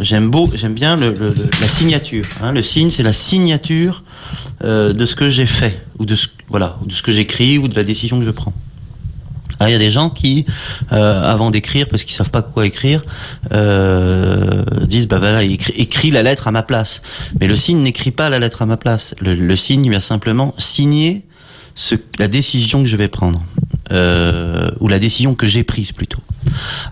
j'aime 0.00 0.30
beau, 0.30 0.46
j'aime 0.54 0.74
bien 0.74 0.96
le, 0.96 1.12
le, 1.12 1.32
la 1.60 1.68
signature. 1.68 2.24
Hein. 2.42 2.52
Le 2.52 2.62
signe, 2.62 2.90
c'est 2.90 3.02
la 3.02 3.12
signature 3.12 4.02
euh, 4.62 4.92
de 4.92 5.06
ce 5.06 5.14
que 5.16 5.28
j'ai 5.28 5.46
fait 5.46 5.84
ou 5.98 6.06
de 6.06 6.14
ce, 6.14 6.28
voilà, 6.48 6.78
de 6.84 6.92
ce 6.92 7.02
que 7.02 7.12
j'écris 7.12 7.58
ou 7.58 7.68
de 7.68 7.74
la 7.74 7.84
décision 7.84 8.18
que 8.18 8.24
je 8.24 8.30
prends. 8.30 8.52
Alors, 9.60 9.68
il 9.68 9.72
y 9.72 9.76
a 9.76 9.78
des 9.78 9.90
gens 9.90 10.10
qui, 10.10 10.46
euh, 10.92 11.22
avant 11.22 11.50
d'écrire, 11.50 11.88
parce 11.88 12.02
qu'ils 12.02 12.14
savent 12.14 12.30
pas 12.30 12.42
quoi 12.42 12.66
écrire, 12.66 13.02
euh, 13.52 14.64
disent 14.82 15.06
bah 15.06 15.18
voilà, 15.18 15.44
écris, 15.44 16.10
la 16.10 16.24
lettre 16.24 16.48
à 16.48 16.50
ma 16.50 16.62
place. 16.62 17.02
Mais 17.40 17.46
le 17.46 17.54
signe 17.54 17.78
n'écrit 17.78 18.10
pas 18.10 18.28
la 18.28 18.40
lettre 18.40 18.62
à 18.62 18.66
ma 18.66 18.76
place. 18.76 19.14
Le, 19.20 19.34
le 19.34 19.56
signe 19.56 19.88
lui 19.88 19.94
a 19.94 20.00
simplement 20.00 20.54
signé 20.58 21.24
ce, 21.76 21.94
la 22.18 22.26
décision 22.26 22.82
que 22.82 22.88
je 22.88 22.96
vais 22.96 23.08
prendre, 23.08 23.42
euh, 23.92 24.70
ou 24.80 24.88
la 24.88 24.98
décision 24.98 25.34
que 25.34 25.46
j'ai 25.46 25.64
prise 25.64 25.92
plutôt. 25.92 26.20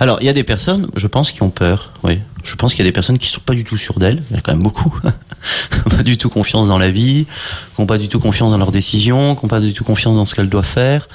Alors, 0.01 0.19
il 0.21 0.27
y 0.27 0.29
a 0.29 0.33
des 0.33 0.45
personnes, 0.45 0.89
je 0.97 1.07
pense, 1.07 1.31
qui 1.31 1.43
ont 1.43 1.51
peur. 1.51 1.93
Oui, 2.03 2.21
je 2.43 2.55
pense 2.55 2.75
qu'il 2.75 2.85
y 2.85 2.87
a 2.87 2.89
des 2.89 2.93
personnes 2.93 3.19
qui 3.19 3.29
sont 3.29 3.41
pas 3.41 3.55
du 3.55 3.65
tout 3.65 3.77
sûres 3.77 3.99
d'elles. 3.99 4.23
Il 4.31 4.37
y 4.37 4.39
a 4.39 4.43
quand 4.43 4.53
même 4.53 4.63
beaucoup, 4.63 4.95
pas 5.91 6.03
du 6.03 6.19
tout 6.19 6.29
confiance 6.29 6.69
dans 6.69 6.79
la 6.79 6.91
vie, 6.91 7.27
qui 7.75 7.81
n'ont 7.81 7.87
pas 7.87 7.99
du 7.99 8.09
tout 8.09 8.21
confiance 8.21 8.51
dans 8.51 8.59
leurs 8.59 8.73
décisions, 8.73 9.35
qui 9.35 9.45
n'ont 9.45 9.49
pas 9.49 9.61
du 9.61 9.73
tout 9.73 9.85
confiance 9.85 10.17
dans 10.17 10.27
ce 10.27 10.35
qu'elles 10.35 10.49
doivent 10.49 10.65
faire. 10.65 11.09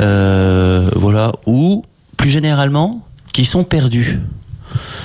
Euh, 0.00 0.90
voilà, 0.96 1.32
ou 1.46 1.84
plus 2.16 2.30
généralement, 2.30 3.06
qui 3.32 3.44
sont 3.44 3.64
perdues. 3.64 4.20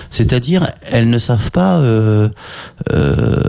C'est-à-dire, 0.10 0.72
elles 0.84 1.10
ne 1.10 1.20
savent 1.20 1.52
pas 1.52 1.78
euh, 1.78 2.30
euh, 2.94 3.42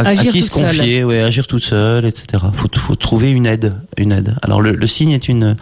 à, 0.00 0.16
qui 0.16 0.42
se 0.42 0.50
confier, 0.50 1.04
ouais, 1.04 1.20
agir 1.20 1.46
toute 1.46 1.62
seule, 1.62 2.04
etc. 2.04 2.42
Faut, 2.54 2.68
faut 2.74 2.94
trouver 2.94 3.30
une 3.30 3.46
aide, 3.46 3.74
une 3.96 4.12
aide. 4.12 4.36
Alors 4.42 4.60
le, 4.60 4.72
le, 4.72 4.86
signe 4.86 5.10
est 5.10 5.28
une, 5.28 5.56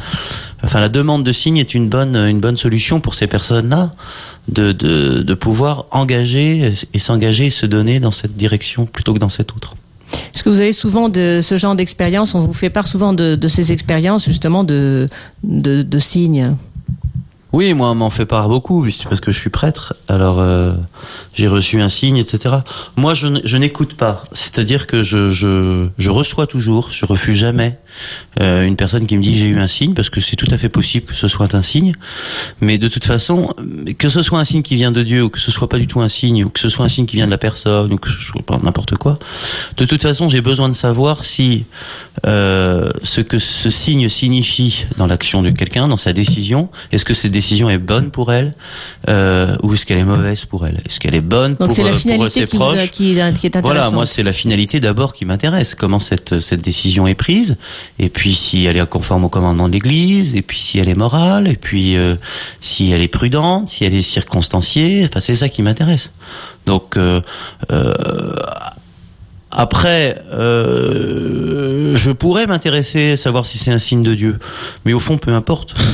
enfin 0.62 0.80
la 0.80 0.88
demande 0.88 1.24
de 1.24 1.32
signe 1.32 1.56
est 1.58 1.74
une 1.74 1.88
bonne, 1.88 2.16
une 2.16 2.40
bonne 2.40 2.56
solution 2.56 3.00
pour 3.00 3.14
ces 3.14 3.26
personnes-là 3.26 3.92
de, 4.48 4.72
de, 4.72 5.20
de 5.20 5.34
pouvoir 5.34 5.86
engager 5.90 6.72
et 6.94 6.98
s'engager 6.98 7.46
et 7.46 7.50
se 7.50 7.66
donner 7.66 8.00
dans 8.00 8.12
cette 8.12 8.36
direction 8.36 8.86
plutôt 8.86 9.14
que 9.14 9.18
dans 9.18 9.28
cette 9.28 9.52
autre. 9.54 9.74
Est-ce 10.34 10.42
que 10.42 10.48
vous 10.48 10.60
avez 10.60 10.72
souvent 10.72 11.08
de 11.08 11.40
ce 11.42 11.58
genre 11.58 11.76
d'expérience 11.76 12.34
On 12.34 12.40
vous 12.40 12.54
fait 12.54 12.70
part 12.70 12.86
souvent 12.86 13.12
de, 13.12 13.34
de 13.34 13.48
ces 13.48 13.72
expériences 13.72 14.24
justement 14.24 14.64
de, 14.64 15.08
de, 15.42 15.82
de 15.82 15.98
signes. 15.98 16.54
Oui, 17.52 17.72
moi, 17.72 17.90
on 17.90 17.94
m'en 17.94 18.10
fait 18.10 18.26
part 18.26 18.48
beaucoup, 18.48 18.86
parce 19.08 19.20
que 19.20 19.32
je 19.32 19.38
suis 19.38 19.48
prêtre. 19.48 19.94
Alors, 20.06 20.38
euh, 20.38 20.74
j'ai 21.32 21.48
reçu 21.48 21.80
un 21.80 21.88
signe, 21.88 22.18
etc. 22.18 22.56
Moi, 22.96 23.14
je, 23.14 23.28
je 23.42 23.56
n'écoute 23.56 23.94
pas. 23.94 24.24
C'est-à-dire 24.32 24.86
que 24.86 25.02
je, 25.02 25.30
je, 25.30 25.88
je, 25.96 26.10
reçois 26.10 26.46
toujours, 26.46 26.90
je 26.90 27.06
refuse 27.06 27.38
jamais 27.38 27.78
euh, 28.40 28.66
une 28.66 28.76
personne 28.76 29.06
qui 29.06 29.16
me 29.16 29.22
dit 29.22 29.36
j'ai 29.36 29.48
eu 29.48 29.58
un 29.58 29.66
signe, 29.66 29.94
parce 29.94 30.10
que 30.10 30.20
c'est 30.20 30.36
tout 30.36 30.48
à 30.50 30.58
fait 30.58 30.68
possible 30.68 31.06
que 31.06 31.14
ce 31.14 31.26
soit 31.26 31.54
un 31.54 31.62
signe. 31.62 31.94
Mais 32.60 32.76
de 32.76 32.86
toute 32.86 33.06
façon, 33.06 33.54
que 33.96 34.10
ce 34.10 34.22
soit 34.22 34.38
un 34.38 34.44
signe 34.44 34.62
qui 34.62 34.74
vient 34.74 34.92
de 34.92 35.02
Dieu, 35.02 35.22
ou 35.22 35.30
que 35.30 35.40
ce 35.40 35.50
soit 35.50 35.70
pas 35.70 35.78
du 35.78 35.86
tout 35.86 36.00
un 36.02 36.08
signe, 36.08 36.44
ou 36.44 36.50
que 36.50 36.60
ce 36.60 36.68
soit 36.68 36.84
un 36.84 36.88
signe 36.88 37.06
qui 37.06 37.16
vient 37.16 37.26
de 37.26 37.30
la 37.30 37.38
personne, 37.38 37.90
ou 37.90 37.96
que 37.96 38.10
soit 38.10 38.42
pas 38.42 38.58
n'importe 38.62 38.96
quoi, 38.96 39.18
de 39.78 39.86
toute 39.86 40.02
façon, 40.02 40.28
j'ai 40.28 40.42
besoin 40.42 40.68
de 40.68 40.74
savoir 40.74 41.24
si 41.24 41.64
euh, 42.26 42.90
ce 43.02 43.22
que 43.22 43.38
ce 43.38 43.70
signe 43.70 44.10
signifie 44.10 44.84
dans 44.98 45.06
l'action 45.06 45.40
de 45.40 45.48
quelqu'un, 45.48 45.88
dans 45.88 45.96
sa 45.96 46.12
décision, 46.12 46.68
est-ce 46.92 47.06
que 47.06 47.14
c'est 47.14 47.30
décision 47.38 47.70
est 47.70 47.78
bonne 47.78 48.10
pour 48.10 48.32
elle 48.32 48.54
euh, 49.08 49.56
ou 49.62 49.74
est-ce 49.74 49.86
qu'elle 49.86 49.98
est 49.98 50.04
mauvaise 50.04 50.44
pour 50.44 50.66
elle? 50.66 50.80
Est-ce 50.86 50.98
qu'elle 50.98 51.14
est 51.14 51.20
bonne 51.20 51.56
pour, 51.56 51.68
la 51.68 51.72
euh, 51.72 52.16
pour 52.16 52.30
ses 52.30 52.46
qui 52.46 52.56
proches 52.56 52.90
qui, 52.90 53.18
est 53.18 53.60
Voilà, 53.60 53.90
moi 53.90 54.06
c'est 54.06 54.24
la 54.24 54.32
finalité 54.32 54.80
d'abord 54.80 55.12
qui 55.14 55.24
m'intéresse. 55.24 55.74
Comment 55.74 56.00
cette 56.00 56.40
cette 56.40 56.60
décision 56.60 57.06
est 57.06 57.14
prise 57.14 57.56
et 57.98 58.08
puis 58.08 58.34
si 58.34 58.64
elle 58.66 58.76
est 58.76 58.86
conforme 58.86 59.24
au 59.24 59.28
commandement 59.28 59.68
de 59.68 59.72
l'Église 59.72 60.34
et 60.34 60.42
puis 60.42 60.58
si 60.58 60.78
elle 60.78 60.88
est 60.88 60.96
morale 61.06 61.46
et 61.48 61.56
puis 61.56 61.96
euh, 61.96 62.16
si 62.60 62.90
elle 62.90 63.02
est 63.02 63.08
prudente, 63.08 63.68
si 63.68 63.84
elle 63.84 63.94
est 63.94 64.02
circonstanciée. 64.02 65.04
Enfin 65.08 65.20
c'est 65.20 65.36
ça 65.36 65.48
qui 65.48 65.62
m'intéresse. 65.62 66.12
Donc 66.66 66.96
euh, 66.96 67.20
après, 69.50 70.22
euh, 70.32 71.96
je 71.96 72.10
pourrais 72.10 72.46
m'intéresser 72.46 73.12
à 73.12 73.16
savoir 73.16 73.46
si 73.46 73.58
c'est 73.58 73.72
un 73.72 73.78
signe 73.78 74.02
de 74.02 74.14
Dieu, 74.14 74.38
mais 74.84 74.92
au 74.92 75.00
fond, 75.00 75.18
peu 75.18 75.32
importe. 75.32 75.74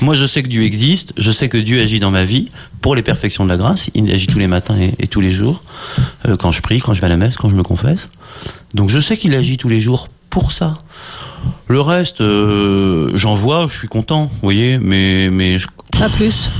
Moi, 0.00 0.14
je 0.14 0.24
sais 0.24 0.42
que 0.42 0.48
Dieu 0.48 0.62
existe, 0.62 1.12
je 1.16 1.30
sais 1.30 1.48
que 1.48 1.58
Dieu 1.58 1.80
agit 1.80 2.00
dans 2.00 2.10
ma 2.10 2.24
vie 2.24 2.50
pour 2.80 2.94
les 2.94 3.02
perfections 3.02 3.44
de 3.44 3.48
la 3.48 3.56
grâce. 3.56 3.90
Il 3.94 4.10
agit 4.10 4.26
tous 4.26 4.38
les 4.38 4.46
matins 4.46 4.76
et, 4.98 5.06
tous 5.06 5.20
les 5.20 5.30
jours, 5.30 5.62
euh, 6.26 6.36
quand 6.36 6.52
je 6.52 6.62
prie, 6.62 6.80
quand 6.80 6.94
je 6.94 7.00
vais 7.00 7.06
à 7.06 7.10
la 7.10 7.16
messe, 7.16 7.36
quand 7.36 7.50
je 7.50 7.54
me 7.54 7.62
confesse. 7.62 8.10
Donc, 8.74 8.88
je 8.88 8.98
sais 8.98 9.16
qu'il 9.16 9.34
agit 9.34 9.56
tous 9.56 9.68
les 9.68 9.80
jours 9.80 10.08
pour 10.30 10.52
ça. 10.52 10.78
Le 11.68 11.80
reste, 11.80 12.20
euh, 12.20 13.10
j'en 13.14 13.34
vois, 13.34 13.66
je 13.68 13.78
suis 13.78 13.88
content, 13.88 14.24
vous 14.24 14.38
voyez, 14.42 14.78
mais 14.78 15.30
mais 15.30 15.58
je... 15.58 15.66
pas 15.92 16.08
plus. 16.08 16.50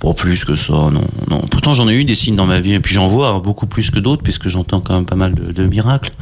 Pas 0.00 0.14
plus 0.14 0.44
que 0.44 0.54
ça, 0.54 0.72
non. 0.72 1.02
non. 1.28 1.40
Pourtant, 1.50 1.72
j'en 1.72 1.88
ai 1.88 1.94
eu 1.94 2.04
des 2.04 2.14
signes 2.14 2.36
dans 2.36 2.46
ma 2.46 2.60
vie, 2.60 2.74
et 2.74 2.80
puis 2.80 2.94
j'en 2.94 3.08
vois 3.08 3.40
beaucoup 3.40 3.66
plus 3.66 3.90
que 3.90 3.98
d'autres, 3.98 4.22
puisque 4.22 4.48
j'entends 4.48 4.80
quand 4.80 4.94
même 4.94 5.06
pas 5.06 5.16
mal 5.16 5.34
de, 5.34 5.50
de 5.50 5.64
miracles. 5.64 6.12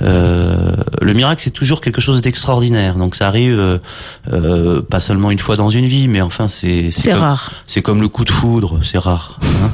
Euh, 0.00 0.72
le 1.02 1.12
miracle, 1.12 1.42
c'est 1.44 1.50
toujours 1.50 1.82
quelque 1.82 2.00
chose 2.00 2.22
d'extraordinaire. 2.22 2.94
Donc, 2.94 3.14
ça 3.14 3.28
arrive 3.28 3.58
euh, 3.58 3.78
euh 4.32 4.80
pas 4.80 5.00
seulement 5.00 5.30
une 5.30 5.38
fois 5.38 5.56
dans 5.56 5.68
une 5.68 5.84
vie, 5.84 6.08
mais 6.08 6.22
enfin, 6.22 6.48
c'est 6.48 6.90
c'est 6.90 7.12
rare. 7.12 7.52
C'est 7.66 7.82
comme 7.82 8.00
le 8.00 8.08
coup 8.08 8.24
de 8.24 8.30
foudre, 8.30 8.80
c'est 8.82 8.98
rare. 8.98 9.38
Hein 9.42 9.70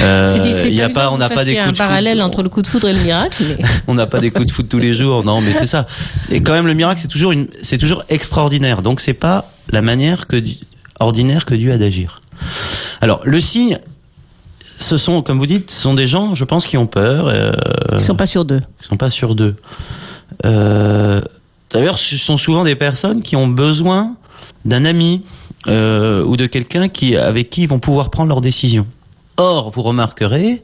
euh, 0.02 0.68
y 0.70 0.80
a 0.80 0.88
pas, 0.88 1.10
on 1.10 1.18
n'a 1.18 1.28
pas 1.28 1.44
des 1.44 1.56
coups 1.56 1.68
un 1.68 1.72
de 1.72 1.76
parallèle 1.76 2.22
entre 2.22 2.42
le 2.42 2.48
coup 2.48 2.62
de 2.62 2.66
foudre 2.66 2.88
et 2.88 2.94
le 2.94 3.02
miracle. 3.02 3.44
Mais... 3.46 3.58
on 3.86 3.94
n'a 3.94 4.06
pas 4.06 4.20
des 4.20 4.30
coups 4.30 4.46
de 4.46 4.52
foudre 4.52 4.70
tous 4.70 4.78
les 4.78 4.94
jours, 4.94 5.24
non, 5.24 5.42
mais 5.42 5.52
c'est 5.52 5.66
ça. 5.66 5.86
Et 6.30 6.42
quand 6.42 6.54
même, 6.54 6.66
le 6.66 6.74
miracle, 6.74 7.00
c'est 7.02 7.08
toujours 7.08 7.32
une, 7.32 7.48
c'est 7.62 7.78
toujours 7.78 8.04
extraordinaire. 8.08 8.80
Donc, 8.80 9.00
c'est 9.00 9.12
pas 9.12 9.50
la 9.70 9.82
manière 9.82 10.26
que 10.26 10.42
ordinaire 11.00 11.44
que 11.44 11.54
Dieu 11.54 11.72
a 11.72 11.78
d'agir. 11.78 12.21
Alors, 13.00 13.20
le 13.24 13.40
signe, 13.40 13.78
ce 14.78 14.96
sont, 14.96 15.22
comme 15.22 15.38
vous 15.38 15.46
dites, 15.46 15.70
ce 15.70 15.82
sont 15.82 15.94
des 15.94 16.06
gens, 16.06 16.34
je 16.34 16.44
pense, 16.44 16.66
qui 16.66 16.76
ont 16.76 16.86
peur. 16.86 17.28
Euh, 17.28 17.52
ils 17.92 18.00
sont 18.00 18.16
pas 18.16 18.26
sur 18.26 18.44
d'eux. 18.44 18.60
Ils 18.82 18.86
sont 18.86 18.96
pas 18.96 19.10
sûrs 19.10 19.34
d'eux. 19.34 19.56
Euh, 20.44 21.20
D'ailleurs, 21.72 21.98
ce 21.98 22.16
sont 22.16 22.36
souvent 22.36 22.64
des 22.64 22.76
personnes 22.76 23.22
qui 23.22 23.34
ont 23.34 23.48
besoin 23.48 24.14
d'un 24.64 24.84
ami 24.84 25.22
euh, 25.68 26.22
ou 26.22 26.36
de 26.36 26.46
quelqu'un 26.46 26.88
qui, 26.88 27.16
avec 27.16 27.50
qui 27.50 27.62
ils 27.62 27.68
vont 27.68 27.78
pouvoir 27.78 28.10
prendre 28.10 28.28
leurs 28.28 28.42
décisions. 28.42 28.86
Or, 29.38 29.70
vous 29.70 29.82
remarquerez 29.82 30.62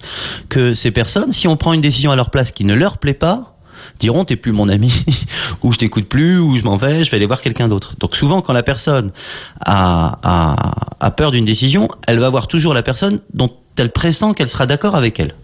que 0.50 0.74
ces 0.74 0.90
personnes, 0.90 1.32
si 1.32 1.48
on 1.48 1.56
prend 1.56 1.72
une 1.72 1.80
décision 1.80 2.10
à 2.10 2.16
leur 2.16 2.30
place 2.30 2.52
qui 2.52 2.64
ne 2.64 2.74
leur 2.74 2.98
plaît 2.98 3.14
pas, 3.14 3.57
diront 3.98 4.24
t'es 4.24 4.36
plus 4.36 4.52
mon 4.52 4.68
ami 4.68 4.92
ou 5.62 5.72
je 5.72 5.78
t'écoute 5.78 6.08
plus 6.08 6.38
ou 6.38 6.56
je 6.56 6.64
m'en 6.64 6.76
vais 6.76 7.04
je 7.04 7.10
vais 7.10 7.16
aller 7.16 7.26
voir 7.26 7.42
quelqu'un 7.42 7.68
d'autre. 7.68 7.94
Donc 7.98 8.16
souvent 8.16 8.40
quand 8.40 8.52
la 8.52 8.62
personne 8.62 9.12
a, 9.60 10.18
a, 10.22 10.86
a 11.00 11.10
peur 11.10 11.30
d'une 11.30 11.44
décision 11.44 11.88
elle 12.06 12.18
va 12.18 12.28
voir 12.28 12.48
toujours 12.48 12.74
la 12.74 12.82
personne 12.82 13.20
dont 13.34 13.50
elle 13.76 13.90
pressent 13.90 14.32
qu'elle 14.34 14.48
sera 14.48 14.66
d'accord 14.66 14.94
avec 14.94 15.20
elle. 15.20 15.34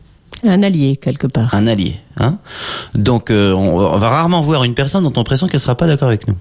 Un 0.42 0.62
allié 0.62 0.96
quelque 0.96 1.26
part. 1.26 1.54
Un 1.54 1.66
allié 1.66 1.96
hein. 2.16 2.38
Donc 2.94 3.30
euh, 3.30 3.52
on, 3.52 3.96
va 3.96 4.08
rarement 4.08 4.40
voir 4.40 4.64
une 4.64 4.74
personne 4.74 5.04
dont 5.04 5.12
on 5.16 5.24
pressent 5.24 5.48
qu'elle 5.48 5.60
sera 5.60 5.76
pas 5.76 5.86
d'accord 5.86 6.08
avec 6.08 6.28
nous. 6.28 6.36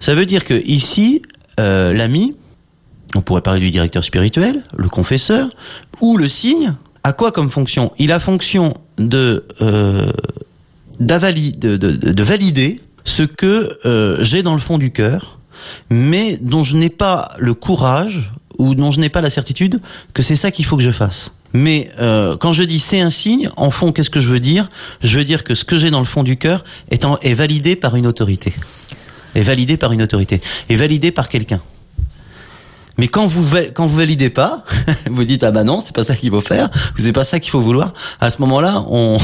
Ça 0.00 0.14
veut 0.14 0.26
dire 0.26 0.44
que 0.44 0.54
ici 0.66 1.22
euh, 1.60 1.92
l'ami 1.92 2.36
on 3.14 3.22
pourrait 3.22 3.40
parler 3.42 3.60
du 3.60 3.70
directeur 3.70 4.04
spirituel 4.04 4.64
le 4.76 4.88
confesseur 4.88 5.48
ou 6.00 6.16
le 6.16 6.28
signe 6.28 6.74
a 7.06 7.12
quoi 7.12 7.30
comme 7.30 7.50
fonction? 7.50 7.92
Il 7.98 8.10
a 8.10 8.18
fonction 8.18 8.74
de 8.98 9.46
euh, 9.62 10.10
de, 11.00 11.76
de, 11.76 11.90
de, 11.90 12.22
valider 12.22 12.80
ce 13.04 13.22
que 13.22 13.78
euh, 13.84 14.16
j'ai 14.20 14.42
dans 14.42 14.52
le 14.52 14.60
fond 14.60 14.78
du 14.78 14.90
cœur, 14.90 15.38
mais 15.90 16.38
dont 16.40 16.62
je 16.62 16.76
n'ai 16.76 16.90
pas 16.90 17.32
le 17.38 17.54
courage 17.54 18.32
ou 18.58 18.74
dont 18.74 18.90
je 18.90 19.00
n'ai 19.00 19.08
pas 19.08 19.20
la 19.20 19.30
certitude 19.30 19.80
que 20.14 20.22
c'est 20.22 20.36
ça 20.36 20.50
qu'il 20.50 20.64
faut 20.64 20.76
que 20.76 20.82
je 20.82 20.90
fasse. 20.90 21.32
Mais 21.52 21.90
euh, 22.00 22.36
quand 22.36 22.52
je 22.52 22.62
dis 22.62 22.78
c'est 22.78 23.00
un 23.00 23.10
signe, 23.10 23.48
en 23.56 23.70
fond, 23.70 23.92
qu'est-ce 23.92 24.10
que 24.10 24.20
je 24.20 24.28
veux 24.28 24.40
dire? 24.40 24.68
Je 25.02 25.18
veux 25.18 25.24
dire 25.24 25.44
que 25.44 25.54
ce 25.54 25.64
que 25.64 25.76
j'ai 25.78 25.90
dans 25.90 26.00
le 26.00 26.06
fond 26.06 26.22
du 26.22 26.36
cœur 26.36 26.64
est, 26.90 27.04
est 27.22 27.34
validé 27.34 27.76
par 27.76 27.96
une 27.96 28.06
autorité. 28.06 28.54
Est 29.34 29.42
validé 29.42 29.76
par 29.76 29.92
une 29.92 30.02
autorité. 30.02 30.40
Est 30.68 30.76
validé 30.76 31.10
par 31.10 31.28
quelqu'un. 31.28 31.60
Mais 32.98 33.08
quand 33.08 33.26
vous 33.26 33.56
quand 33.74 33.86
vous 33.86 33.96
validez 33.96 34.30
pas, 34.30 34.64
vous 35.10 35.24
dites 35.24 35.44
ah 35.44 35.50
bah 35.50 35.64
non, 35.64 35.80
c'est 35.80 35.94
pas 35.94 36.04
ça 36.04 36.14
qu'il 36.14 36.30
faut 36.30 36.40
faire, 36.40 36.68
c'est 36.96 37.12
pas 37.12 37.24
ça 37.24 37.40
qu'il 37.40 37.50
faut 37.50 37.60
vouloir. 37.60 37.92
À 38.20 38.30
ce 38.30 38.40
moment-là, 38.42 38.84
on 38.88 39.18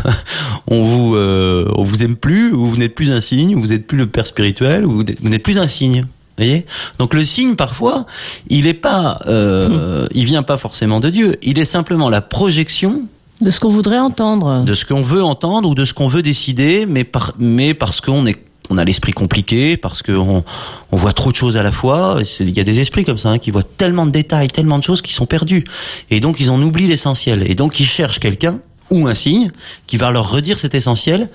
on 0.70 0.84
vous 0.84 1.16
euh, 1.16 1.70
on 1.74 1.84
vous 1.84 2.02
aime 2.02 2.16
plus, 2.16 2.52
ou 2.52 2.66
vous 2.66 2.76
n'êtes 2.76 2.94
plus 2.94 3.10
un 3.10 3.20
signe, 3.20 3.56
ou 3.56 3.60
vous 3.60 3.68
n'êtes 3.68 3.86
plus 3.86 3.98
le 3.98 4.06
père 4.06 4.26
spirituel, 4.26 4.84
ou 4.84 5.02
vous 5.20 5.28
n'êtes 5.28 5.42
plus 5.42 5.58
un 5.58 5.68
signe. 5.68 6.02
Vous 6.02 6.44
voyez? 6.44 6.66
Donc 6.98 7.14
le 7.14 7.24
signe 7.24 7.56
parfois, 7.56 8.06
il 8.48 8.66
est 8.66 8.74
pas, 8.74 9.20
euh, 9.26 10.06
il 10.12 10.24
vient 10.24 10.44
pas 10.44 10.56
forcément 10.56 11.00
de 11.00 11.10
Dieu. 11.10 11.36
Il 11.42 11.58
est 11.58 11.64
simplement 11.64 12.10
la 12.10 12.20
projection 12.20 13.02
de 13.40 13.50
ce 13.50 13.60
qu'on 13.60 13.68
voudrait 13.68 13.98
entendre, 13.98 14.64
de 14.64 14.74
ce 14.74 14.84
qu'on 14.84 15.02
veut 15.02 15.22
entendre 15.22 15.68
ou 15.68 15.74
de 15.74 15.84
ce 15.84 15.94
qu'on 15.94 16.08
veut 16.08 16.22
décider, 16.22 16.86
mais 16.86 17.04
par, 17.04 17.34
mais 17.38 17.74
parce 17.74 18.00
qu'on 18.00 18.26
est 18.26 18.38
on 18.70 18.78
a 18.78 18.84
l'esprit 18.84 19.12
compliqué 19.12 19.76
parce 19.76 20.02
qu'on 20.02 20.44
on 20.92 20.96
voit 20.96 21.12
trop 21.12 21.30
de 21.30 21.36
choses 21.36 21.56
à 21.56 21.62
la 21.62 21.72
fois. 21.72 22.20
Il 22.40 22.56
y 22.56 22.60
a 22.60 22.64
des 22.64 22.80
esprits 22.80 23.04
comme 23.04 23.18
ça 23.18 23.30
hein, 23.30 23.38
qui 23.38 23.50
voient 23.50 23.62
tellement 23.62 24.06
de 24.06 24.10
détails, 24.10 24.48
tellement 24.48 24.78
de 24.78 24.84
choses 24.84 25.02
qui 25.02 25.12
sont 25.12 25.26
perdus. 25.26 25.64
Et 26.10 26.20
donc 26.20 26.40
ils 26.40 26.50
en 26.50 26.60
oublient 26.60 26.86
l'essentiel. 26.86 27.50
Et 27.50 27.54
donc 27.54 27.80
ils 27.80 27.86
cherchent 27.86 28.18
quelqu'un 28.18 28.60
ou 28.90 29.06
un 29.06 29.14
signe 29.14 29.50
qui 29.86 29.96
va 29.96 30.10
leur 30.10 30.30
redire 30.30 30.58
cet 30.58 30.74
essentiel, 30.74 31.28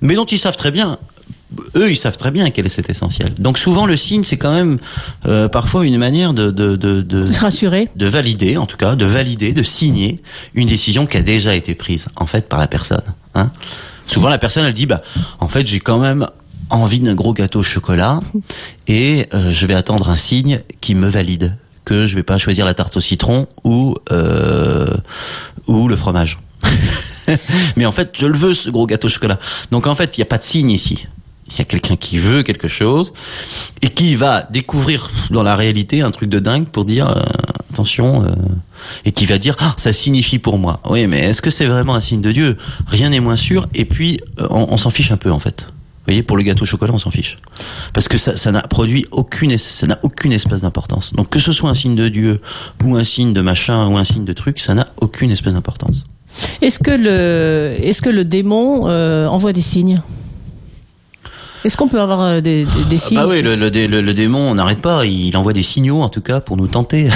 mais 0.00 0.14
dont 0.14 0.24
ils 0.24 0.38
savent 0.38 0.56
très 0.56 0.70
bien. 0.70 0.98
Eux, 1.76 1.90
ils 1.90 1.96
savent 1.96 2.16
très 2.16 2.30
bien 2.30 2.48
quel 2.48 2.64
est 2.64 2.70
cet 2.70 2.88
essentiel. 2.88 3.34
Donc 3.34 3.58
souvent, 3.58 3.84
le 3.84 3.96
signe, 3.96 4.24
c'est 4.24 4.38
quand 4.38 4.52
même 4.52 4.78
euh, 5.26 5.48
parfois 5.48 5.84
une 5.84 5.98
manière 5.98 6.32
de 6.32 6.50
de, 6.50 6.76
de, 6.76 7.02
de, 7.02 7.24
de 7.24 7.32
se 7.32 7.40
rassurer, 7.42 7.90
de 7.94 8.06
valider, 8.06 8.56
en 8.56 8.64
tout 8.64 8.78
cas, 8.78 8.94
de 8.94 9.04
valider, 9.04 9.52
de 9.52 9.62
signer 9.62 10.22
une 10.54 10.66
décision 10.66 11.04
qui 11.04 11.18
a 11.18 11.20
déjà 11.20 11.54
été 11.54 11.74
prise, 11.74 12.06
en 12.16 12.24
fait, 12.24 12.48
par 12.48 12.58
la 12.58 12.68
personne. 12.68 13.02
Hein 13.34 13.50
Souvent, 14.06 14.30
la 14.30 14.38
personne, 14.38 14.64
elle 14.64 14.74
dit, 14.74 14.86
bah, 14.86 15.02
en 15.40 15.48
fait, 15.48 15.66
j'ai 15.66 15.80
quand 15.80 15.98
même 15.98 16.26
envie 16.70 17.00
d'un 17.00 17.14
gros 17.14 17.32
gâteau 17.32 17.60
au 17.60 17.62
chocolat 17.62 18.20
et 18.86 19.26
euh, 19.34 19.52
je 19.52 19.66
vais 19.66 19.74
attendre 19.74 20.10
un 20.10 20.16
signe 20.16 20.62
qui 20.80 20.94
me 20.94 21.08
valide 21.08 21.56
que 21.84 22.06
je 22.06 22.14
vais 22.14 22.22
pas 22.22 22.38
choisir 22.38 22.64
la 22.64 22.74
tarte 22.74 22.96
au 22.96 23.00
citron 23.00 23.46
ou 23.64 23.96
euh, 24.10 24.96
ou 25.66 25.88
le 25.88 25.96
fromage. 25.96 26.38
Mais 27.76 27.86
en 27.86 27.92
fait, 27.92 28.10
je 28.16 28.26
le 28.26 28.36
veux 28.36 28.54
ce 28.54 28.70
gros 28.70 28.86
gâteau 28.86 29.06
au 29.06 29.10
chocolat. 29.10 29.38
Donc 29.70 29.86
en 29.86 29.94
fait, 29.94 30.16
il 30.16 30.20
n'y 30.20 30.22
a 30.22 30.26
pas 30.26 30.38
de 30.38 30.44
signe 30.44 30.70
ici. 30.70 31.06
Il 31.48 31.58
y 31.58 31.60
a 31.60 31.64
quelqu'un 31.64 31.96
qui 31.96 32.18
veut 32.18 32.42
quelque 32.42 32.68
chose 32.68 33.12
et 33.82 33.90
qui 33.90 34.14
va 34.14 34.46
découvrir 34.50 35.10
dans 35.30 35.42
la 35.42 35.56
réalité 35.56 36.00
un 36.00 36.10
truc 36.10 36.30
de 36.30 36.38
dingue 36.38 36.66
pour 36.66 36.84
dire 36.84 37.08
euh, 37.08 37.22
attention 37.72 38.24
et 39.04 39.12
qui 39.12 39.26
va 39.26 39.38
dire 39.38 39.56
ah, 39.58 39.74
ça 39.76 39.92
signifie 39.92 40.38
pour 40.38 40.58
moi. 40.58 40.80
Oui, 40.88 41.06
mais 41.08 41.18
est-ce 41.18 41.42
que 41.42 41.50
c'est 41.50 41.66
vraiment 41.66 41.94
un 41.94 42.00
signe 42.00 42.22
de 42.22 42.32
Dieu? 42.32 42.56
Rien 42.86 43.10
n'est 43.10 43.20
moins 43.20 43.36
sûr 43.36 43.66
et 43.74 43.84
puis 43.84 44.20
on 44.38 44.76
s'en 44.76 44.90
fiche 44.90 45.10
un 45.10 45.16
peu 45.16 45.32
en 45.32 45.40
fait. 45.40 45.66
Vous 46.02 46.06
voyez, 46.08 46.24
pour 46.24 46.36
le 46.36 46.42
gâteau 46.42 46.62
au 46.62 46.66
chocolat, 46.66 46.92
on 46.92 46.98
s'en 46.98 47.12
fiche. 47.12 47.38
Parce 47.92 48.08
que 48.08 48.18
ça, 48.18 48.36
ça 48.36 48.50
n'a 48.50 48.62
produit 48.62 49.06
aucune, 49.12 49.56
ça 49.56 49.86
n'a 49.86 50.00
aucune 50.02 50.32
espèce 50.32 50.62
d'importance. 50.62 51.14
Donc 51.14 51.30
que 51.30 51.38
ce 51.38 51.52
soit 51.52 51.70
un 51.70 51.74
signe 51.74 51.94
de 51.94 52.08
Dieu, 52.08 52.40
ou 52.84 52.96
un 52.96 53.04
signe 53.04 53.32
de 53.32 53.40
machin, 53.40 53.86
ou 53.86 53.96
un 53.96 54.02
signe 54.02 54.24
de 54.24 54.32
truc, 54.32 54.58
ça 54.58 54.74
n'a 54.74 54.88
aucune 55.00 55.30
espèce 55.30 55.54
d'importance. 55.54 56.04
Est-ce 56.60 56.80
que 56.80 56.90
le, 56.90 57.76
est-ce 57.80 58.02
que 58.02 58.10
le 58.10 58.24
démon 58.24 58.88
euh, 58.88 59.28
envoie 59.28 59.52
des 59.52 59.60
signes? 59.60 60.02
Est-ce 61.64 61.76
qu'on 61.76 61.86
peut 61.86 62.00
avoir 62.00 62.20
euh, 62.20 62.40
des, 62.40 62.64
des, 62.64 62.84
des, 62.90 62.98
signes 62.98 63.18
Bah 63.18 63.28
oui, 63.28 63.40
le, 63.40 63.54
le, 63.54 64.00
le, 64.00 64.14
démon, 64.14 64.40
on 64.40 64.56
n'arrête 64.56 64.80
pas. 64.80 65.06
Il 65.06 65.36
envoie 65.36 65.52
des 65.52 65.62
signaux, 65.62 66.02
en 66.02 66.08
tout 66.08 66.20
cas, 66.20 66.40
pour 66.40 66.56
nous 66.56 66.66
tenter. 66.66 67.08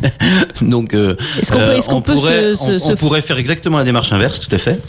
Donc, 0.62 0.94
euh, 0.94 1.16
est-ce 1.38 1.52
qu'on 1.52 1.58
peut, 1.58 1.76
est-ce 1.76 1.88
qu'on 1.90 2.00
peut 2.00 2.14
pourrait, 2.14 2.56
se, 2.56 2.78
se, 2.78 2.86
on, 2.86 2.92
on 2.92 2.96
pourrait 2.96 3.20
faire 3.20 3.36
exactement 3.36 3.76
la 3.76 3.84
démarche 3.84 4.10
inverse, 4.12 4.40
tout 4.40 4.54
à 4.54 4.58
fait, 4.58 4.80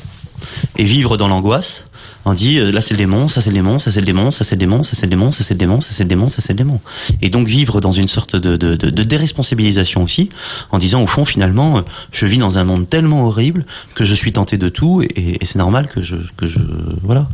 et 0.78 0.86
vivre 0.86 1.18
dans 1.18 1.28
l'angoisse 1.28 1.88
on 2.26 2.34
dit 2.34 2.60
euh, 2.60 2.72
là 2.72 2.82
c'est 2.82 2.94
le 2.94 3.00
démon, 3.00 3.28
ça 3.28 3.42
c'est 3.42 3.50
le 3.50 3.56
démon, 3.56 3.80
ça 3.80 3.92
c'est 3.92 4.00
le 4.00 4.06
démon, 4.06 4.32
ça 4.32 4.44
c'est 4.44 4.56
le 4.56 4.60
démon, 4.60 4.84
ça 4.84 4.96
c'est 4.96 5.06
le 5.06 5.10
démon, 5.10 5.32
ça 5.32 5.44
c'est 5.44 5.54
le 5.54 5.60
démon, 5.60 5.82
ça 5.82 5.92
c'est 5.92 6.04
le 6.04 6.10
démon, 6.10 6.28
ça 6.28 6.42
c'est 6.42 6.54
le 6.54 6.58
démon. 6.58 6.80
Et 7.22 7.30
donc 7.30 7.48
vivre 7.48 7.82
dans 7.82 7.92
une 7.92 8.08
sorte 8.08 8.36
de, 8.36 8.56
de, 8.56 8.76
de, 8.76 8.90
de 8.90 9.04
déresponsabilisation 9.04 10.04
aussi, 10.04 10.30
en 10.72 10.78
disant 10.78 11.02
au 11.02 11.08
fond 11.08 11.26
finalement, 11.26 11.78
euh, 11.78 11.82
je 12.12 12.26
vis 12.26 12.38
dans 12.38 12.58
un 12.58 12.64
monde 12.64 12.90
tellement 12.90 13.26
horrible 13.26 13.66
que 13.96 14.04
je 14.04 14.16
suis 14.16 14.32
tenté 14.32 14.58
de 14.58 14.70
tout 14.70 15.02
et, 15.02 15.38
et 15.42 15.46
c'est 15.46 15.58
normal 15.58 15.88
que 15.88 16.02
je 16.02 16.16
que 16.38 16.48
je 16.48 16.60
voilà. 17.02 17.28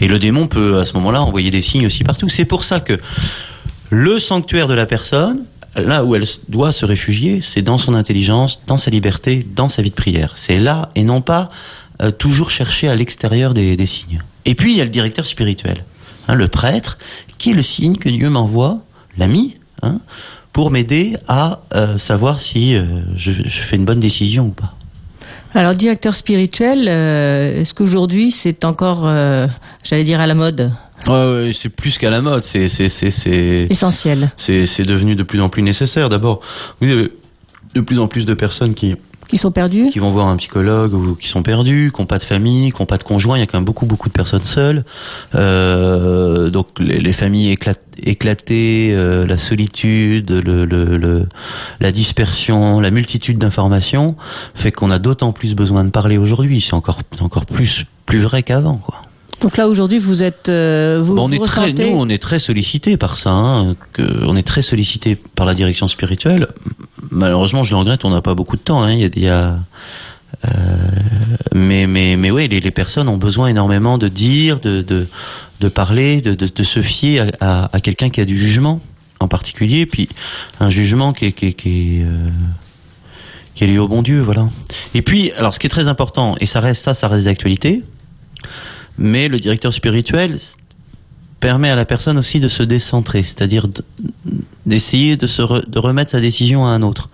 Et 0.00 0.08
le 0.08 0.18
démon 0.18 0.46
peut 0.46 0.78
à 0.78 0.84
ce 0.84 0.94
moment-là 0.94 1.22
envoyer 1.22 1.50
des 1.50 1.62
signes 1.62 1.86
aussi 1.86 2.04
partout. 2.04 2.28
C'est 2.28 2.44
pour 2.44 2.64
ça 2.64 2.80
que 2.80 2.98
le 3.90 4.18
sanctuaire 4.18 4.68
de 4.68 4.74
la 4.74 4.86
personne, 4.86 5.44
là 5.76 6.04
où 6.04 6.14
elle 6.14 6.24
doit 6.48 6.72
se 6.72 6.84
réfugier, 6.84 7.40
c'est 7.40 7.62
dans 7.62 7.78
son 7.78 7.94
intelligence, 7.94 8.60
dans 8.66 8.78
sa 8.78 8.90
liberté, 8.90 9.46
dans 9.54 9.68
sa 9.68 9.82
vie 9.82 9.90
de 9.90 9.94
prière. 9.94 10.32
C'est 10.36 10.58
là 10.58 10.90
et 10.94 11.02
non 11.02 11.20
pas 11.20 11.50
euh, 12.02 12.10
toujours 12.10 12.50
chercher 12.50 12.88
à 12.88 12.94
l'extérieur 12.94 13.54
des, 13.54 13.76
des 13.76 13.86
signes. 13.86 14.20
Et 14.44 14.54
puis 14.54 14.72
il 14.72 14.78
y 14.78 14.80
a 14.80 14.84
le 14.84 14.90
directeur 14.90 15.26
spirituel, 15.26 15.84
hein, 16.28 16.34
le 16.34 16.48
prêtre, 16.48 16.98
qui 17.38 17.50
est 17.50 17.54
le 17.54 17.62
signe 17.62 17.96
que 17.96 18.08
Dieu 18.08 18.28
m'envoie, 18.30 18.80
l'ami, 19.16 19.56
hein, 19.82 20.00
pour 20.52 20.70
m'aider 20.70 21.16
à 21.28 21.60
euh, 21.74 21.98
savoir 21.98 22.40
si 22.40 22.76
euh, 22.76 22.84
je, 23.16 23.32
je, 23.32 23.60
fais 23.62 23.76
une 23.76 23.84
bonne 23.84 24.00
décision 24.00 24.46
ou 24.46 24.50
pas. 24.50 24.74
Alors 25.54 25.74
directeur 25.74 26.16
spirituel, 26.16 26.86
euh, 26.88 27.60
est-ce 27.60 27.74
qu'aujourd'hui 27.74 28.30
c'est 28.30 28.64
encore, 28.64 29.06
euh, 29.06 29.46
j'allais 29.84 30.04
dire 30.04 30.20
à 30.20 30.26
la 30.26 30.34
mode? 30.34 30.72
Ouais, 31.06 31.12
ouais 31.12 31.50
c'est 31.52 31.68
plus 31.68 31.98
qu'à 31.98 32.10
la 32.10 32.22
mode, 32.22 32.42
c'est 32.42 32.68
c'est 32.68 32.88
c'est 32.88 33.10
c'est 33.10 33.66
essentiel. 33.68 34.30
C'est 34.36 34.66
c'est 34.66 34.84
devenu 34.84 35.14
de 35.14 35.22
plus 35.22 35.40
en 35.40 35.48
plus 35.48 35.62
nécessaire. 35.62 36.08
D'abord, 36.08 36.40
vous 36.80 36.90
avez 36.90 37.12
de 37.74 37.80
plus 37.80 37.98
en 37.98 38.08
plus 38.08 38.24
de 38.24 38.34
personnes 38.34 38.74
qui 38.74 38.94
qui 39.32 39.38
sont 39.38 39.50
perdus 39.50 39.88
Qui 39.90 39.98
vont 39.98 40.10
voir 40.10 40.28
un 40.28 40.36
psychologue 40.36 40.92
ou 40.92 41.14
qui 41.14 41.26
sont 41.26 41.42
perdus, 41.42 41.90
qui 41.90 42.02
n'ont 42.02 42.06
pas 42.06 42.18
de 42.18 42.22
famille, 42.22 42.70
qui 42.70 42.82
n'ont 42.82 42.86
pas 42.86 42.98
de 42.98 43.02
conjoint. 43.02 43.38
Il 43.38 43.40
y 43.40 43.42
a 43.42 43.46
quand 43.46 43.56
même 43.56 43.64
beaucoup, 43.64 43.86
beaucoup 43.86 44.10
de 44.10 44.12
personnes 44.12 44.42
seules. 44.42 44.84
Euh, 45.34 46.50
donc 46.50 46.66
les, 46.78 47.00
les 47.00 47.12
familles 47.12 47.56
éclatées, 47.96 48.90
euh, 48.92 49.26
la 49.26 49.38
solitude, 49.38 50.30
le, 50.30 50.66
le, 50.66 50.98
le, 50.98 51.26
la 51.80 51.92
dispersion, 51.92 52.78
la 52.78 52.90
multitude 52.90 53.38
d'informations 53.38 54.16
fait 54.54 54.70
qu'on 54.70 54.90
a 54.90 54.98
d'autant 54.98 55.32
plus 55.32 55.54
besoin 55.54 55.84
de 55.84 55.90
parler 55.90 56.18
aujourd'hui. 56.18 56.60
C'est 56.60 56.74
encore, 56.74 57.00
encore 57.20 57.46
plus, 57.46 57.86
plus 58.04 58.18
vrai 58.18 58.42
qu'avant, 58.42 58.76
quoi. 58.76 59.00
Donc 59.42 59.56
là 59.56 59.68
aujourd'hui 59.68 59.98
vous 59.98 60.22
êtes 60.22 60.48
euh, 60.48 61.00
vous, 61.02 61.16
on 61.18 61.26
vous 61.26 61.34
est 61.34 61.44
très 61.44 61.72
nous 61.72 61.96
on 61.96 62.08
est 62.08 62.22
très 62.22 62.38
sollicité 62.38 62.96
par 62.96 63.18
ça 63.18 63.30
hein, 63.30 63.74
que 63.92 64.02
on 64.24 64.36
est 64.36 64.46
très 64.46 64.62
sollicité 64.62 65.16
par 65.16 65.46
la 65.46 65.54
direction 65.54 65.88
spirituelle. 65.88 66.46
Malheureusement 67.10 67.64
je 67.64 67.72
le 67.72 67.78
regrette 67.78 68.04
on 68.04 68.10
n'a 68.10 68.22
pas 68.22 68.34
beaucoup 68.34 68.56
de 68.56 68.62
temps 68.62 68.82
hein, 68.82 68.92
il 68.92 69.00
y 69.00 69.04
a, 69.04 69.20
y 69.20 69.28
a 69.28 69.58
euh, 70.44 70.48
mais 71.54 71.86
mais 71.86 72.16
mais 72.16 72.30
ouais 72.30 72.46
les, 72.46 72.60
les, 72.60 72.70
personnes 72.70 73.08
ont 73.08 73.16
besoin 73.16 73.48
énormément 73.48 73.98
de 73.98 74.08
dire 74.08 74.60
de 74.60 74.80
de, 74.80 75.08
de 75.60 75.68
parler 75.68 76.20
de, 76.20 76.34
de, 76.34 76.46
de 76.46 76.62
se 76.62 76.80
fier 76.80 77.20
à, 77.40 77.64
à, 77.64 77.76
à 77.76 77.80
quelqu'un 77.80 78.10
qui 78.10 78.20
a 78.20 78.24
du 78.24 78.36
jugement 78.36 78.80
en 79.18 79.28
particulier 79.28 79.86
puis 79.86 80.08
un 80.60 80.70
jugement 80.70 81.12
qui 81.12 81.26
est 81.26 81.32
qui 81.32 81.46
est, 81.46 81.52
qui 81.52 81.68
est 81.98 82.04
euh, 82.04 82.28
qui 83.54 83.64
est 83.64 83.66
lié 83.66 83.78
au 83.78 83.88
bon 83.88 84.02
Dieu 84.02 84.20
voilà. 84.20 84.48
Et 84.94 85.02
puis 85.02 85.32
alors 85.32 85.52
ce 85.52 85.58
qui 85.58 85.66
est 85.66 85.70
très 85.70 85.88
important 85.88 86.36
et 86.40 86.46
ça 86.46 86.60
reste 86.60 86.82
ça 86.84 86.94
ça 86.94 87.08
reste 87.08 87.24
d'actualité 87.24 87.82
mais 88.98 89.28
le 89.28 89.38
directeur 89.38 89.72
spirituel 89.72 90.36
permet 91.40 91.70
à 91.70 91.74
la 91.74 91.84
personne 91.84 92.18
aussi 92.18 92.38
de 92.38 92.46
se 92.46 92.62
décentrer, 92.62 93.24
c'est-à-dire 93.24 93.66
d'essayer 94.64 95.16
de 95.16 95.26
se 95.26 95.42
de 95.68 95.78
remettre 95.78 96.12
sa 96.12 96.20
décision 96.20 96.64
à 96.64 96.70
un 96.70 96.82
autre 96.82 97.10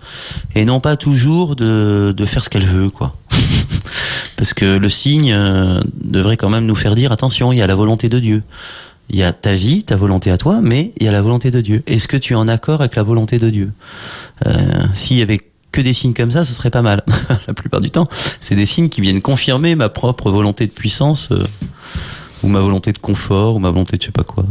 et 0.53 0.65
non 0.65 0.79
pas 0.79 0.97
toujours 0.97 1.55
de, 1.55 2.13
de 2.15 2.25
faire 2.25 2.43
ce 2.43 2.49
qu'elle 2.49 2.67
veut 2.67 2.91
quoi. 2.91 3.17
Parce 4.37 4.53
que 4.53 4.77
le 4.77 4.87
signe 4.87 5.33
euh, 5.33 5.81
devrait 6.03 6.37
quand 6.37 6.49
même 6.49 6.65
nous 6.65 6.75
faire 6.75 6.95
dire 6.95 7.11
attention, 7.11 7.51
il 7.51 7.57
y 7.57 7.61
a 7.61 7.67
la 7.67 7.75
volonté 7.75 8.07
de 8.07 8.19
Dieu. 8.19 8.43
Il 9.09 9.17
y 9.17 9.23
a 9.23 9.33
ta 9.33 9.53
vie, 9.53 9.83
ta 9.83 9.95
volonté 9.95 10.29
à 10.29 10.37
toi, 10.37 10.61
mais 10.61 10.93
il 10.97 11.05
y 11.05 11.09
a 11.09 11.11
la 11.11 11.21
volonté 11.21 11.49
de 11.49 11.61
Dieu. 11.61 11.81
Est-ce 11.87 12.07
que 12.07 12.15
tu 12.15 12.33
es 12.33 12.35
en 12.35 12.47
accord 12.47 12.81
avec 12.81 12.95
la 12.95 13.01
volonté 13.01 13.39
de 13.39 13.49
Dieu? 13.49 13.71
Euh, 14.45 14.83
S'il 14.93 15.17
y 15.17 15.23
avait 15.23 15.41
que 15.71 15.81
des 15.81 15.93
signes 15.93 16.13
comme 16.13 16.31
ça, 16.31 16.45
ce 16.45 16.53
serait 16.53 16.71
pas 16.71 16.81
mal. 16.81 17.03
la 17.47 17.53
plupart 17.53 17.81
du 17.81 17.91
temps, 17.91 18.07
c'est 18.41 18.55
des 18.55 18.65
signes 18.65 18.89
qui 18.89 19.01
viennent 19.01 19.21
confirmer 19.21 19.75
ma 19.75 19.89
propre 19.89 20.31
volonté 20.31 20.65
de 20.65 20.71
puissance 20.71 21.29
euh, 21.31 21.45
ou 22.43 22.47
ma 22.47 22.59
volonté 22.59 22.91
de 22.91 22.97
confort 22.97 23.55
ou 23.55 23.59
ma 23.59 23.69
volonté 23.69 23.97
de 23.97 24.01
je 24.01 24.07
sais 24.07 24.11
pas 24.11 24.23
quoi. 24.23 24.45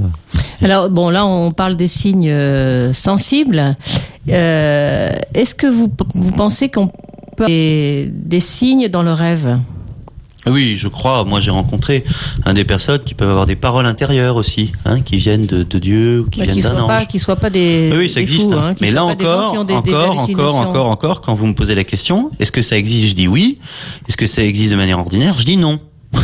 Alors 0.63 0.91
bon, 0.91 1.11
là 1.11 1.27
on 1.27 1.53
parle 1.53 1.77
des 1.77 1.89
signes 1.89 2.31
euh, 2.31 2.93
sensibles. 2.93 3.77
Euh, 4.29 5.13
Est-ce 5.35 5.55
que 5.55 5.67
vous, 5.67 5.91
vous 6.15 6.33
pensez 6.33 6.69
qu'on 6.69 6.89
peut 7.37 7.47
des, 7.47 8.11
des 8.13 8.41
signes 8.41 8.89
dans 8.89 9.03
le 9.03 9.13
rêve? 9.13 9.59
Oui, 10.51 10.77
je 10.77 10.89
crois. 10.89 11.25
Moi, 11.25 11.41
j'ai 11.41 11.51
rencontré 11.51 12.05
un 12.45 12.55
des 12.55 12.65
personnes 12.65 13.03
qui 13.03 13.15
peuvent 13.15 13.31
avoir 13.31 13.47
des 13.47 13.57
paroles 13.57 13.87
intérieures 13.87 14.37
aussi, 14.37 14.73
hein, 14.85 15.01
qui 15.01 15.17
viennent 15.17 15.47
de, 15.47 15.63
de 15.63 15.79
Dieu, 15.79 16.21
ou 16.21 16.31
qui 16.31 16.41
bah, 16.41 16.47
viennent 16.47 16.61
d'un 16.61 16.83
ange. 16.83 17.07
Qui 17.09 17.19
soient 17.19 17.37
pas 17.37 17.51
des. 17.51 17.93
Oui, 17.95 18.09
ça 18.09 18.17
des 18.17 18.23
existe. 18.23 18.53
Fous, 18.53 18.61
hein, 18.61 18.75
Mais 18.81 18.91
là 18.91 19.05
encore, 19.05 19.65
des, 19.65 19.75
encore, 19.75 20.19
encore, 20.19 20.57
encore, 20.57 20.87
encore, 20.87 21.21
quand 21.21 21.35
vous 21.35 21.47
me 21.47 21.55
posez 21.55 21.75
la 21.75 21.85
question, 21.85 22.31
est-ce 22.39 22.53
que 22.53 22.63
ça 22.63 22.77
existe 22.77 23.11
Je 23.11 23.15
dis 23.15 23.29
oui. 23.29 23.59
Est-ce 24.09 24.17
que 24.17 24.27
ça 24.27 24.43
existe 24.43 24.73
de 24.73 24.77
manière 24.77 24.99
ordinaire 24.99 25.37
Je 25.39 25.45
dis 25.45 25.57
non. 25.57 25.81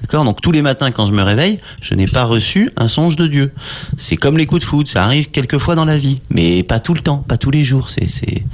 D'accord? 0.00 0.24
Donc 0.24 0.40
tous 0.40 0.52
les 0.52 0.62
matins 0.62 0.90
quand 0.90 1.06
je 1.06 1.12
me 1.12 1.22
réveille, 1.22 1.60
je 1.82 1.94
n'ai 1.94 2.06
pas 2.06 2.24
reçu 2.24 2.70
un 2.76 2.88
songe 2.88 3.16
de 3.16 3.26
Dieu. 3.26 3.52
C'est 3.96 4.16
comme 4.16 4.38
les 4.38 4.46
coups 4.46 4.60
de 4.60 4.66
foudre, 4.66 4.88
ça 4.88 5.04
arrive 5.04 5.30
quelquefois 5.30 5.74
dans 5.74 5.84
la 5.84 5.98
vie, 5.98 6.20
mais 6.30 6.62
pas 6.62 6.80
tout 6.80 6.94
le 6.94 7.00
temps, 7.00 7.18
pas 7.18 7.36
tous 7.36 7.50
les 7.50 7.64
jours. 7.64 7.90
C'est 7.90 8.08
c'est 8.08 8.44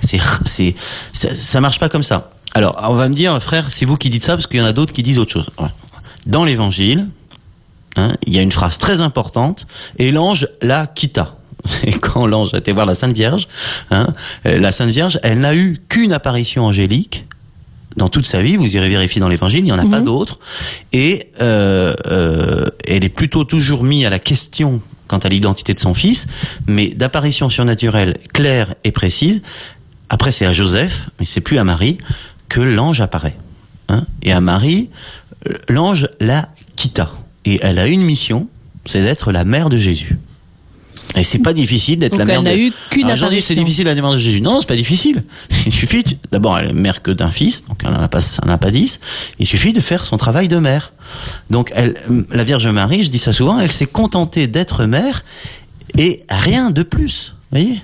c'est 0.00 0.20
c'est 0.44 0.74
ça, 1.12 1.34
ça 1.34 1.60
marche 1.60 1.78
pas 1.78 1.88
comme 1.88 2.02
ça. 2.02 2.30
Alors, 2.56 2.74
on 2.88 2.94
va 2.94 3.10
me 3.10 3.14
dire, 3.14 3.38
frère, 3.42 3.68
c'est 3.68 3.84
vous 3.84 3.98
qui 3.98 4.08
dites 4.08 4.24
ça 4.24 4.32
parce 4.32 4.46
qu'il 4.46 4.58
y 4.58 4.62
en 4.62 4.64
a 4.64 4.72
d'autres 4.72 4.94
qui 4.94 5.02
disent 5.02 5.18
autre 5.18 5.30
chose. 5.30 5.50
Dans 6.24 6.42
l'évangile, 6.42 7.06
hein, 7.96 8.14
il 8.26 8.34
y 8.34 8.38
a 8.38 8.40
une 8.40 8.50
phrase 8.50 8.78
très 8.78 9.02
importante 9.02 9.66
et 9.98 10.10
l'ange 10.10 10.48
la 10.62 10.86
quitta. 10.86 11.36
c'est 11.66 11.92
quand 11.98 12.26
l'ange 12.26 12.54
a 12.54 12.56
été 12.56 12.72
voir 12.72 12.86
la 12.86 12.94
Sainte 12.94 13.12
Vierge. 13.12 13.46
Hein, 13.90 14.06
la 14.46 14.72
Sainte 14.72 14.88
Vierge, 14.88 15.20
elle 15.22 15.40
n'a 15.40 15.54
eu 15.54 15.82
qu'une 15.90 16.14
apparition 16.14 16.64
angélique 16.64 17.26
dans 17.98 18.08
toute 18.08 18.24
sa 18.24 18.40
vie. 18.40 18.56
Vous 18.56 18.74
irez 18.74 18.88
vérifier 18.88 19.20
dans 19.20 19.28
l'Évangile, 19.28 19.58
il 19.58 19.64
n'y 19.64 19.72
en 19.72 19.78
a 19.78 19.84
pas 19.84 19.98
mhm. 19.98 20.06
d'autres. 20.06 20.38
Et 20.94 21.28
euh, 21.42 21.92
euh, 22.06 22.68
elle 22.86 23.04
est 23.04 23.10
plutôt 23.10 23.44
toujours 23.44 23.84
mise 23.84 24.06
à 24.06 24.10
la 24.10 24.18
question 24.18 24.80
quant 25.08 25.18
à 25.18 25.28
l'identité 25.28 25.74
de 25.74 25.80
son 25.80 25.92
fils, 25.92 26.26
mais 26.66 26.88
d'apparition 26.88 27.50
surnaturelle 27.50 28.16
claire 28.32 28.76
et 28.82 28.92
précise. 28.92 29.42
Après, 30.08 30.30
c'est 30.30 30.46
à 30.46 30.52
Joseph, 30.52 31.10
mais 31.20 31.26
c'est 31.26 31.42
plus 31.42 31.58
à 31.58 31.64
Marie 31.64 31.98
que 32.48 32.60
l'ange 32.60 33.00
apparaît. 33.00 33.36
Hein 33.88 34.06
et 34.22 34.32
à 34.32 34.40
Marie, 34.40 34.90
l'ange 35.68 36.08
la 36.20 36.48
quitta. 36.76 37.12
Et 37.44 37.60
elle 37.62 37.78
a 37.78 37.86
une 37.86 38.02
mission, 38.02 38.48
c'est 38.84 39.02
d'être 39.02 39.32
la 39.32 39.44
mère 39.44 39.68
de 39.68 39.76
Jésus. 39.76 40.16
Et 41.14 41.22
c'est 41.22 41.38
pas 41.38 41.52
difficile 41.52 42.00
d'être 42.00 42.18
la 42.18 42.24
mère. 42.24 42.38
Elle 42.38 42.44
n'a 42.44 42.56
eu 42.56 42.72
qu'une 42.90 43.14
J'en 43.16 43.30
dis 43.30 43.40
c'est 43.40 43.54
difficile 43.54 43.86
la 43.86 43.94
mère 43.94 44.10
de 44.10 44.18
Jésus. 44.18 44.40
Non, 44.40 44.60
c'est 44.60 44.66
pas 44.66 44.76
difficile. 44.76 45.24
Il 45.66 45.72
suffit 45.72 46.04
d'abord 46.32 46.58
elle 46.58 46.70
est 46.70 46.72
mère 46.72 47.00
que 47.00 47.10
d'un 47.10 47.30
fils, 47.30 47.64
donc 47.66 47.82
elle 47.84 47.90
n'en 47.90 48.02
a 48.02 48.08
pas, 48.08 48.20
elle 48.42 48.50
a 48.50 48.58
pas 48.58 48.70
dix. 48.70 49.00
Il 49.38 49.46
suffit 49.46 49.72
de 49.72 49.80
faire 49.80 50.04
son 50.04 50.16
travail 50.16 50.48
de 50.48 50.58
mère. 50.58 50.92
Donc 51.48 51.72
elle, 51.74 51.94
la 52.30 52.44
Vierge 52.44 52.66
Marie, 52.68 53.04
je 53.04 53.10
dis 53.10 53.18
ça 53.18 53.32
souvent, 53.32 53.60
elle 53.60 53.72
s'est 53.72 53.86
contentée 53.86 54.46
d'être 54.48 54.84
mère 54.84 55.24
et 55.96 56.22
rien 56.28 56.70
de 56.70 56.82
plus. 56.82 57.34
Vous 57.52 57.60
voyez? 57.60 57.80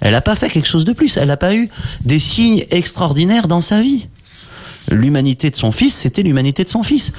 Elle 0.00 0.12
n'a 0.12 0.20
pas 0.20 0.36
fait 0.36 0.48
quelque 0.48 0.68
chose 0.68 0.84
de 0.84 0.92
plus. 0.92 1.16
Elle 1.16 1.28
n'a 1.28 1.36
pas 1.36 1.54
eu 1.54 1.68
des 2.04 2.18
signes 2.18 2.64
extraordinaires 2.70 3.48
dans 3.48 3.60
sa 3.60 3.80
vie 3.80 4.06
l'humanité 4.90 5.50
de 5.50 5.56
son 5.56 5.72
fils, 5.72 5.94
c'était 5.94 6.22
l'humanité 6.22 6.64
de 6.64 6.68
son 6.68 6.82
fils. 6.82 7.12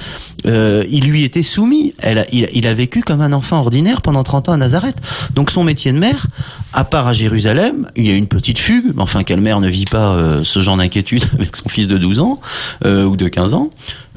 Euh, 0.46 0.84
il 0.90 1.04
lui 1.04 1.24
était 1.24 1.42
soumis. 1.42 1.94
Elle 1.98 2.26
il, 2.32 2.66
a 2.66 2.74
vécu 2.74 3.02
comme 3.02 3.20
un 3.20 3.32
enfant 3.32 3.58
ordinaire 3.58 4.02
pendant 4.02 4.22
30 4.22 4.48
ans 4.48 4.52
à 4.52 4.56
Nazareth. 4.56 4.96
Donc 5.34 5.50
son 5.50 5.64
métier 5.64 5.92
de 5.92 5.98
mère, 5.98 6.26
à 6.72 6.84
part 6.84 7.08
à 7.08 7.12
Jérusalem, 7.12 7.88
il 7.96 8.06
y 8.06 8.10
a 8.10 8.14
une 8.14 8.26
petite 8.26 8.58
fugue, 8.58 8.92
mais 8.94 9.02
enfin 9.02 9.24
quelle 9.24 9.40
mère 9.40 9.60
ne 9.60 9.68
vit 9.68 9.84
pas 9.84 10.12
euh, 10.12 10.44
ce 10.44 10.60
genre 10.60 10.76
d'inquiétude 10.76 11.24
avec 11.34 11.56
son 11.56 11.68
fils 11.68 11.86
de 11.86 11.98
12 11.98 12.18
ans 12.20 12.40
euh, 12.84 13.04
ou 13.04 13.16
de 13.16 13.28
15 13.28 13.54
ans. 13.54 13.70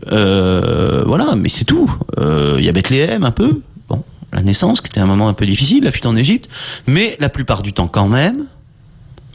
voilà, 0.09 1.35
mais 1.37 1.49
c'est 1.49 1.65
tout. 1.65 1.91
Il 2.17 2.63
y 2.63 2.69
a 2.69 2.71
Bethléem 2.71 3.23
un 3.23 3.31
peu. 3.31 3.61
Bon, 3.89 4.03
la 4.33 4.41
naissance, 4.41 4.81
qui 4.81 4.87
était 4.87 4.99
un 4.99 5.05
moment 5.05 5.27
un 5.27 5.33
peu 5.33 5.45
difficile, 5.45 5.83
la 5.83 5.91
fuite 5.91 6.05
en 6.05 6.15
Égypte, 6.15 6.49
mais 6.87 7.15
la 7.19 7.29
plupart 7.29 7.61
du 7.61 7.73
temps 7.73 7.87
quand 7.87 8.07
même, 8.07 8.47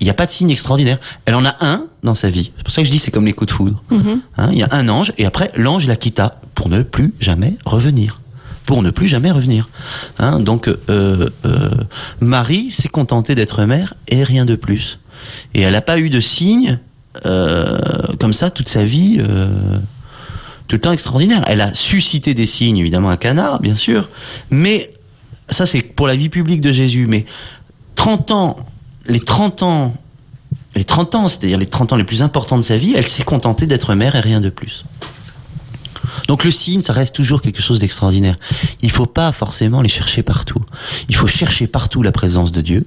il 0.01 0.05
n'y 0.05 0.11
a 0.11 0.15
pas 0.15 0.27
de 0.27 0.31
signe 0.31 0.51
extraordinaire. 0.51 0.99
Elle 1.27 1.35
en 1.35 1.45
a 1.45 1.57
un 1.61 1.87
dans 2.03 2.15
sa 2.15 2.31
vie. 2.31 2.53
C'est 2.57 2.65
pour 2.65 2.73
ça 2.73 2.83
que 2.83 2.87
je 2.87 2.93
dis 2.93 2.99
c'est 2.99 3.11
comme 3.11 3.27
les 3.27 3.35
coups 3.35 3.49
de 3.49 3.55
foudre. 3.55 3.83
Mhm. 3.91 4.23
Hein, 4.39 4.49
il 4.53 4.59
y 4.59 4.63
a 4.63 4.69
un 4.71 4.89
ange 4.89 5.13
et 5.19 5.27
après 5.27 5.53
l'ange 5.57 5.87
la 5.87 5.97
quitta 5.97 6.41
pour 6.55 6.69
ne 6.69 6.83
plus 6.83 7.15
jamais 7.21 7.57
revenir. 7.67 8.21
Pour 8.65 8.83
ne 8.83 8.91
plus 8.91 9.09
jamais 9.09 9.31
revenir. 9.31 9.69
Hein, 10.19 10.41
donc 10.41 10.69
euh, 10.69 10.77
euh, 11.45 11.71
Marie 12.21 12.71
s'est 12.71 12.89
contentée 12.89 13.35
d'être 13.35 13.65
mère 13.65 13.95
et 14.09 14.25
rien 14.25 14.47
de 14.47 14.57
plus. 14.57 15.01
Et 15.55 15.61
elle 15.61 15.75
n'a 15.75 15.83
pas 15.83 15.99
eu 15.99 16.09
de 16.09 16.21
signe 16.21 16.79
euh, 17.27 17.79
comme 18.19 18.33
ça 18.33 18.51
toute 18.51 18.69
sa 18.69 18.85
vie. 18.85 19.21
tout 20.67 20.77
le 20.77 20.81
temps 20.81 20.93
extraordinaire. 20.93 21.45
Elle 21.47 21.61
a 21.61 21.75
suscité 21.75 22.33
des 22.33 22.47
signes, 22.47 22.79
évidemment, 22.79 23.11
à 23.11 23.17
Cana, 23.17 23.59
bien 23.61 23.75
sûr, 23.75 24.09
mais 24.51 24.95
ça 25.51 25.67
c'est 25.67 25.83
pour 25.83 26.07
la 26.07 26.15
vie 26.15 26.29
publique 26.29 26.61
de 26.61 26.73
Jésus. 26.73 27.07
Mais 27.09 27.27
30 27.97 28.31
ans 28.31 28.57
les 29.07 29.21
30 29.21 29.63
ans, 29.63 29.95
les 30.75 30.85
30 30.85 31.15
ans, 31.15 31.29
c'est-à-dire 31.29 31.59
les 31.59 31.67
30 31.67 31.93
ans 31.93 31.97
les 31.97 32.05
plus 32.05 32.23
importants 32.23 32.57
de 32.57 32.63
sa 32.63 32.77
vie, 32.77 32.95
elle 32.97 33.07
s'est 33.07 33.23
contentée 33.23 33.67
d'être 33.67 33.95
mère 33.95 34.15
et 34.15 34.21
rien 34.21 34.41
de 34.41 34.51
plus. 34.51 34.85
Donc 36.29 36.45
le 36.45 36.51
signe, 36.51 36.83
ça 36.83 36.93
reste 36.93 37.15
toujours 37.15 37.43
quelque 37.43 37.63
chose 37.63 37.79
d'extraordinaire. 37.79 38.37
Il 38.83 38.91
faut 38.91 39.07
pas 39.07 39.33
forcément 39.33 39.83
les 39.83 39.89
chercher 39.89 40.23
partout. 40.23 40.63
Il 41.09 41.17
faut 41.17 41.27
chercher 41.27 41.67
partout 41.67 42.03
la 42.03 42.13
présence 42.13 42.53
de 42.53 42.61
Dieu. 42.61 42.87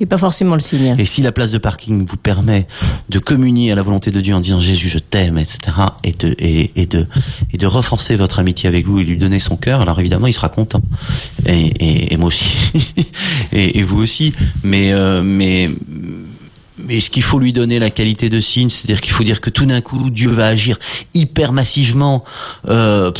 Et 0.00 0.06
pas 0.06 0.18
forcément 0.18 0.54
le 0.54 0.60
signe. 0.60 0.94
Et 0.98 1.04
si 1.04 1.22
la 1.22 1.32
place 1.32 1.52
de 1.52 1.58
parking 1.58 2.04
vous 2.04 2.16
permet 2.16 2.66
de 3.08 3.18
communier 3.18 3.72
à 3.72 3.74
la 3.74 3.82
volonté 3.82 4.10
de 4.10 4.20
Dieu 4.20 4.34
en 4.34 4.40
disant 4.40 4.60
Jésus, 4.60 4.88
je 4.88 4.98
t'aime, 4.98 5.38
etc., 5.38 5.58
et 6.04 6.12
de, 6.12 6.34
et, 6.38 6.86
de, 6.86 7.06
et 7.52 7.56
de 7.56 7.66
renforcer 7.66 8.16
votre 8.16 8.38
amitié 8.38 8.68
avec 8.68 8.86
vous 8.86 9.00
et 9.00 9.04
lui 9.04 9.16
donner 9.16 9.38
son 9.38 9.56
cœur, 9.56 9.80
alors 9.80 9.98
évidemment, 9.98 10.26
il 10.26 10.34
sera 10.34 10.48
content. 10.48 10.82
Et, 11.46 12.12
et, 12.12 12.16
moi 12.16 12.28
aussi. 12.28 12.72
et, 13.52 13.82
vous 13.82 13.98
aussi. 13.98 14.34
Mais, 14.62 14.92
euh, 14.92 15.22
mais, 15.22 15.70
mais 16.78 17.00
ce 17.00 17.10
qu'il 17.10 17.22
faut 17.22 17.38
lui 17.38 17.52
donner 17.52 17.78
la 17.78 17.90
qualité 17.90 18.28
de 18.28 18.40
signe, 18.40 18.68
c'est-à-dire 18.68 19.00
qu'il 19.00 19.12
faut 19.12 19.24
dire 19.24 19.40
que 19.40 19.50
tout 19.50 19.66
d'un 19.66 19.80
coup 19.80 20.10
Dieu 20.10 20.30
va 20.30 20.46
agir 20.46 20.78
hyper 21.14 21.52
massivement 21.52 22.24
euh, 22.68 23.10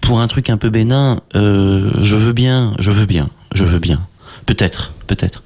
pour 0.00 0.20
un 0.20 0.26
truc 0.26 0.50
un 0.50 0.56
peu 0.56 0.70
bénin. 0.70 1.20
Euh, 1.34 1.90
je 2.00 2.16
veux 2.16 2.32
bien, 2.32 2.74
je 2.78 2.90
veux 2.90 3.06
bien, 3.06 3.30
je 3.54 3.64
veux 3.64 3.78
bien. 3.78 4.06
Peut-être, 4.50 4.90
peut-être. 5.06 5.44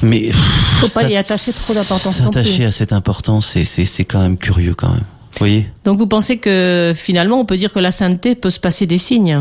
Mais 0.00 0.30
faut 0.30 0.86
pas 0.88 1.08
y 1.08 1.16
attacher 1.16 1.52
trop 1.52 1.74
d'importance. 1.74 2.18
S'attacher 2.18 2.64
à 2.64 2.70
cette 2.70 2.92
importance, 2.92 3.48
c'est 3.48 3.64
c'est 3.64 4.04
quand 4.04 4.20
même 4.20 4.38
curieux 4.38 4.76
quand 4.76 4.90
même. 4.90 5.00
Vous 5.00 5.38
voyez? 5.40 5.68
Donc 5.84 5.98
vous 5.98 6.06
pensez 6.06 6.36
que 6.36 6.92
finalement 6.94 7.40
on 7.40 7.44
peut 7.44 7.56
dire 7.56 7.72
que 7.72 7.80
la 7.80 7.90
sainteté 7.90 8.36
peut 8.36 8.50
se 8.50 8.60
passer 8.60 8.86
des 8.86 8.98
signes? 8.98 9.40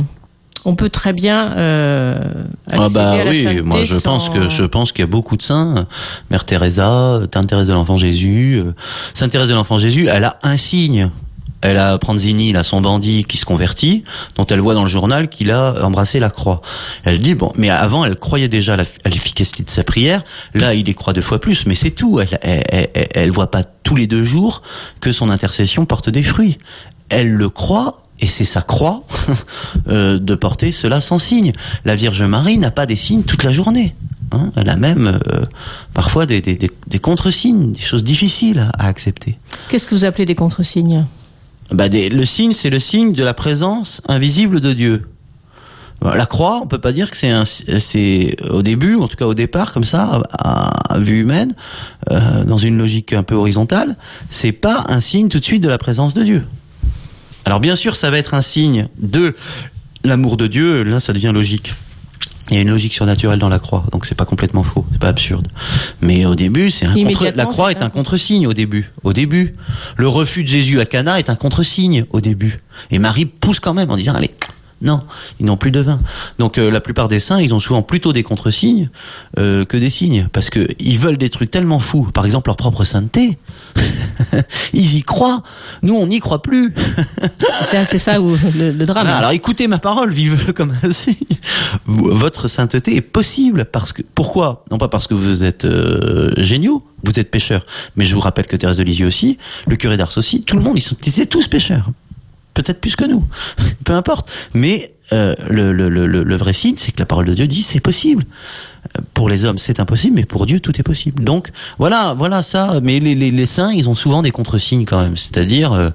On 0.66 0.76
peut 0.76 0.90
très 0.90 1.14
bien 1.14 1.52
euh, 1.58 2.20
ah 2.72 2.90
bah 2.90 3.12
à 3.12 3.24
la 3.24 3.30
oui, 3.30 3.62
moi 3.62 3.84
je 3.84 3.98
pense 4.00 4.32
que 4.32 4.48
je 4.48 4.64
pense 4.64 4.92
qu'il 4.92 5.02
y 5.02 5.04
a 5.04 5.08
beaucoup 5.08 5.38
de 5.38 5.44
saints, 5.44 5.86
Mère 6.32 6.44
Teresa, 6.44 7.22
Sainte 7.32 7.48
Thérèse 7.48 7.68
de 7.68 7.74
l'Enfant 7.74 7.98
Jésus, 7.98 8.56
euh, 8.56 8.74
Sainte 9.14 9.32
Thérèse 9.32 9.48
de 9.48 9.54
l'Enfant 9.54 9.78
Jésus, 9.78 10.08
elle 10.08 10.24
a 10.24 10.40
un 10.42 10.58
signe 10.58 11.12
elle 11.68 11.78
a 11.78 11.98
Pranzini, 11.98 12.54
là, 12.54 12.64
son 12.64 12.80
bandit 12.80 13.26
qui 13.26 13.38
se 13.38 13.46
convertit, 13.46 14.04
dont 14.36 14.46
elle 14.46 14.62
voit 14.62 14.74
dans 14.74 14.84
le 14.84 14.88
journal 14.88 15.28
qu'il 15.28 15.52
a 15.52 15.84
embrassé 15.84 16.20
la 16.20 16.30
croix. 16.30 16.62
Elle 17.04 17.20
dit 17.20 17.36
bon, 17.36 17.52
mais 17.58 17.70
avant 17.70 18.06
elle 18.06 18.16
croyait 18.16 18.48
déjà 18.48 18.76
à 18.76 19.10
l'efficacité 19.10 19.64
de 19.64 19.70
sa 19.70 19.84
prière. 19.84 20.24
Là, 20.54 20.74
il 20.74 20.88
y 20.88 20.96
croit 20.96 21.14
deux 21.14 21.22
fois 21.22 21.40
plus, 21.40 21.66
mais 21.66 21.76
c'est 21.76 21.92
tout. 21.92 22.20
Elle, 22.20 22.40
elle, 22.42 22.90
elle, 22.94 23.32
voit 23.32 23.52
pas 23.52 23.64
tous 23.64 23.96
les 23.96 24.08
deux 24.08 24.24
jours 24.24 24.62
que 25.02 25.12
son 25.12 25.30
intercession 25.30 25.86
porte 25.86 26.10
des 26.10 26.24
fruits. 26.24 26.58
Elle 27.10 27.32
le 27.32 27.50
croit 27.50 28.04
et 28.20 28.28
c'est 28.28 28.46
sa 28.46 28.62
croix 28.62 29.04
euh, 29.90 30.18
de 30.18 30.36
porter 30.36 30.72
cela 30.72 31.02
sans 31.02 31.20
signe. 31.20 31.52
La 31.86 31.96
Vierge 31.96 32.24
Marie 32.24 32.58
n'a 32.58 32.72
pas 32.72 32.86
des 32.86 32.96
signes 32.96 33.24
toute 33.24 33.44
la 33.44 33.52
journée. 33.52 33.94
Hein. 34.32 34.52
Elle 34.56 34.70
a 34.70 34.76
même 34.76 35.20
euh, 35.28 35.46
parfois 35.94 36.26
des, 36.26 36.42
des, 36.42 36.56
des, 36.56 36.72
des 36.88 37.00
contre-signes, 37.00 37.74
des 37.74 37.82
choses 37.82 38.04
difficiles 38.04 38.70
à 38.78 38.88
accepter. 38.88 39.38
Qu'est-ce 39.70 39.86
que 39.86 39.96
vous 39.96 40.06
appelez 40.06 40.26
des 40.26 40.36
contre-signes? 40.36 41.06
Bah 41.72 41.88
le 41.90 42.26
signe, 42.26 42.54
c'est 42.54 42.70
le 42.70 42.80
signe 42.80 43.14
de 43.14 43.24
la 43.24 43.34
présence 43.34 44.02
invisible 44.08 44.62
de 44.62 44.74
Dieu. 44.74 45.08
La 46.02 46.26
croix, 46.26 46.62
on 46.62 46.68
peut 46.68 46.78
pas 46.78 46.92
dire 46.92 47.10
que 47.10 47.18
c'est 47.18 48.36
au 48.50 48.62
début, 48.62 48.96
en 48.96 49.08
tout 49.08 49.18
cas 49.18 49.26
au 49.26 49.34
départ, 49.34 49.74
comme 49.74 49.84
ça, 49.84 50.22
à, 50.32 51.00
vue 51.00 51.22
humaine, 51.22 51.54
euh, 52.12 52.44
dans 52.46 52.58
une 52.58 52.78
logique 52.78 53.14
un 53.14 53.24
peu 53.24 53.36
horizontale, 53.36 53.98
c'est 54.30 54.52
pas 54.52 54.86
un 54.90 55.00
signe 55.00 55.28
tout 55.28 55.40
de 55.40 55.46
suite 55.46 55.64
de 55.64 55.68
la 55.68 55.78
présence 55.78 56.14
de 56.14 56.24
Dieu. 56.24 56.46
Alors 57.46 57.60
bien 57.60 57.76
sûr, 57.76 57.96
ça 57.96 58.12
va 58.12 58.18
être 58.18 58.36
un 58.36 58.42
signe 58.42 58.88
de 59.00 59.36
l'amour 60.04 60.38
de 60.38 60.48
Dieu. 60.48 60.84
Là, 60.84 61.00
ça 61.00 61.14
devient 61.14 61.32
logique. 61.34 61.74
Il 62.50 62.56
y 62.56 62.60
a 62.60 62.62
une 62.62 62.70
logique 62.70 62.94
surnaturelle 62.94 63.40
dans 63.40 63.50
la 63.50 63.60
croix, 63.60 63.86
donc 63.92 64.06
c'est 64.06 64.16
pas 64.16 64.26
complètement 64.26 64.64
faux, 64.64 64.86
c'est 64.92 65.00
pas 65.02 65.10
absurde. 65.10 65.48
Mais 66.02 66.26
au 66.26 66.36
début, 66.36 66.72
c'est 66.72 66.86
un 66.86 66.94
contre... 66.94 67.32
la 67.36 67.46
croix 67.46 67.72
est 67.72 67.82
un 67.82 67.90
contre-signe 67.90 68.48
au 68.48 68.54
début. 68.54 68.92
Au 69.04 69.12
début, 69.12 69.56
le 69.98 70.08
refus 70.08 70.44
de 70.44 70.48
Jésus 70.48 70.80
à 70.80 70.86
Cana 70.86 71.20
est 71.20 71.30
un 71.30 71.36
contre-signe 71.36 72.06
au 72.12 72.22
début. 72.22 72.62
Et 72.90 73.00
Marie 73.00 73.26
pousse 73.26 73.60
quand 73.60 73.74
même 73.74 73.92
en 73.92 73.98
disant 73.98 74.14
allez, 74.14 74.32
non, 74.82 75.02
ils 75.40 75.46
n'ont 75.46 75.58
plus 75.58 75.72
de 75.72 75.80
vin. 75.80 76.00
Donc 76.38 76.58
euh, 76.58 76.70
la 76.70 76.82
plupart 76.82 77.08
des 77.08 77.20
saints, 77.20 77.42
ils 77.42 77.54
ont 77.54 77.60
souvent 77.60 77.82
plutôt 77.82 78.14
des 78.14 78.24
contre-signes 78.24 78.90
euh, 79.40 79.66
que 79.66 79.76
des 79.76 79.90
signes, 79.90 80.28
parce 80.32 80.50
que 80.50 80.68
ils 80.80 81.00
veulent 81.00 81.18
des 81.18 81.30
trucs 81.30 81.50
tellement 81.50 81.80
fous. 81.80 82.10
Par 82.14 82.26
exemple, 82.26 82.50
leur 82.50 82.58
propre 82.58 82.84
sainteté. 82.84 83.38
ils 84.74 84.98
y 84.98 85.04
croient. 85.04 85.44
Nous, 85.82 85.96
on 85.96 86.08
n'y 86.08 86.20
croit 86.20 86.42
plus. 86.42 86.74
c'est 87.62 87.98
ça 87.98 88.22
où 88.22 88.36
le, 88.56 88.86
drame. 88.86 89.08
alors 89.08 89.32
écoutez 89.32 89.68
ma 89.68 89.80
parole, 89.80 90.12
vivez-le 90.12 90.54
comme 90.54 90.74
signe. 90.92 91.16
Votre 91.86 92.48
sainteté 92.48 92.96
est 92.96 93.02
possible 93.02 93.66
parce 93.66 93.94
que 93.94 94.02
pourquoi? 94.02 94.66
Non 94.72 94.78
pas 94.78 94.88
parce 94.88 95.08
que 95.08 95.14
vous 95.14 95.44
êtes 95.44 95.66
euh, 95.66 96.32
géniaux, 96.38 96.84
vous 97.04 97.20
êtes 97.20 97.32
pécheurs. 97.32 97.66
Mais 97.96 98.06
je 98.06 98.16
vous 98.16 98.22
rappelle 98.22 98.48
que 98.48 98.56
Thérèse 98.56 98.78
de 98.78 98.84
Lisieux 98.84 99.08
aussi, 99.08 99.38
le 99.68 99.76
curé 99.76 99.98
d'Ars 99.98 100.18
aussi, 100.18 100.42
tout 100.42 100.56
le 100.56 100.62
monde, 100.62 100.78
ils 100.78 100.82
sont, 100.82 100.96
ils 101.06 101.10
étaient 101.10 101.26
tous 101.26 101.48
pécheurs 101.48 101.90
peut-être 102.58 102.82
plus 102.82 102.96
que 102.96 103.06
nous, 103.06 103.24
peu 103.86 103.94
importe. 103.94 104.30
Mais 104.54 104.94
euh, 105.14 105.36
le, 105.50 105.72
le, 105.72 105.90
le, 105.90 106.06
le, 106.06 106.36
vrai 106.36 106.54
signe, 106.54 106.76
c'est 106.78 106.92
que 106.92 107.00
la 107.00 107.06
parole 107.06 107.26
de 107.26 107.34
Dieu 107.34 107.48
dit 107.48 107.64
c'est 107.64 107.80
possible. 107.80 108.26
Euh, 108.98 109.02
pour 109.14 109.30
les 109.30 109.46
hommes, 109.46 109.58
c'est 109.58 109.80
impossible, 109.80 110.16
mais 110.16 110.26
pour 110.26 110.46
Dieu, 110.46 110.60
tout 110.60 110.78
est 110.80 110.84
possible. 110.84 111.24
Donc 111.24 111.50
voilà, 111.78 112.14
voilà 112.18 112.42
ça. 112.42 112.80
Mais 112.82 113.00
les, 113.00 113.16
les, 113.16 113.32
les 113.32 113.46
saints, 113.46 113.72
ils 113.72 113.88
ont 113.88 113.96
souvent 113.96 114.22
des 114.22 114.32
contre-signes 114.32 114.86
quand 114.86 115.02
même. 115.02 115.16
C'est-à-dire, 115.16 115.74
euh, 115.74 115.90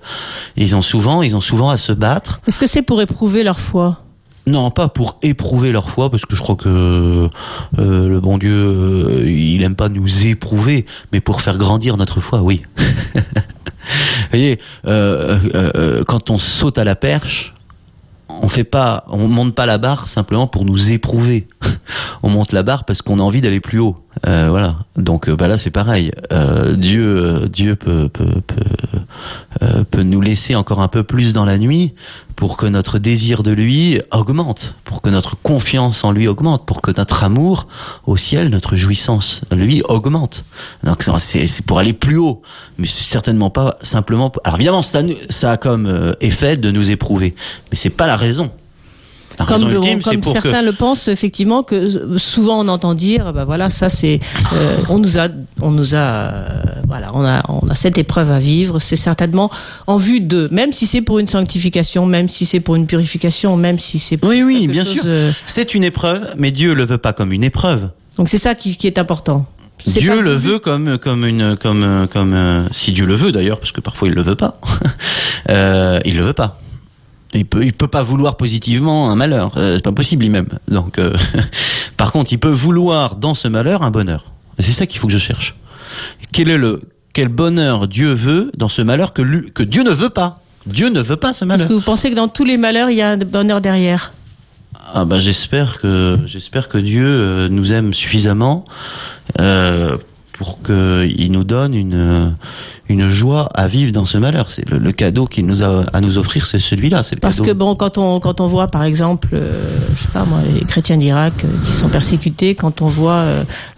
ils 0.57 0.75
ont 0.75 0.83
souvent, 0.83 1.23
ils 1.23 1.37
ont 1.37 1.41
souvent 1.41 1.69
à 1.69 1.77
se 1.77 1.93
battre. 1.93 2.41
Est-ce 2.47 2.59
que 2.59 2.67
c'est 2.67 2.83
pour 2.83 3.03
éprouver 3.03 3.43
leur 3.43 3.61
foi? 3.61 4.03
Non, 4.47 4.71
pas 4.71 4.89
pour 4.89 5.19
éprouver 5.23 5.71
leur 5.71 5.89
foi, 5.89 6.11
parce 6.11 6.27
que 6.27 6.35
je 6.35 6.43
crois 6.43 6.57
que 6.57 7.29
euh, 7.79 8.09
le 8.09 8.21
bon 8.21 8.39
Dieu, 8.39 8.51
euh, 8.53 9.25
il 9.25 9.63
aime 9.63 9.77
pas 9.77 9.89
nous 9.89 10.27
éprouver, 10.27 10.85
mais 11.13 11.21
pour 11.21 11.41
faire 11.41 11.59
grandir 11.59 11.97
notre 11.97 12.21
foi, 12.21 12.43
oui. 12.43 12.63
Vous 12.77 14.39
voyez, 14.39 14.59
euh, 14.87 16.03
quand 16.05 16.31
on 16.31 16.39
saute 16.39 16.79
à 16.79 16.85
la 16.85 16.97
perche, 16.97 17.55
on 18.29 18.49
fait 18.49 18.65
pas, 18.65 19.05
on 19.09 19.29
monte 19.29 19.55
pas 19.55 19.67
la 19.67 19.79
barre 19.79 20.09
simplement 20.09 20.47
pour 20.47 20.65
nous 20.65 20.91
éprouver. 20.91 21.47
on 22.23 22.31
monte 22.31 22.53
la 22.53 22.63
barre 22.63 22.85
parce 22.85 23.03
qu'on 23.03 23.19
a 23.19 23.23
envie 23.23 23.43
d'aller 23.43 23.61
plus 23.61 23.79
haut. 23.79 23.97
Voilà. 24.25 24.77
Donc 24.97 25.29
bah 25.29 25.49
là 25.49 25.59
c'est 25.59 25.71
pareil. 25.71 26.13
Dieu, 26.77 27.49
Dieu 27.53 27.77
peut 27.77 28.09
peut 28.09 28.41
peut, 28.47 28.65
peut 29.91 30.03
nous 30.03 30.21
laisser 30.21 30.55
encore 30.55 30.81
un 30.81 30.89
peu 30.89 31.03
plus 31.03 31.33
dans 31.33 31.45
la 31.45 31.59
nuit 31.59 31.95
pour 32.37 32.57
que 32.57 32.67
notre 32.67 32.99
désir 32.99 33.43
de 33.43 33.51
lui 33.51 34.01
augmente, 34.11 34.75
pour 34.85 35.03
que 35.03 35.11
notre 35.11 35.37
confiance 35.37 36.03
en 36.05 36.13
lui 36.13 36.27
augmente, 36.29 36.67
pour 36.67 36.83
que 36.83 36.91
notre 36.97 37.25
amour 37.25 37.69
au 38.07 38.17
ciel, 38.17 38.49
notre 38.49 38.77
jouissance 38.77 39.43
lui 39.51 39.83
augmente. 39.83 40.45
Donc 40.83 41.05
c'est 41.19 41.65
pour 41.67 41.79
aller 41.79 41.93
plus 41.93 42.17
haut, 42.17 42.43
mais 42.79 42.87
certainement 42.87 43.51
pas 43.51 43.77
simplement. 43.83 44.33
Alors 44.45 44.57
évidemment 44.57 44.83
ça, 44.83 45.03
ça 45.29 45.53
a 45.53 45.57
comme 45.57 46.15
effet 46.21 46.57
de 46.57 46.71
nous 46.71 46.91
éprouver, 46.91 47.35
mais 47.71 47.77
c'est 47.77 47.91
pas 47.91 48.07
la 48.07 48.17
raison. 48.17 48.51
Comme, 49.47 49.81
comme 50.03 50.23
certains 50.23 50.63
le 50.63 50.73
pensent 50.73 51.09
effectivement 51.09 51.63
que 51.63 52.19
souvent 52.19 52.61
on 52.61 52.69
entend 52.69 52.95
dire 52.95 53.33
bah 53.33 53.45
voilà 53.45 53.71
ça 53.71 53.89
c'est 53.89 54.21
euh, 54.53 54.77
on 54.89 54.99
nous 54.99 55.19
a 55.19 55.29
on 55.61 55.71
nous 55.71 55.95
a 55.95 55.99
euh, 55.99 56.59
voilà 56.87 57.11
on 57.15 57.25
a 57.25 57.43
on 57.49 57.69
a 57.69 57.75
cette 57.75 57.99
épreuve 57.99 58.31
à 58.31 58.39
vivre. 58.39 58.81
C'est 58.81 58.97
certainement 58.97 59.51
en 59.87 59.97
vue 59.97 60.21
de 60.21 60.49
même 60.51 60.73
si 60.73 60.87
c'est 60.87 61.03
pour 61.03 61.19
une 61.19 61.27
sanctification 61.29 62.07
même 62.07 62.29
si 62.29 62.47
c'est 62.47 62.61
pour 62.61 62.77
une 62.77 62.87
purification 62.87 63.57
même 63.57 63.79
si 63.79 63.99
c'est 63.99 64.17
pour 64.17 64.31
oui 64.31 64.43
oui 64.43 64.69
bien 64.69 64.85
sûr. 64.85 65.03
euh, 65.07 65.31
c'est 65.47 65.75
une 65.75 65.85
épreuve 65.85 66.35
mais 66.37 66.51
Dieu 66.51 66.75
le 66.75 66.85
veut 66.85 66.99
pas 66.99 67.13
comme 67.13 67.33
une 67.33 67.45
épreuve. 67.45 67.91
Donc 68.19 68.29
c'est 68.29 68.39
ça 68.39 68.55
qui, 68.55 68.77
qui 68.77 68.87
est 68.87 68.99
important. 68.99 69.47
Dieu 69.85 70.21
le 70.21 70.35
veut 70.35 70.59
comme 70.59 70.99
comme 70.99 71.27
une 71.27 71.57
comme 71.57 72.07
comme 72.13 72.69
si 72.71 72.93
Dieu 72.93 73.05
le 73.05 73.15
veut 73.15 73.33
d'ailleurs 73.33 73.59
parce 73.59 73.73
que 73.73 73.81
parfois 73.81 74.09
il 74.09 74.15
le 74.15 74.23
veut 74.23 74.37
pas. 74.37 74.61
Euh, 75.51 75.99
il 76.05 76.17
le 76.17 76.23
veut 76.23 76.33
pas 76.33 76.61
il 77.35 77.47
peut, 77.47 77.65
il 77.65 77.73
peut 77.73 77.89
pas 77.89 78.03
vouloir 78.03 78.37
positivement 78.37 79.11
un 79.11 79.15
malheur. 79.15 79.53
Euh, 79.57 79.77
c'est 79.77 79.85
pas 79.85 79.93
possible 79.93 80.23
lui-même. 80.23 80.49
Donc, 80.69 80.99
euh, 80.99 81.17
par 81.97 82.13
contre, 82.13 82.33
il 82.33 82.39
peut 82.39 82.51
vouloir 82.51 83.17
dans 83.17 83.35
ce 83.35 83.49
malheur 83.49 83.83
un 83.83 83.91
bonheur. 83.91 84.33
C'est 84.59 84.73
ça 84.73 84.87
qu'il 84.87 84.99
faut 84.99 85.07
que 85.07 85.13
je 85.13 85.19
cherche. 85.19 85.57
Quel 86.33 86.51
est 86.51 86.59
le, 86.59 86.83
quel 87.13 87.29
bonheur 87.29 87.89
Dieu 87.89 88.13
veut 88.13 88.51
dans 88.57 88.69
ce 88.69 88.83
malheur 88.83 89.13
que, 89.13 89.23
lui, 89.23 89.51
que 89.53 89.63
Dieu 89.63 89.83
ne 89.83 89.91
veut 89.91 90.11
pas? 90.11 90.41
Dieu 90.67 90.91
ne 90.91 91.01
veut 91.01 91.17
pas 91.17 91.33
ce 91.33 91.45
malheur. 91.45 91.65
Est-ce 91.65 91.69
que 91.69 91.75
vous 91.75 91.81
pensez 91.81 92.11
que 92.11 92.17
dans 92.17 92.29
tous 92.29 92.45
les 92.45 92.57
malheurs, 92.57 92.91
il 92.91 92.97
y 92.97 93.03
a 93.03 93.11
un 93.11 93.19
bonheur 93.19 93.61
derrière 93.61 94.13
ah 94.95 95.05
bah 95.05 95.21
j'espère 95.21 95.81
que 95.81 96.19
j'espère 96.27 96.69
que 96.69 96.77
Dieu 96.77 97.07
euh, 97.07 97.49
nous 97.49 97.73
aime 97.73 97.95
suffisamment 97.95 98.65
euh, 99.41 99.97
pour 100.43 100.59
qu'il 100.61 101.31
nous 101.31 101.45
donne 101.45 101.73
une 101.73 102.35
une 102.89 103.09
joie 103.09 103.49
à 103.55 103.69
vivre 103.69 103.93
dans 103.93 104.05
ce 104.05 104.19
malheur. 104.19 104.51
C'est 104.51 104.69
le, 104.69 104.91
cadeau 104.91 105.27
qu'il 105.27 105.47
nous 105.47 105.63
a 105.63 105.85
à 105.93 106.01
nous 106.01 106.19
offrir, 106.19 106.49
c'est 106.49 106.59
celui-là. 106.59 107.05
C'est 107.05 107.21
Parce 107.21 107.41
que 107.41 107.53
bon, 107.53 107.77
quand 107.77 107.97
on 107.97 108.19
quand 108.19 108.41
on 108.41 108.49
voit 108.49 108.67
par 108.67 108.83
exemple, 108.83 109.29
euh, 109.35 109.79
je 109.95 110.03
sais 110.03 110.09
pas 110.13 110.25
moi, 110.25 110.41
les 110.53 110.65
chrétiens 110.65 110.97
d'Irak 110.97 111.45
euh, 111.45 111.49
qui 111.65 111.77
sont 111.77 111.89
persécutés, 111.89 112.57
quand 112.57 112.83
on 112.83 112.89
voit 112.89 113.25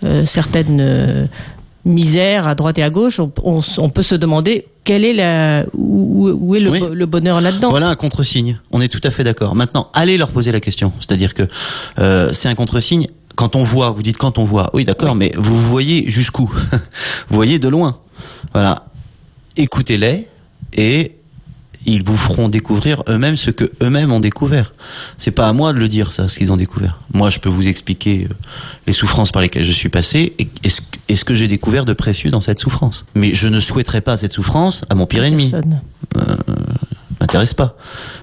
euh, 0.04 0.24
certaines 0.24 1.28
misères 1.84 2.48
à 2.48 2.54
droite 2.54 2.78
et 2.78 2.82
à 2.82 2.88
gauche, 2.88 3.20
on, 3.42 3.90
peut 3.90 4.02
se 4.02 4.14
demander 4.14 4.64
quel 4.84 5.04
est 5.04 5.12
la 5.12 5.66
où, 5.74 6.54
est 6.54 6.60
le, 6.60 6.94
le 6.94 7.06
bonheur 7.06 7.42
là-dedans. 7.42 7.68
Voilà 7.68 7.90
un 7.90 7.96
contre-signe. 7.96 8.58
On 8.72 8.80
est 8.80 8.88
tout 8.88 9.02
à 9.04 9.10
fait 9.10 9.22
d'accord. 9.22 9.54
Maintenant, 9.54 9.90
allez 9.92 10.16
leur 10.16 10.30
poser 10.30 10.50
la 10.50 10.60
question. 10.60 10.92
C'est-à-dire 10.98 11.34
que 11.34 11.46
c'est 12.32 12.48
un 12.48 12.54
contre-signe 12.54 13.08
quand 13.34 13.56
on 13.56 13.62
voit, 13.62 13.90
vous 13.90 14.02
dites 14.02 14.18
quand 14.18 14.38
on 14.38 14.44
voit, 14.44 14.70
oui 14.74 14.84
d'accord, 14.84 15.14
mais 15.14 15.32
vous 15.36 15.58
voyez 15.58 16.08
jusqu'où? 16.08 16.50
Vous 17.28 17.34
voyez 17.34 17.58
de 17.58 17.68
loin. 17.68 17.98
Voilà. 18.52 18.86
Écoutez-les 19.56 20.28
et 20.72 21.16
ils 21.86 22.02
vous 22.02 22.16
feront 22.16 22.48
découvrir 22.48 23.02
eux-mêmes 23.08 23.36
ce 23.36 23.50
que 23.50 23.70
eux-mêmes 23.82 24.12
ont 24.12 24.20
découvert. 24.20 24.72
C'est 25.18 25.30
pas 25.30 25.48
à 25.48 25.52
moi 25.52 25.72
de 25.72 25.78
le 25.78 25.88
dire 25.88 26.12
ça, 26.12 26.28
ce 26.28 26.38
qu'ils 26.38 26.52
ont 26.52 26.56
découvert. 26.56 26.98
Moi, 27.12 27.30
je 27.30 27.40
peux 27.40 27.48
vous 27.48 27.66
expliquer 27.66 28.26
euh, 28.30 28.34
les 28.86 28.92
souffrances 28.92 29.32
par 29.32 29.42
lesquelles 29.42 29.64
je 29.64 29.72
suis 29.72 29.88
passé 29.88 30.34
et, 30.38 30.68
ce, 31.16 31.24
que 31.24 31.34
j'ai 31.34 31.48
découvert 31.48 31.84
de 31.84 31.92
précieux 31.92 32.30
dans 32.30 32.40
cette 32.40 32.58
souffrance? 32.58 33.04
Mais 33.14 33.34
je 33.34 33.48
ne 33.48 33.60
souhaiterais 33.60 34.00
pas 34.00 34.16
cette 34.16 34.32
souffrance 34.32 34.84
à 34.88 34.94
mon 34.94 35.06
pire 35.06 35.24
ennemi. 35.24 35.52
Euh, 35.54 36.36
m'intéresse 37.20 37.54
pas. 37.54 37.76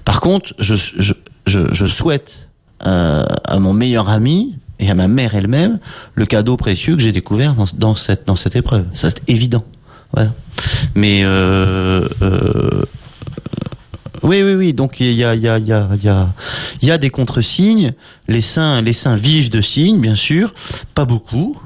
Par 0.04 0.20
contre, 0.20 0.54
je, 0.58 0.74
je, 0.74 1.14
je, 1.46 1.86
souhaite 1.86 2.48
euh, 2.86 3.24
à 3.44 3.58
mon 3.58 3.72
meilleur 3.72 4.08
ami 4.08 4.56
et 4.82 4.90
à 4.90 4.94
ma 4.94 5.08
mère 5.08 5.34
elle-même 5.34 5.78
le 6.14 6.26
cadeau 6.26 6.56
précieux 6.56 6.96
que 6.96 7.02
j'ai 7.02 7.12
découvert 7.12 7.54
dans, 7.76 7.94
cette, 7.94 8.26
dans 8.26 8.36
cette 8.36 8.56
épreuve. 8.56 8.86
Ça, 8.92 9.08
c'est 9.10 9.28
évident. 9.30 9.64
Mais 10.94 11.22
euh, 11.24 12.06
euh, 12.20 12.84
oui, 14.22 14.42
oui, 14.42 14.54
oui. 14.54 14.72
Donc 14.74 15.00
il 15.00 15.12
y 15.12 15.24
a, 15.24 15.34
il 15.34 15.40
y 15.40 15.48
a, 15.48 15.58
il 15.58 15.66
y 15.66 15.72
a, 15.72 15.88
il 15.94 16.04
y 16.04 16.08
a, 16.08 16.34
y 16.82 16.90
a 16.90 16.98
des 16.98 17.10
contre-signes. 17.10 17.94
Les 18.28 18.42
saints, 18.42 18.82
les 18.82 18.92
saints 18.92 19.16
vivent 19.16 19.50
de 19.50 19.60
signes, 19.60 20.00
bien 20.00 20.14
sûr, 20.14 20.52
pas 20.94 21.04
beaucoup. 21.04 21.58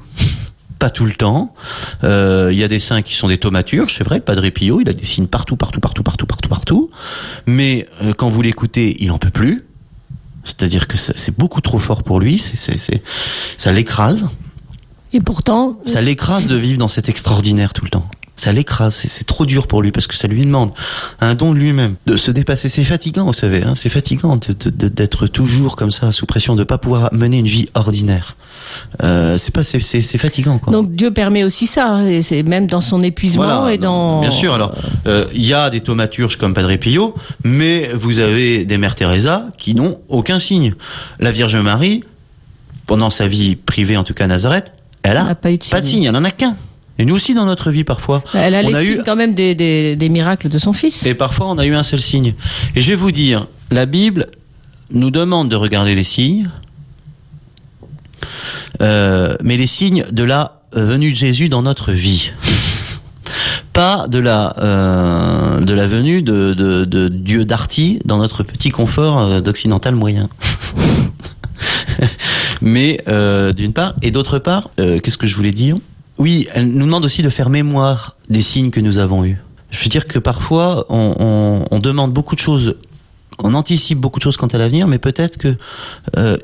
Pas 0.79 0.91
tout 0.91 1.05
le 1.05 1.13
temps. 1.13 1.55
Euh, 2.03 2.49
il 2.51 2.57
y 2.57 2.63
a 2.63 2.67
des 2.67 2.79
saints 2.79 3.01
qui 3.01 3.15
sont 3.15 3.27
des 3.27 3.39
thaumaturges, 3.39 3.95
c'est 3.97 4.03
vrai. 4.03 4.19
Padre 4.19 4.47
Pio, 4.49 4.79
il 4.79 4.87
a 4.87 4.93
des 4.93 5.03
signes 5.03 5.25
partout, 5.25 5.57
partout, 5.57 5.79
partout, 5.79 6.03
partout, 6.03 6.27
partout, 6.27 6.49
partout. 6.49 6.91
Mais 7.47 7.87
euh, 8.03 8.13
quand 8.13 8.29
vous 8.29 8.43
l'écoutez, 8.43 8.95
il 9.03 9.09
en 9.09 9.17
peut 9.17 9.31
plus. 9.31 9.65
C'est-à-dire 10.47 10.87
que 10.87 10.97
c'est 10.97 11.37
beaucoup 11.37 11.61
trop 11.61 11.77
fort 11.77 12.03
pour 12.03 12.19
lui, 12.19 12.37
c'est, 12.39 12.77
c'est, 12.77 13.03
ça 13.57 13.71
l'écrase. 13.71 14.27
Et 15.13 15.19
pourtant, 15.21 15.79
ça 15.85 16.01
l'écrase 16.01 16.47
de 16.47 16.55
vivre 16.55 16.77
dans 16.77 16.87
cet 16.87 17.09
extraordinaire 17.09 17.73
tout 17.73 17.83
le 17.83 17.89
temps. 17.89 18.09
Ça 18.37 18.53
l'écrase, 18.53 18.93
c'est 18.95 19.25
trop 19.25 19.47
dur 19.47 19.65
pour 19.65 19.81
lui 19.81 19.91
parce 19.91 20.05
que 20.05 20.15
ça 20.15 20.27
lui 20.27 20.45
demande 20.45 20.71
un 21.19 21.33
don 21.33 21.53
de 21.53 21.57
lui-même, 21.57 21.95
de 22.05 22.15
se 22.15 22.29
dépasser. 22.29 22.69
C'est 22.69 22.83
fatigant, 22.83 23.25
vous 23.25 23.33
savez, 23.33 23.63
hein, 23.63 23.73
c'est 23.75 23.89
fatigant 23.89 24.37
d'être 24.37 25.25
toujours 25.25 25.75
comme 25.75 25.89
ça 25.89 26.11
sous 26.11 26.27
pression, 26.27 26.55
de 26.55 26.63
pas 26.63 26.77
pouvoir 26.77 27.09
mener 27.13 27.37
une 27.37 27.47
vie 27.47 27.67
ordinaire. 27.73 28.35
Euh, 29.03 29.39
c'est 29.39 29.53
pas, 29.53 29.63
c'est 29.63 30.01
fatigant. 30.17 30.59
Quoi. 30.59 30.71
Donc 30.71 30.93
Dieu 30.93 31.11
permet 31.11 31.43
aussi 31.43 31.65
ça, 31.65 31.87
hein, 31.87 32.05
et 32.05 32.21
c'est 32.21 32.43
même 32.43 32.67
dans 32.67 32.81
son 32.81 33.01
épuisement 33.01 33.67
et 33.67 33.79
dans. 33.79 34.21
Bien 34.21 34.31
sûr. 34.31 34.53
Alors, 34.53 34.75
euh, 35.07 35.25
il 35.33 35.45
y 35.45 35.53
a 35.53 35.71
des 35.71 35.81
thaumaturges 35.81 36.37
comme 36.37 36.53
Padre 36.53 36.75
Pio, 36.75 37.15
mais 37.43 37.89
vous 37.93 38.19
avez 38.19 38.65
des 38.65 38.77
mères 38.77 38.93
Teresa 38.93 39.47
qui 39.57 39.73
n'ont 39.73 39.99
aucun 40.09 40.37
signe. 40.37 40.75
La 41.19 41.31
Vierge 41.31 41.55
Marie, 41.55 42.03
pendant 42.85 43.09
sa 43.09 43.27
vie 43.27 43.55
privée, 43.55 43.97
en 43.97 44.03
tout 44.03 44.13
cas 44.13 44.25
à 44.25 44.27
Nazareth, 44.27 44.73
elle 45.03 45.17
a, 45.17 45.35
pas, 45.35 45.51
de 45.51 45.63
signe. 45.85 46.03
Elle 46.03 46.15
en 46.15 46.23
a 46.23 46.31
qu'un. 46.31 46.55
Et 46.99 47.05
nous 47.05 47.15
aussi 47.15 47.33
dans 47.33 47.45
notre 47.45 47.71
vie 47.71 47.83
parfois. 47.83 48.23
Elle 48.33 48.55
a 48.55 48.61
les 48.61 48.93
eu... 48.93 49.03
quand 49.05 49.15
même 49.15 49.33
des, 49.33 49.55
des, 49.55 49.95
des, 49.95 50.09
miracles 50.09 50.49
de 50.49 50.57
son 50.57 50.73
fils. 50.73 51.05
Et 51.05 51.13
parfois 51.13 51.47
on 51.49 51.57
a 51.57 51.65
eu 51.65 51.75
un 51.75 51.83
seul 51.83 52.01
signe. 52.01 52.33
Et 52.75 52.81
je 52.81 52.89
vais 52.89 52.95
vous 52.95 53.11
dire, 53.11 53.47
la 53.71 53.85
Bible 53.85 54.27
nous 54.91 55.11
demande 55.11 55.49
de 55.49 55.55
regarder 55.55 55.95
les 55.95 56.03
signes, 56.03 56.49
euh, 58.81 59.35
mais 59.43 59.57
les 59.57 59.67
signes 59.67 60.05
de 60.11 60.23
la 60.23 60.61
venue 60.73 61.11
de 61.11 61.15
Jésus 61.15 61.49
dans 61.49 61.61
notre 61.61 61.91
vie. 61.91 62.31
Pas 63.73 64.07
de 64.07 64.17
la 64.17 64.55
euh, 64.59 65.59
de 65.59 65.73
la 65.73 65.85
venue 65.85 66.23
de, 66.23 66.53
de, 66.55 66.85
de 66.85 67.09
Dieu 67.09 67.45
Darty 67.45 67.99
dans 68.05 68.17
notre 68.17 68.41
petit 68.41 68.71
confort 68.71 69.19
euh, 69.19 69.41
d'occidental 69.41 69.93
moyen. 69.93 70.29
mais 72.61 73.01
euh, 73.07 73.53
d'une 73.53 73.73
part 73.73 73.93
et 74.01 74.11
d'autre 74.11 74.39
part, 74.39 74.69
euh, 74.79 74.99
qu'est-ce 74.99 75.17
que 75.17 75.27
je 75.27 75.35
voulais 75.35 75.51
dire? 75.51 75.77
Oui, 76.17 76.47
elle 76.53 76.67
nous 76.67 76.85
demande 76.85 77.05
aussi 77.05 77.21
de 77.21 77.29
faire 77.29 77.49
mémoire 77.49 78.15
des 78.29 78.41
signes 78.41 78.71
que 78.71 78.79
nous 78.79 78.97
avons 78.97 79.23
eus. 79.23 79.37
Je 79.69 79.83
veux 79.83 79.89
dire 79.89 80.07
que 80.07 80.19
parfois, 80.19 80.85
on, 80.89 81.15
on, 81.19 81.65
on 81.75 81.79
demande 81.79 82.13
beaucoup 82.13 82.35
de 82.35 82.39
choses, 82.39 82.75
on 83.39 83.53
anticipe 83.53 83.99
beaucoup 83.99 84.19
de 84.19 84.23
choses 84.23 84.37
quant 84.37 84.47
à 84.47 84.57
l'avenir, 84.57 84.87
mais 84.87 84.97
peut-être 84.97 85.37
que 85.37 85.55
euh, 86.17 86.37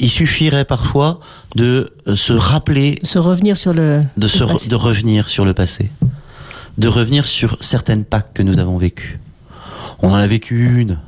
il 0.00 0.10
suffirait 0.10 0.64
parfois 0.64 1.20
de 1.54 1.92
euh, 2.06 2.16
se 2.16 2.32
rappeler, 2.32 2.98
se 3.02 3.18
revenir 3.18 3.56
sur 3.56 3.72
le, 3.72 4.02
de 4.16 4.26
se 4.26 4.68
de 4.68 4.74
revenir 4.74 5.28
sur 5.28 5.44
le 5.44 5.54
passé, 5.54 5.90
de 6.78 6.88
revenir 6.88 7.26
sur 7.26 7.56
certaines 7.60 8.04
Pâques 8.04 8.34
que 8.34 8.42
nous 8.42 8.58
avons 8.58 8.76
vécues. 8.76 9.20
On 10.02 10.10
en 10.10 10.14
a 10.14 10.26
vécu 10.26 10.80
une, 10.80 10.98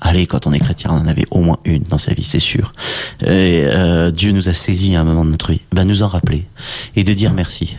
Allez, 0.00 0.26
quand 0.26 0.46
on 0.46 0.52
est 0.52 0.60
chrétien, 0.60 0.90
on 0.92 0.98
en 0.98 1.06
avait 1.06 1.26
au 1.30 1.40
moins 1.40 1.58
une 1.64 1.82
dans 1.82 1.98
sa 1.98 2.14
vie, 2.14 2.24
c'est 2.24 2.38
sûr. 2.38 2.72
Et 3.22 3.64
euh, 3.66 4.10
Dieu 4.10 4.32
nous 4.32 4.48
a 4.48 4.54
saisis 4.54 4.96
à 4.96 5.00
un 5.00 5.04
moment 5.04 5.24
de 5.24 5.30
notre 5.30 5.50
vie. 5.50 5.60
Va 5.72 5.84
nous 5.84 6.02
en 6.02 6.08
rappeler 6.08 6.46
et 6.96 7.04
de 7.04 7.12
dire 7.12 7.32
merci 7.32 7.76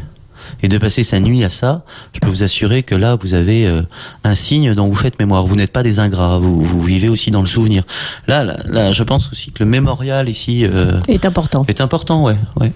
et 0.61 0.67
de 0.67 0.78
passer 0.78 1.03
sa 1.03 1.20
nuit 1.20 1.43
à 1.43 1.49
ça. 1.49 1.84
Je 2.13 2.20
peux 2.20 2.30
vous 2.30 2.43
assurer 2.43 2.84
que 2.84 2.95
là, 2.95 3.17
vous 3.22 3.34
avez 3.34 3.67
euh, 3.67 3.82
un 4.24 4.36
signe 4.36 4.74
dont 4.74 4.88
vous 4.88 4.95
faites 4.95 5.20
mémoire. 5.20 5.45
Vous 5.45 5.55
n'êtes 5.55 5.72
pas 5.72 5.84
des 5.84 5.99
ingrats. 5.99 6.39
Vous, 6.39 6.61
vous, 6.61 6.82
vivez 6.82 7.09
aussi 7.09 7.32
dans 7.32 7.41
le 7.41 7.47
souvenir. 7.47 7.84
Là, 8.28 8.43
là, 8.43 8.57
là, 8.67 8.91
je 8.91 9.03
pense 9.03 9.32
aussi 9.32 9.51
que 9.51 9.63
le 9.63 9.70
mémorial 9.70 10.30
ici 10.30 10.65
euh, 10.65 10.99
est 11.07 11.26
important. 11.26 11.65
Est 11.67 11.82
important, 11.82 12.24
ouais, 12.26 12.36
ouais. 12.59 12.72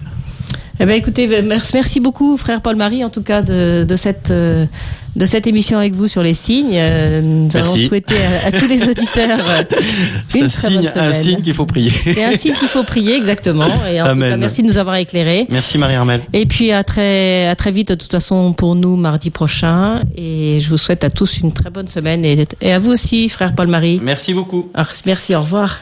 Eh 0.80 0.86
ben, 0.86 0.94
écoutez, 0.94 1.28
merci 1.42 2.00
beaucoup, 2.00 2.36
frère 2.36 2.60
Paul-Marie, 2.60 3.04
en 3.04 3.10
tout 3.10 3.22
cas, 3.22 3.42
de, 3.42 3.84
de 3.84 3.96
cette 3.96 4.32
de 5.16 5.26
cette 5.26 5.46
émission 5.46 5.78
avec 5.78 5.94
vous 5.94 6.08
sur 6.08 6.22
les 6.22 6.34
signes. 6.34 6.74
Euh, 6.74 7.20
nous 7.20 7.56
allons 7.56 7.76
souhaiter 7.76 8.16
à, 8.44 8.52
tous 8.52 8.66
les 8.66 8.82
auditeurs 8.88 9.38
euh, 9.48 9.62
une 10.34 10.48
très 10.48 10.70
bonne 10.70 10.88
semaine. 10.88 11.08
un 11.08 11.12
signe 11.12 11.42
qu'il 11.42 11.54
faut 11.54 11.66
prier. 11.66 11.90
C'est 11.90 12.24
un 12.24 12.36
signe 12.36 12.54
qu'il 12.54 12.68
faut 12.68 12.82
prier, 12.82 13.16
exactement. 13.16 13.68
Et 13.90 14.00
en 14.00 14.14
tout 14.14 14.20
cas, 14.20 14.36
merci 14.36 14.62
de 14.62 14.68
nous 14.68 14.78
avoir 14.78 14.96
éclairés. 14.96 15.46
Merci 15.50 15.78
Marie-Armel. 15.78 16.22
Et 16.32 16.46
puis 16.46 16.72
à 16.72 16.82
très, 16.84 17.46
à 17.46 17.54
très 17.54 17.70
vite, 17.70 17.88
de 17.88 17.94
toute 17.94 18.10
façon, 18.10 18.52
pour 18.52 18.74
nous, 18.74 18.96
mardi 18.96 19.30
prochain. 19.30 20.02
Et 20.16 20.58
je 20.60 20.68
vous 20.68 20.78
souhaite 20.78 21.04
à 21.04 21.10
tous 21.10 21.38
une 21.38 21.52
très 21.52 21.70
bonne 21.70 21.88
semaine 21.88 22.24
et, 22.24 22.46
et 22.60 22.72
à 22.72 22.78
vous 22.78 22.90
aussi, 22.90 23.28
frère 23.28 23.54
Paul-Marie. 23.54 24.00
Merci 24.02 24.34
beaucoup. 24.34 24.70
merci, 25.06 25.34
au 25.34 25.40
revoir. 25.40 25.80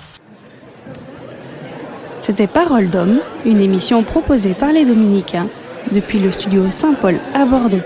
C'était 2.20 2.47
Parole 2.47 2.89
d'homme, 2.89 3.18
une 3.45 3.61
émission 3.61 4.03
proposée 4.05 4.55
par 4.55 4.72
les 4.72 4.85
Dominicains 4.85 5.49
depuis 5.91 6.20
le 6.20 6.30
studio 6.30 6.70
Saint-Paul 6.70 7.16
à 7.35 7.45
Bordeaux. 7.45 7.80